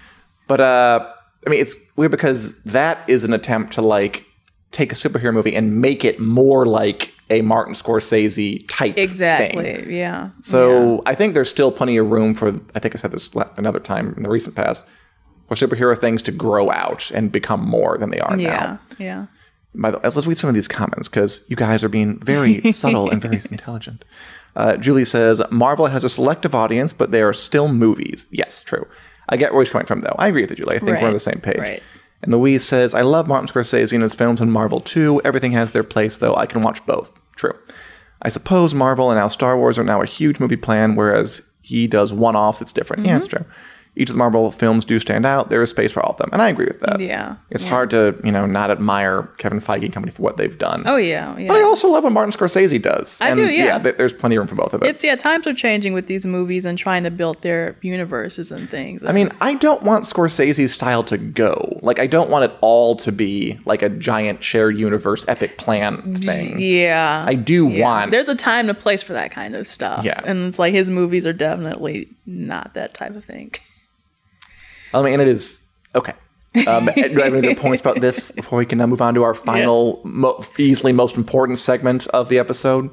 But 0.49 0.61
uh, 0.61 1.13
I 1.47 1.51
mean, 1.51 1.61
it's 1.61 1.77
weird 1.97 2.11
because 2.11 2.61
that 2.63 2.99
is 3.09 3.23
an 3.25 3.33
attempt 3.35 3.75
to 3.75 3.83
like 3.83 4.25
take 4.73 4.93
a 4.93 4.95
superhero 4.95 5.33
movie 5.35 5.55
and 5.55 5.81
make 5.81 6.05
it 6.05 6.21
more 6.21 6.65
like 6.65 7.13
a 7.29 7.43
Martin 7.43 7.75
Scorsese 7.75 8.65
type 8.69 8.97
exactly. 8.97 9.63
thing. 9.65 9.91
Yeah. 9.91 10.31
So 10.43 11.03
I 11.07 11.15
think 11.15 11.35
there's 11.35 11.49
still 11.51 11.71
plenty 11.73 11.97
of 11.97 12.11
room 12.11 12.35
for. 12.35 12.49
I 12.75 12.79
think 12.79 12.95
I 12.95 12.99
said 12.99 13.13
this 13.13 13.31
another 13.57 13.81
time 13.81 14.15
in 14.17 14.23
the 14.23 14.31
recent 14.31 14.55
past. 14.57 14.85
For 15.49 15.57
superhero 15.57 15.99
things 15.99 16.23
to 16.23 16.33
grow 16.33 16.71
out 16.71 17.11
and 17.11 17.33
become 17.33 17.69
more 17.69 17.99
than 17.99 18.11
they 18.11 18.21
are 18.21 18.39
Yeah. 18.39 18.49
now. 18.49 18.81
Yeah. 18.99 19.27
By 19.75 19.91
the 19.91 19.99
let's 19.99 20.25
read 20.27 20.39
some 20.39 20.49
of 20.49 20.55
these 20.55 20.69
comments 20.69 21.09
because 21.09 21.45
you 21.49 21.57
guys 21.57 21.83
are 21.83 21.89
being 21.89 22.21
very 22.21 22.61
subtle 22.73 23.11
and 23.11 23.21
very 23.21 23.41
intelligent. 23.51 24.05
Uh, 24.55 24.77
Julie 24.77 25.05
says 25.05 25.43
Marvel 25.51 25.87
has 25.87 26.05
a 26.05 26.09
selective 26.09 26.55
audience, 26.55 26.93
but 26.93 27.11
they 27.11 27.23
are 27.23 27.33
still 27.33 27.67
movies. 27.69 28.27
Yes, 28.31 28.63
true. 28.63 28.87
I 29.29 29.37
get 29.37 29.53
where 29.53 29.63
he's 29.63 29.71
coming 29.73 29.87
from, 29.87 30.01
though. 30.01 30.15
I 30.19 30.29
agree 30.29 30.43
with 30.43 30.51
you, 30.51 30.57
Julie. 30.57 30.77
I 30.77 30.79
think 30.81 31.01
we're 31.01 31.07
on 31.07 31.13
the 31.13 31.19
same 31.21 31.41
page. 31.41 31.59
right. 31.59 31.83
And 32.23 32.33
Louise 32.33 32.65
says, 32.65 32.95
I 32.95 33.01
love 33.01 33.27
Martin 33.29 33.49
Scorsese 33.49 33.93
and 33.93 34.03
his 34.03 34.15
films 34.15 34.41
and 34.41 34.53
Marvel 34.53 34.81
too. 34.81 35.21
Everything 35.25 35.53
has 35.53 35.73
their 35.73 35.85
place, 35.85 36.19
though. 36.19 36.35
I 36.35 36.47
can 36.47 36.61
watch 36.61 36.85
both. 36.87 37.15
True. 37.37 37.55
I 38.23 38.29
suppose 38.29 38.75
Marvel 38.75 39.11
and 39.11 39.19
now 39.19 39.29
Star 39.29 39.57
Wars 39.57 39.79
are 39.79 39.85
now 39.85 40.03
a 40.03 40.07
huge 40.07 40.39
movie 40.41 40.57
plan, 40.57 40.97
whereas 40.97 41.41
he 41.63 41.87
does 41.87 42.13
one 42.13 42.37
offs. 42.37 42.61
It's 42.61 42.73
different. 42.73 43.07
Yeah, 43.07 43.17
it's 43.17 43.27
Mm-hmm. 43.29 43.45
true. 43.45 43.53
Each 43.97 44.09
of 44.09 44.15
the 44.15 44.19
Marvel 44.19 44.49
films 44.53 44.85
do 44.85 45.01
stand 45.01 45.27
out. 45.27 45.51
There 45.51 45.61
is 45.63 45.71
space 45.71 45.91
for 45.91 46.01
all 46.01 46.13
of 46.13 46.17
them. 46.19 46.31
And 46.33 46.41
I 46.41 46.49
agree 46.49 46.67
with 46.67 46.79
that. 46.81 47.01
Yeah, 47.01 47.35
It's 47.51 47.65
hard 47.65 47.91
to, 47.91 48.17
you 48.23 48.31
know, 48.31 48.47
not 48.47 48.71
admire 48.71 49.25
Kevin 49.39 49.59
Feige 49.61 49.83
and 49.85 49.93
company 49.93 50.13
for 50.13 50.23
what 50.23 50.37
they've 50.37 50.57
done. 50.57 50.85
Oh 50.87 50.95
yeah. 50.97 51.37
Yeah. 51.37 51.49
But 51.49 51.57
I 51.57 51.63
also 51.63 51.89
love 51.89 52.05
what 52.05 52.13
Martin 52.13 52.33
Scorsese 52.33 52.81
does. 52.81 53.21
I 53.21 53.31
and 53.31 53.37
do, 53.39 53.47
yeah. 53.51 53.81
th- 53.81 53.97
there's 53.97 54.15
plenty 54.15 54.37
of 54.37 54.41
room 54.43 54.47
for 54.47 54.55
both 54.55 54.75
of 54.75 54.85
it. 54.85 54.87
it's 54.89 55.03
yeah. 55.03 55.17
Times 55.17 55.45
are 55.49 55.53
changing 55.53 55.93
with 55.93 56.07
these 56.07 56.25
movies 56.25 56.65
and 56.65 56.79
trying 56.79 57.03
to 57.03 57.11
build 57.11 57.43
their 57.43 57.77
universes 57.83 58.53
and 58.53 58.71
things. 58.71 59.03
I 59.03 59.11
mean, 59.11 59.33
I 59.41 59.55
don't 59.55 59.83
want 59.83 60.05
Scorsese's 60.05 60.73
style 60.73 61.03
to 61.05 61.19
go. 61.19 61.80
Like, 61.91 61.99
I 61.99 62.07
don't 62.07 62.31
want 62.31 62.45
it 62.51 62.57
all 62.61 62.95
to 62.97 63.11
be 63.13 63.59
like 63.65 63.83
a 63.83 63.89
giant 63.89 64.45
shared 64.45 64.79
universe 64.79 65.25
epic 65.29 65.59
plan 65.59 66.15
thing. 66.17 66.61
yeah. 66.61 67.25
I 67.27 67.35
do 67.35 67.69
Yeah. 67.69 67.83
want. 67.83 68.11
There's 68.13 68.29
a 68.29 68.35
time 68.37 68.69
and 68.69 68.71
a 68.71 68.75
place 68.81 69.03
for 69.03 69.13
that 69.15 69.31
kind 69.33 69.55
of 69.57 69.67
stuff. 69.67 70.05
Yeah. 70.05 70.21
And 70.25 70.47
it's 70.47 70.59
like 70.59 70.73
his 70.73 70.89
movies 70.91 71.27
are 71.27 71.33
definitely 71.33 72.09
not 72.27 72.75
that 72.75 72.95
type 72.95 73.17
of 73.17 73.25
thing. 73.25 73.53
I 74.95 75.03
mean, 75.03 75.15
and 75.15 75.23
it 75.23 75.29
is 75.29 75.65
okay. 75.95 76.13
Um, 76.67 76.87
do 76.87 77.21
I 77.21 77.25
have 77.25 77.35
any 77.35 77.39
other 77.39 77.55
points 77.55 77.81
about 77.81 78.01
this 78.01 78.33
before 78.33 78.59
we 78.59 78.67
can 78.67 78.79
now 78.79 78.87
move 78.87 79.01
on 79.03 79.15
to 79.15 79.23
our 79.23 79.35
final, 79.35 80.01
mo- 80.05 80.43
easily 80.59 80.93
most 80.93 81.17
important 81.17 81.59
segment 81.61 82.07
of 82.09 82.29
the 82.29 82.39
episode? 82.39 82.91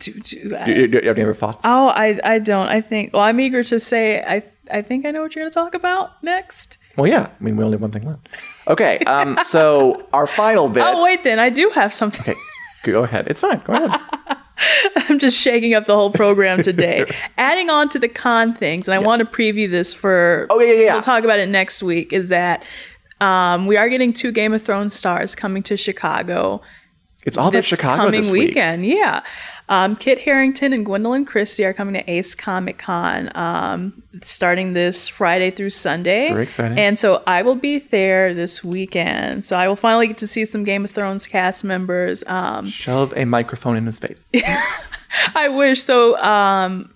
To, 0.00 0.12
to, 0.12 0.48
Do 0.64 0.72
you, 0.72 0.88
do 0.88 0.98
you 0.98 1.08
have 1.08 1.16
any 1.16 1.22
other 1.22 1.32
thoughts? 1.34 1.64
Oh, 1.64 1.88
I 1.88 2.18
I 2.24 2.38
don't. 2.40 2.66
I 2.66 2.80
think. 2.80 3.12
Well, 3.12 3.22
I'm 3.22 3.38
eager 3.38 3.62
to 3.62 3.78
say. 3.78 4.20
I 4.20 4.42
I 4.68 4.82
think 4.82 5.06
I 5.06 5.12
know 5.12 5.22
what 5.22 5.34
you're 5.36 5.42
going 5.42 5.52
to 5.52 5.54
talk 5.54 5.74
about 5.74 6.20
next. 6.24 6.78
Well, 6.96 7.06
yeah. 7.06 7.28
I 7.28 7.44
mean, 7.44 7.56
we 7.56 7.64
only 7.64 7.74
have 7.74 7.82
one 7.82 7.90
thing 7.90 8.06
left. 8.06 8.28
Okay. 8.68 8.98
Um, 9.00 9.38
so 9.42 10.06
our 10.12 10.26
final 10.26 10.68
bit. 10.68 10.84
Oh 10.84 11.02
wait, 11.02 11.24
then 11.24 11.38
I 11.38 11.50
do 11.50 11.70
have 11.70 11.92
something. 11.92 12.22
Okay. 12.22 12.38
Go 12.84 13.04
ahead. 13.04 13.26
It's 13.28 13.40
fine. 13.40 13.62
Go 13.66 13.72
ahead. 13.72 14.00
I'm 15.08 15.18
just 15.18 15.36
shaking 15.36 15.74
up 15.74 15.86
the 15.86 15.94
whole 15.94 16.10
program 16.10 16.62
today. 16.62 17.04
Adding 17.38 17.70
on 17.70 17.88
to 17.90 17.98
the 17.98 18.08
con 18.08 18.54
things, 18.54 18.86
and 18.86 18.94
I 18.94 18.98
want 18.98 19.20
to 19.20 19.26
preview 19.26 19.68
this 19.68 19.92
for. 19.92 20.46
Oh, 20.50 20.60
yeah, 20.60 20.72
yeah, 20.72 20.80
yeah. 20.80 20.92
We'll 20.92 21.02
talk 21.02 21.24
about 21.24 21.38
it 21.38 21.48
next 21.48 21.82
week. 21.82 22.12
Is 22.12 22.28
that 22.28 22.64
um, 23.20 23.66
we 23.66 23.76
are 23.76 23.88
getting 23.88 24.12
two 24.12 24.30
Game 24.30 24.52
of 24.52 24.62
Thrones 24.62 24.94
stars 24.94 25.34
coming 25.34 25.62
to 25.64 25.76
Chicago 25.76 26.62
It's 27.24 27.36
all 27.36 27.48
about 27.48 27.64
Chicago 27.64 28.04
coming 28.04 28.20
this 28.20 28.30
week. 28.30 28.48
weekend. 28.48 28.86
Yeah. 28.86 29.22
Um, 29.68 29.96
Kit 29.96 30.20
Harington 30.20 30.74
and 30.74 30.84
Gwendoline 30.84 31.26
Christie 31.26 31.64
are 31.64 31.72
coming 31.72 31.94
to 31.94 32.10
Ace 32.10 32.34
Comic 32.34 32.76
Con 32.76 33.30
um, 33.34 34.02
starting 34.22 34.74
this 34.74 35.08
Friday 35.08 35.50
through 35.50 35.70
Sunday. 35.70 36.28
Very 36.28 36.42
exciting. 36.42 36.78
And 36.78 36.98
so 36.98 37.22
I 37.26 37.42
will 37.42 37.54
be 37.54 37.78
there 37.78 38.34
this 38.34 38.62
weekend. 38.62 39.44
So 39.44 39.56
I 39.56 39.66
will 39.66 39.76
finally 39.76 40.08
get 40.08 40.18
to 40.18 40.26
see 40.26 40.44
some 40.44 40.64
Game 40.64 40.84
of 40.84 40.90
Thrones 40.90 41.26
cast 41.26 41.64
members. 41.64 42.22
Um, 42.26 42.68
Shove 42.68 43.14
a 43.16 43.24
microphone 43.24 43.76
in 43.76 43.86
his 43.86 43.98
face. 43.98 44.30
I 45.34 45.48
wish 45.48 45.82
so. 45.82 46.20
Um, 46.20 46.94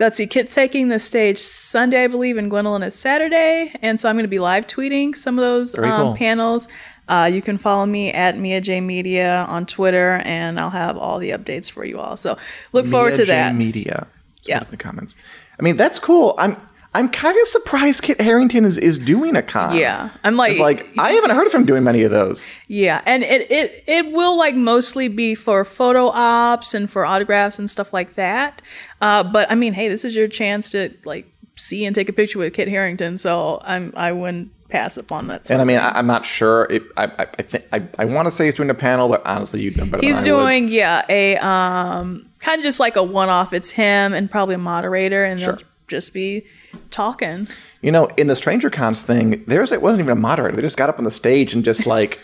let's 0.00 0.16
see, 0.16 0.26
Kit 0.26 0.48
taking 0.48 0.88
the 0.88 0.98
stage 0.98 1.38
Sunday, 1.38 2.04
I 2.04 2.06
believe, 2.06 2.38
and 2.38 2.50
Gwendoline 2.50 2.84
is 2.86 2.94
Saturday, 2.94 3.74
and 3.82 4.00
so 4.00 4.08
I'm 4.08 4.14
going 4.16 4.24
to 4.24 4.28
be 4.28 4.38
live 4.38 4.66
tweeting 4.66 5.14
some 5.14 5.38
of 5.38 5.42
those 5.42 5.76
um, 5.78 5.84
cool. 5.84 6.16
panels. 6.16 6.66
Uh, 7.10 7.26
you 7.26 7.42
can 7.42 7.58
follow 7.58 7.84
me 7.86 8.10
at 8.12 8.38
Mia 8.38 8.60
J 8.60 8.80
Media 8.80 9.44
on 9.48 9.66
Twitter, 9.66 10.22
and 10.24 10.58
I'll 10.60 10.70
have 10.70 10.96
all 10.96 11.18
the 11.18 11.30
updates 11.32 11.70
for 11.70 11.84
you 11.84 11.98
all. 11.98 12.16
So 12.16 12.38
look 12.72 12.86
forward 12.86 13.14
to 13.16 13.24
J 13.24 13.32
that. 13.32 13.54
Media. 13.56 14.06
Yeah. 14.44 14.62
In 14.64 14.70
the 14.70 14.76
comments. 14.76 15.16
I 15.58 15.62
mean, 15.62 15.76
that's 15.76 15.98
cool. 15.98 16.34
I'm 16.38 16.56
I'm 16.94 17.08
kind 17.08 17.36
of 17.36 17.46
surprised 17.46 18.02
Kit 18.02 18.20
Harington 18.20 18.64
is, 18.64 18.76
is 18.78 18.98
doing 18.98 19.36
a 19.36 19.42
con. 19.42 19.76
Yeah, 19.76 20.10
I'm 20.24 20.36
like, 20.36 20.52
It's 20.52 20.60
like 20.60 20.86
I 20.98 21.12
haven't 21.12 21.30
heard 21.30 21.46
of 21.46 21.52
him 21.54 21.64
doing 21.64 21.84
many 21.84 22.02
of 22.02 22.10
those. 22.10 22.56
yeah, 22.68 23.00
and 23.06 23.22
it 23.22 23.50
it 23.50 23.84
it 23.86 24.12
will 24.12 24.36
like 24.38 24.56
mostly 24.56 25.08
be 25.08 25.34
for 25.34 25.64
photo 25.64 26.06
ops 26.08 26.74
and 26.74 26.90
for 26.90 27.04
autographs 27.04 27.58
and 27.58 27.68
stuff 27.70 27.92
like 27.92 28.14
that. 28.14 28.62
Uh, 29.00 29.22
but 29.22 29.50
I 29.50 29.54
mean, 29.56 29.72
hey, 29.74 29.88
this 29.88 30.04
is 30.04 30.14
your 30.16 30.26
chance 30.28 30.70
to 30.70 30.90
like 31.04 31.26
see 31.56 31.84
and 31.84 31.94
take 31.94 32.08
a 32.08 32.12
picture 32.12 32.38
with 32.38 32.54
Kit 32.54 32.68
Harington. 32.68 33.18
So 33.18 33.60
I'm 33.62 33.92
I 33.96 34.12
wouldn't 34.12 34.50
pass 34.70 34.96
up 34.98 35.10
on 35.12 35.26
that. 35.28 35.50
And 35.50 35.60
I 35.60 35.64
mean, 35.64 35.78
I, 35.78 35.98
I'm 35.98 36.06
not 36.06 36.24
sure. 36.24 36.66
It, 36.70 36.82
I, 36.96 37.04
I, 37.06 37.26
I 37.38 37.42
think 37.42 37.64
I, 37.72 37.86
I 37.98 38.04
want 38.04 38.26
to 38.26 38.30
say 38.32 38.46
he's 38.46 38.56
doing 38.56 38.70
a 38.70 38.74
panel, 38.74 39.08
but 39.08 39.22
honestly, 39.26 39.62
you 39.62 39.70
know 39.72 39.84
better. 39.84 40.04
He's 40.04 40.16
than 40.22 40.30
I 40.30 40.32
would. 40.34 40.40
doing 40.42 40.68
yeah 40.68 41.04
a 41.08 41.36
um 41.38 42.30
kind 42.38 42.58
of 42.58 42.62
just 42.64 42.80
like 42.80 42.96
a 42.96 43.02
one 43.02 43.28
off. 43.28 43.52
It's 43.52 43.70
him 43.70 44.12
and 44.14 44.30
probably 44.30 44.54
a 44.54 44.58
moderator, 44.58 45.24
and 45.24 45.40
Sure. 45.40 45.54
they'll 45.56 45.64
just 45.88 46.14
be 46.14 46.46
talking. 46.90 47.48
You 47.82 47.90
know, 47.92 48.06
in 48.16 48.26
the 48.28 48.36
Stranger 48.36 48.70
Cons 48.70 49.02
thing, 49.02 49.44
there's 49.46 49.72
it 49.72 49.82
wasn't 49.82 50.04
even 50.04 50.16
a 50.16 50.20
moderator. 50.20 50.56
They 50.56 50.62
just 50.62 50.76
got 50.76 50.88
up 50.88 50.98
on 50.98 51.04
the 51.04 51.10
stage 51.10 51.52
and 51.52 51.64
just 51.64 51.86
like, 51.86 52.20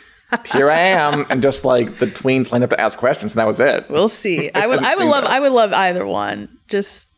here 0.52 0.70
I 0.70 0.78
am, 0.78 1.26
and 1.30 1.42
just 1.42 1.64
like 1.64 1.98
the 1.98 2.06
tweens 2.06 2.52
lined 2.52 2.64
up 2.64 2.70
to 2.70 2.80
ask 2.80 2.98
questions, 2.98 3.32
and 3.34 3.40
that 3.40 3.46
was 3.46 3.60
it. 3.60 3.88
We'll 3.90 4.08
see. 4.08 4.50
I 4.54 4.66
would 4.66 4.82
I 4.82 4.94
would 4.96 5.06
love 5.06 5.24
that. 5.24 5.30
I 5.30 5.40
would 5.40 5.52
love 5.52 5.72
either 5.72 6.06
one. 6.06 6.48
Just. 6.68 7.08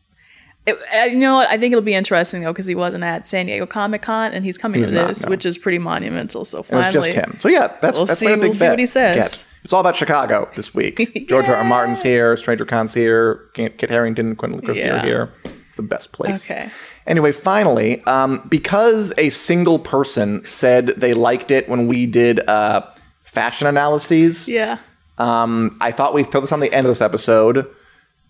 It, 0.69 0.77
uh, 1.01 1.05
you 1.05 1.17
know 1.17 1.35
what? 1.35 1.49
I 1.49 1.57
think 1.57 1.71
it'll 1.71 1.81
be 1.83 1.93
interesting 1.93 2.41
though 2.41 2.51
because 2.53 2.65
he 2.65 2.75
wasn't 2.75 3.03
at 3.03 3.27
San 3.27 3.45
Diego 3.47 3.65
Comic 3.65 4.01
Con 4.01 4.31
and 4.33 4.43
he's 4.45 4.57
coming 4.57 4.81
to 4.83 4.91
not, 4.91 5.07
this, 5.09 5.23
no. 5.25 5.29
which 5.29 5.45
is 5.45 5.57
pretty 5.57 5.79
monumental. 5.79 6.45
So 6.45 6.63
finally, 6.63 6.83
It 6.85 6.95
was 6.97 7.05
just 7.07 7.17
him. 7.17 7.37
So 7.39 7.49
yeah, 7.49 7.75
that's 7.81 7.97
We'll 7.97 8.05
that's 8.05 8.19
see- 8.19 8.27
my 8.27 8.35
big 8.35 8.43
we'll 8.43 8.53
see 8.53 8.59
bet. 8.61 8.71
what 8.71 8.79
he 8.79 8.85
says. 8.85 9.15
Get. 9.15 9.45
It's 9.63 9.73
all 9.73 9.81
about 9.81 9.95
Chicago 9.95 10.49
this 10.55 10.73
week. 10.73 11.25
George 11.29 11.49
R. 11.49 11.55
R. 11.57 11.63
Martin's 11.65 12.01
here, 12.01 12.35
Stranger 12.37 12.65
Con's 12.65 12.93
here, 12.93 13.49
Kit 13.53 13.89
Harington, 13.89 14.35
Gwendoline 14.37 14.63
Christie 14.63 14.81
Yeah. 14.81 15.01
are 15.01 15.05
here. 15.05 15.33
It's 15.65 15.75
the 15.75 15.81
best 15.83 16.11
place. 16.13 16.49
Okay. 16.49 16.69
Anyway, 17.05 17.31
finally, 17.31 18.01
um, 18.05 18.45
because 18.49 19.11
a 19.17 19.29
single 19.29 19.77
person 19.79 20.43
said 20.45 20.87
they 20.97 21.13
liked 21.13 21.51
it 21.51 21.67
when 21.67 21.87
we 21.87 22.05
did 22.05 22.39
uh, 22.47 22.85
fashion 23.23 23.67
analyses, 23.67 24.47
Yeah. 24.47 24.77
um, 25.17 25.77
I 25.81 25.91
thought 25.91 26.13
we'd 26.13 26.27
throw 26.31 26.41
this 26.41 26.51
on 26.51 26.59
the 26.61 26.71
end 26.73 26.85
of 26.87 26.91
this 26.91 27.01
episode. 27.01 27.67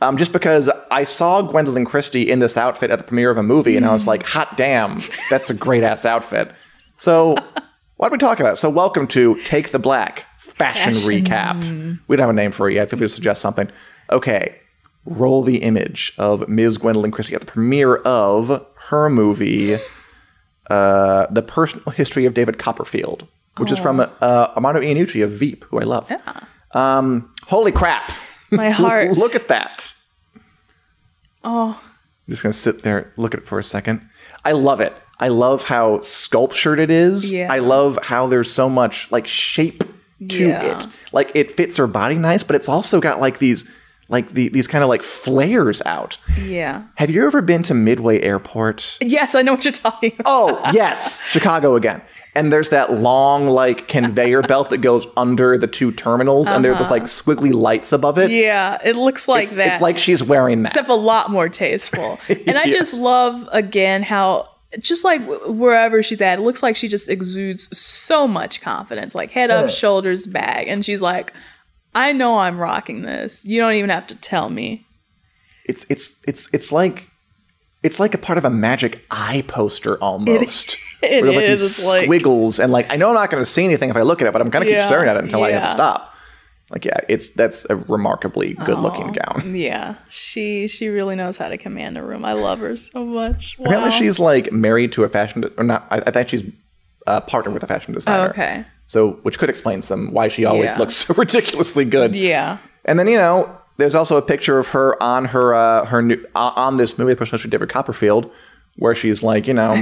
Um, 0.01 0.15
just 0.17 0.31
because 0.31 0.69
I 0.91 1.03
saw 1.03 1.41
Gwendoline 1.41 1.85
Christie 1.85 2.29
in 2.29 2.39
this 2.39 2.55
outfit 2.55 2.89
at 2.89 2.99
the 2.99 3.03
premiere 3.03 3.31
of 3.31 3.37
a 3.37 3.43
movie, 3.43 3.75
and 3.75 3.85
I 3.85 3.91
was 3.91 4.07
like, 4.07 4.23
hot 4.25 4.55
damn, 4.55 4.99
that's 5.29 5.49
a 5.49 5.53
great 5.53 5.83
ass 5.83 6.05
outfit. 6.05 6.51
So, 6.97 7.35
what 7.97 8.07
don't 8.07 8.11
we 8.13 8.17
talking 8.17 8.45
about? 8.45 8.57
So, 8.57 8.69
welcome 8.69 9.07
to 9.07 9.35
Take 9.43 9.71
the 9.71 9.79
Black 9.79 10.25
Fashion, 10.37 10.93
Recap. 10.93 11.99
We 12.07 12.15
don't 12.15 12.23
have 12.23 12.29
a 12.29 12.33
name 12.33 12.51
for 12.51 12.69
it 12.69 12.75
yet. 12.75 12.89
Feel 12.89 12.99
free 12.99 13.07
to 13.07 13.13
suggest 13.13 13.41
something. 13.41 13.69
Okay, 14.09 14.55
roll 15.05 15.41
the 15.41 15.57
image 15.57 16.13
of 16.17 16.47
Ms. 16.47 16.77
Gwendoline 16.77 17.11
Christie 17.11 17.35
at 17.35 17.41
the 17.41 17.47
premiere 17.47 17.97
of 17.97 18.65
her 18.87 19.09
movie, 19.09 19.79
uh, 20.69 21.27
The 21.29 21.41
Personal 21.41 21.91
History 21.91 22.25
of 22.25 22.33
David 22.33 22.57
Copperfield, 22.57 23.27
which 23.57 23.71
is 23.71 23.79
from 23.79 23.99
uh, 23.99 24.07
Armando 24.21 24.79
Iannucci 24.79 25.21
of 25.23 25.31
Veep, 25.31 25.65
who 25.65 25.79
I 25.79 25.83
love. 25.83 26.09
Um, 26.71 27.33
holy 27.47 27.71
crap. 27.73 28.11
My 28.51 28.69
heart. 28.69 29.11
Look 29.11 29.35
at 29.35 29.47
that. 29.49 29.93
Oh, 31.43 31.79
I'm 31.81 32.31
just 32.31 32.43
gonna 32.43 32.53
sit 32.53 32.83
there, 32.83 33.11
look 33.17 33.33
at 33.33 33.41
it 33.41 33.45
for 33.45 33.59
a 33.59 33.63
second. 33.63 34.07
I 34.43 34.51
love 34.51 34.81
it. 34.81 34.93
I 35.19 35.27
love 35.29 35.63
how 35.63 35.99
sculptured 36.01 36.79
it 36.79 36.89
is. 36.91 37.31
Yeah. 37.31 37.51
I 37.51 37.59
love 37.59 37.99
how 38.03 38.27
there's 38.27 38.51
so 38.51 38.69
much 38.69 39.11
like 39.11 39.27
shape 39.27 39.83
to 40.29 40.47
Yeah. 40.47 40.77
it. 40.77 40.85
Like 41.11 41.31
it 41.35 41.51
fits 41.51 41.77
her 41.77 41.87
body 41.87 42.15
nice, 42.15 42.43
but 42.43 42.55
it's 42.55 42.69
also 42.69 42.99
got 43.01 43.19
like 43.19 43.39
these 43.39 43.69
like 44.09 44.33
the, 44.33 44.49
these 44.49 44.67
kind 44.67 44.83
of 44.83 44.89
like 44.89 45.03
flares 45.03 45.81
out. 45.85 46.17
yeah. 46.41 46.83
Have 46.95 47.09
you 47.09 47.25
ever 47.25 47.41
been 47.41 47.63
to 47.63 47.73
Midway 47.73 48.19
Airport? 48.21 48.97
Yes, 49.01 49.35
I 49.35 49.43
know 49.43 49.53
what 49.53 49.63
you're 49.63 49.71
talking 49.71 50.13
about. 50.19 50.25
Oh, 50.25 50.71
yes, 50.73 51.21
Chicago 51.29 51.75
again. 51.75 52.01
And 52.35 52.51
there's 52.51 52.69
that 52.69 52.93
long 52.93 53.47
like 53.47 53.87
conveyor 53.87 54.43
belt 54.43 54.69
that 54.71 54.79
goes 54.79 55.05
under 55.17 55.57
the 55.57 55.67
two 55.67 55.91
terminals, 55.91 56.49
and 56.49 56.63
there's 56.63 56.77
just 56.77 56.91
like 56.91 57.03
squiggly 57.03 57.53
lights 57.53 57.91
above 57.91 58.17
it. 58.17 58.25
Uh-huh. 58.25 58.33
Yeah, 58.33 58.77
it 58.83 58.95
looks 58.95 59.27
like 59.27 59.43
it's, 59.43 59.55
that. 59.55 59.73
it's 59.73 59.81
like 59.81 59.97
she's 59.97 60.23
wearing 60.23 60.63
that. 60.63 60.69
except 60.69 60.89
a 60.89 60.93
lot 60.95 61.29
more 61.29 61.49
tasteful. 61.49 62.17
And 62.47 62.57
I 62.57 62.71
just 62.71 62.93
love 62.93 63.47
again 63.51 64.01
how 64.03 64.49
just 64.79 65.03
like 65.03 65.21
wherever 65.47 66.01
she's 66.01 66.21
at, 66.21 66.39
it 66.39 66.41
looks 66.41 66.63
like 66.63 66.75
she 66.75 66.87
just 66.87 67.09
exudes 67.09 67.75
so 67.77 68.27
much 68.27 68.61
confidence, 68.61 69.15
like 69.15 69.31
head 69.31 69.49
up, 69.49 69.69
shoulders 69.69 70.25
back, 70.27 70.67
and 70.67 70.85
she's 70.85 71.01
like, 71.01 71.33
"I 71.99 72.11
know 72.13 72.37
I'm 72.39 72.57
rocking 72.59 73.01
this. 73.03 73.45
You 73.45 73.59
don't 73.59 73.73
even 73.73 73.89
have 73.89 74.07
to 74.07 74.15
tell 74.15 74.49
me." 74.49 74.85
it's 75.65 75.85
it's 75.89 76.19
it's 76.27 76.49
it's 76.51 76.71
like 76.71 77.07
it's 77.83 77.99
like 77.99 78.13
a 78.15 78.17
part 78.17 78.37
of 78.39 78.43
a 78.45 78.49
magic 78.49 79.05
eye 79.11 79.43
poster 79.47 79.97
almost. 79.97 80.77
it 81.03 81.21
Where 81.23 81.31
like 81.31 81.43
is, 81.45 81.61
these 81.61 81.77
it's 81.79 81.85
like- 81.85 82.05
squiggles 82.05 82.59
and 82.59 82.71
like 82.71 82.91
I 82.91 82.95
know 82.95 83.09
I'm 83.09 83.13
not 83.15 83.29
going 83.29 83.41
to 83.41 83.49
see 83.49 83.63
anything 83.65 83.89
if 83.89 83.95
I 83.95 84.01
look 84.01 84.21
at 84.21 84.27
it, 84.27 84.33
but 84.33 84.41
I'm 84.41 84.49
going 84.49 84.65
to 84.65 84.71
Yeah, 84.71 84.79
keep 84.79 84.87
staring 84.89 85.07
at 85.07 85.15
it 85.15 85.23
until 85.23 85.43
I 85.43 85.51
have 85.51 85.63
to 85.65 85.71
stop. 85.71 86.13
Like 86.71 86.85
yeah, 86.85 86.99
it's 87.07 87.29
that's 87.31 87.65
a 87.69 87.75
remarkably 87.75 88.53
good 88.53 88.79
looking 88.79 89.11
gown. 89.11 89.53
Yeah, 89.55 89.95
she 90.09 90.67
she 90.67 90.87
really 90.87 91.15
knows 91.15 91.37
how 91.37 91.49
to 91.49 91.57
command 91.57 91.97
a 91.97 92.03
room. 92.03 92.25
I 92.25 92.33
love 92.33 92.59
her 92.59 92.75
so 92.75 93.05
much. 93.05 93.57
Wow. 93.59 93.65
Apparently 93.65 93.91
she's 93.91 94.19
like 94.19 94.51
married 94.51 94.91
to 94.93 95.03
a 95.03 95.07
fashion 95.07 95.41
de- 95.41 95.51
or 95.59 95.63
not. 95.63 95.87
I, 95.91 95.97
I 96.07 96.11
think 96.11 96.29
she's 96.29 96.43
uh, 97.07 97.21
partnered 97.21 97.53
with 97.53 97.63
a 97.63 97.67
fashion 97.67 97.93
designer. 97.93 98.25
Oh, 98.25 98.29
okay. 98.29 98.65
So 98.89 99.11
which 99.21 99.37
could 99.37 99.49
explain 99.49 99.83
some 99.83 100.11
why 100.13 100.29
she 100.29 100.45
always 100.45 100.71
Yeah. 100.71 100.77
looks 100.79 100.95
so 101.05 101.13
ridiculously 101.13 101.85
good. 101.85 102.11
Yeah. 102.15 102.57
And 102.85 102.97
then 102.97 103.07
you 103.07 103.17
know, 103.17 103.55
there's 103.77 103.93
also 103.93 104.17
a 104.17 104.21
picture 104.21 104.57
of 104.57 104.69
her 104.69 105.01
on 105.01 105.25
her 105.25 105.53
uh, 105.53 105.85
her 105.85 106.01
new 106.01 106.17
uh, 106.35 106.51
on 106.55 106.77
this 106.77 106.97
movie, 106.97 107.13
especially 107.13 107.51
David 107.51 107.69
Copperfield, 107.69 108.31
where 108.77 108.95
she's 108.95 109.21
like, 109.21 109.47
you 109.47 109.53
know, 109.53 109.73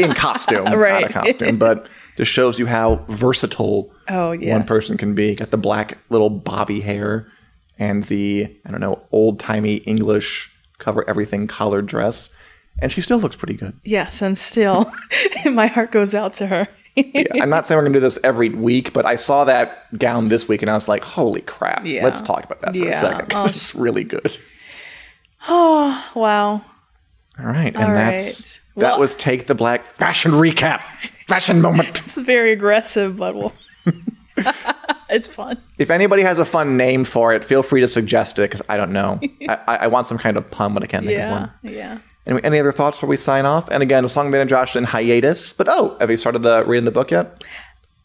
in 0.00 0.12
costume, 0.26 0.64
Right. 0.64 1.04
out 1.04 1.10
of 1.10 1.12
costume, 1.12 1.58
but 1.58 1.88
just 2.16 2.32
shows 2.32 2.58
you 2.58 2.66
how 2.66 3.04
versatile 3.08 3.92
Oh, 4.08 4.30
one 4.30 4.40
yes. 4.42 4.66
person 4.66 4.96
can 4.96 5.14
be. 5.14 5.36
Got 5.36 5.52
the 5.52 5.56
black 5.58 5.98
little 6.10 6.30
bobby 6.30 6.80
hair 6.80 7.28
and 7.78 8.02
the 8.04 8.48
I 8.66 8.70
don't 8.72 8.80
know 8.80 9.00
old 9.12 9.38
timey 9.38 9.76
English 9.76 10.50
cover 10.78 11.08
everything 11.08 11.46
collared 11.46 11.86
dress, 11.86 12.30
and 12.82 12.90
she 12.90 13.00
still 13.00 13.18
looks 13.18 13.36
pretty 13.36 13.54
good. 13.54 13.74
Yes, 13.84 14.22
and 14.22 14.36
still, 14.36 14.92
my 15.46 15.68
heart 15.68 15.92
goes 15.92 16.16
out 16.16 16.32
to 16.34 16.48
her. 16.48 16.66
Yeah, 16.96 17.24
I'm 17.42 17.50
not 17.50 17.66
saying 17.66 17.76
we're 17.78 17.84
gonna 17.84 17.94
do 17.94 18.00
this 18.00 18.18
every 18.24 18.48
week, 18.48 18.92
but 18.92 19.04
I 19.06 19.16
saw 19.16 19.44
that 19.44 19.96
gown 19.98 20.28
this 20.28 20.48
week 20.48 20.62
and 20.62 20.70
I 20.70 20.74
was 20.74 20.88
like, 20.88 21.04
holy 21.04 21.42
crap! 21.42 21.84
Yeah. 21.84 22.02
Let's 22.04 22.20
talk 22.20 22.44
about 22.44 22.62
that 22.62 22.72
for 22.72 22.78
Yeah. 22.84 22.90
a 22.90 22.92
second. 22.94 23.32
Oh. 23.34 23.46
it's 23.46 23.74
really 23.74 24.04
good. 24.04 24.36
Oh, 25.48 26.04
wow. 26.16 26.52
All 27.38 27.44
right, 27.46 27.74
and 27.74 27.76
All 27.76 27.92
that's 27.94 28.58
right. 28.76 28.82
that 28.82 28.90
Well- 28.92 29.00
was 29.00 29.14
take 29.14 29.46
the 29.46 29.54
black 29.54 29.84
fashion 29.84 30.32
recap, 30.32 30.80
fashion 31.28 31.60
moment. 31.60 32.02
It's 32.06 32.18
very 32.18 32.50
aggressive, 32.52 33.16
but 33.18 33.34
we'll. 33.36 33.52
it's 35.08 35.28
fun. 35.28 35.58
if 35.78 35.90
anybody 35.90 36.22
has 36.22 36.38
a 36.38 36.44
fun 36.44 36.76
name 36.76 37.04
for 37.04 37.32
it, 37.34 37.44
feel 37.44 37.62
free 37.62 37.80
to 37.80 37.88
suggest 37.88 38.38
it 38.38 38.42
because 38.50 38.62
I 38.68 38.76
don't 38.76 38.92
know. 38.92 39.20
I, 39.48 39.58
I 39.68 39.76
I 39.76 39.86
want 39.86 40.06
some 40.06 40.18
kind 40.18 40.36
of 40.36 40.50
pun, 40.50 40.74
but 40.74 40.82
I 40.82 40.86
can't 40.86 41.04
think 41.06 41.20
of 41.20 41.30
one. 41.30 41.50
Yeah. 41.62 41.98
Anyway, 42.26 42.40
any 42.42 42.58
other 42.58 42.72
thoughts 42.72 42.96
before 42.96 43.08
we 43.08 43.16
sign 43.16 43.46
off? 43.46 43.68
And 43.70 43.82
again, 43.82 44.06
song 44.08 44.30
that 44.32 44.40
and 44.40 44.50
Josh 44.50 44.74
in 44.74 44.84
hiatus. 44.84 45.52
But 45.52 45.68
oh, 45.68 45.96
have 46.00 46.10
you 46.10 46.16
started 46.16 46.42
the 46.42 46.64
reading 46.64 46.84
the 46.84 46.90
book 46.90 47.10
yet? 47.10 47.42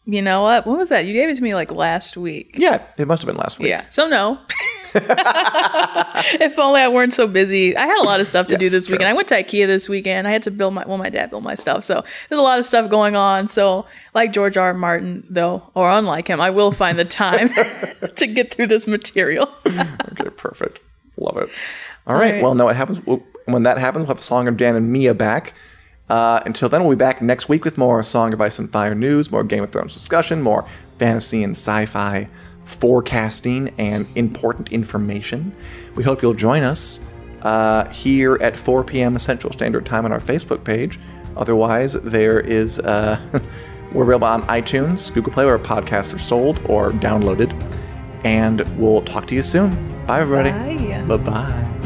You 0.04 0.20
know 0.20 0.42
what? 0.42 0.66
What 0.66 0.78
was 0.78 0.88
that? 0.88 1.06
You 1.06 1.16
gave 1.16 1.28
it 1.28 1.36
to 1.36 1.42
me 1.42 1.54
like 1.54 1.70
last 1.70 2.16
week. 2.16 2.56
Yeah, 2.58 2.82
it 2.98 3.06
must 3.06 3.22
have 3.22 3.26
been 3.26 3.36
last 3.36 3.58
week. 3.58 3.68
Yeah. 3.68 3.84
So 3.90 4.08
no. 4.08 4.38
if 4.94 6.58
only 6.58 6.80
I 6.80 6.88
weren't 6.88 7.14
so 7.14 7.28
busy. 7.28 7.76
I 7.76 7.86
had 7.86 7.98
a 7.98 8.04
lot 8.04 8.20
of 8.20 8.26
stuff 8.26 8.48
to 8.48 8.58
do 8.58 8.68
this 8.68 8.86
true. 8.86 8.94
weekend. 8.94 9.08
I 9.08 9.12
went 9.12 9.28
to 9.28 9.36
IKEA 9.36 9.66
this 9.66 9.88
weekend. 9.88 10.26
I 10.26 10.32
had 10.32 10.42
to 10.42 10.50
build 10.50 10.74
my 10.74 10.84
well, 10.86 10.98
my 10.98 11.08
dad 11.08 11.30
built 11.30 11.44
my 11.44 11.54
stuff. 11.54 11.84
So 11.84 12.04
there's 12.28 12.38
a 12.38 12.42
lot 12.42 12.58
of 12.58 12.64
stuff 12.64 12.90
going 12.90 13.14
on. 13.14 13.46
So 13.46 13.86
like 14.12 14.32
George 14.32 14.56
R. 14.56 14.66
R. 14.68 14.74
Martin, 14.74 15.24
though, 15.30 15.70
or 15.74 15.88
unlike 15.88 16.28
him, 16.28 16.40
I 16.40 16.50
will 16.50 16.72
find 16.72 16.98
the 16.98 17.04
time 17.04 17.48
to 18.16 18.26
get 18.26 18.52
through 18.52 18.66
this 18.66 18.88
material. 18.88 19.48
Okay, 19.66 20.30
perfect. 20.36 20.80
Love 21.16 21.36
it. 21.36 21.48
All 22.06 22.16
right. 22.16 22.34
right. 22.34 22.42
Well, 22.42 22.56
no, 22.56 22.64
what 22.64 22.74
happens 22.74 23.00
we'll, 23.06 23.22
when 23.46 23.62
that 23.64 23.78
happens? 23.78 24.02
We'll 24.02 24.14
have 24.14 24.20
a 24.20 24.22
song 24.22 24.48
of 24.48 24.56
Dan 24.56 24.76
and 24.76 24.92
Mia 24.92 25.14
back. 25.14 25.54
Uh, 26.08 26.42
until 26.44 26.68
then, 26.68 26.82
we'll 26.82 26.96
be 26.96 26.98
back 26.98 27.22
next 27.22 27.48
week 27.48 27.64
with 27.64 27.78
more 27.78 28.02
Song 28.02 28.32
of 28.32 28.40
Ice 28.40 28.58
and 28.58 28.70
Fire 28.70 28.94
news, 28.94 29.30
more 29.30 29.44
Game 29.44 29.62
of 29.62 29.72
Thrones 29.72 29.94
discussion, 29.94 30.42
more 30.42 30.66
fantasy 30.98 31.42
and 31.42 31.52
sci-fi 31.52 32.28
forecasting, 32.64 33.72
and 33.78 34.06
important 34.14 34.70
information. 34.70 35.54
We 35.94 36.02
hope 36.02 36.22
you'll 36.22 36.34
join 36.34 36.62
us 36.62 37.00
uh, 37.42 37.88
here 37.88 38.36
at 38.40 38.56
4 38.56 38.84
p.m. 38.84 39.18
Central 39.18 39.52
Standard 39.52 39.84
Time 39.86 40.04
on 40.04 40.12
our 40.12 40.20
Facebook 40.20 40.64
page. 40.64 40.98
Otherwise, 41.36 41.94
there 41.94 42.40
is 42.40 42.78
uh, 42.80 43.18
we're 43.92 44.04
available 44.04 44.26
on 44.26 44.42
iTunes, 44.44 45.12
Google 45.12 45.32
Play, 45.32 45.44
where 45.44 45.58
podcasts 45.58 46.14
are 46.14 46.18
sold 46.18 46.60
or 46.66 46.90
downloaded. 46.90 47.52
And 48.24 48.60
we'll 48.78 49.02
talk 49.02 49.26
to 49.28 49.34
you 49.34 49.42
soon. 49.42 49.70
Bye, 50.06 50.20
everybody. 50.20 50.50
Bye. 50.50 51.02
Bye 51.02 51.16
bye. 51.16 51.81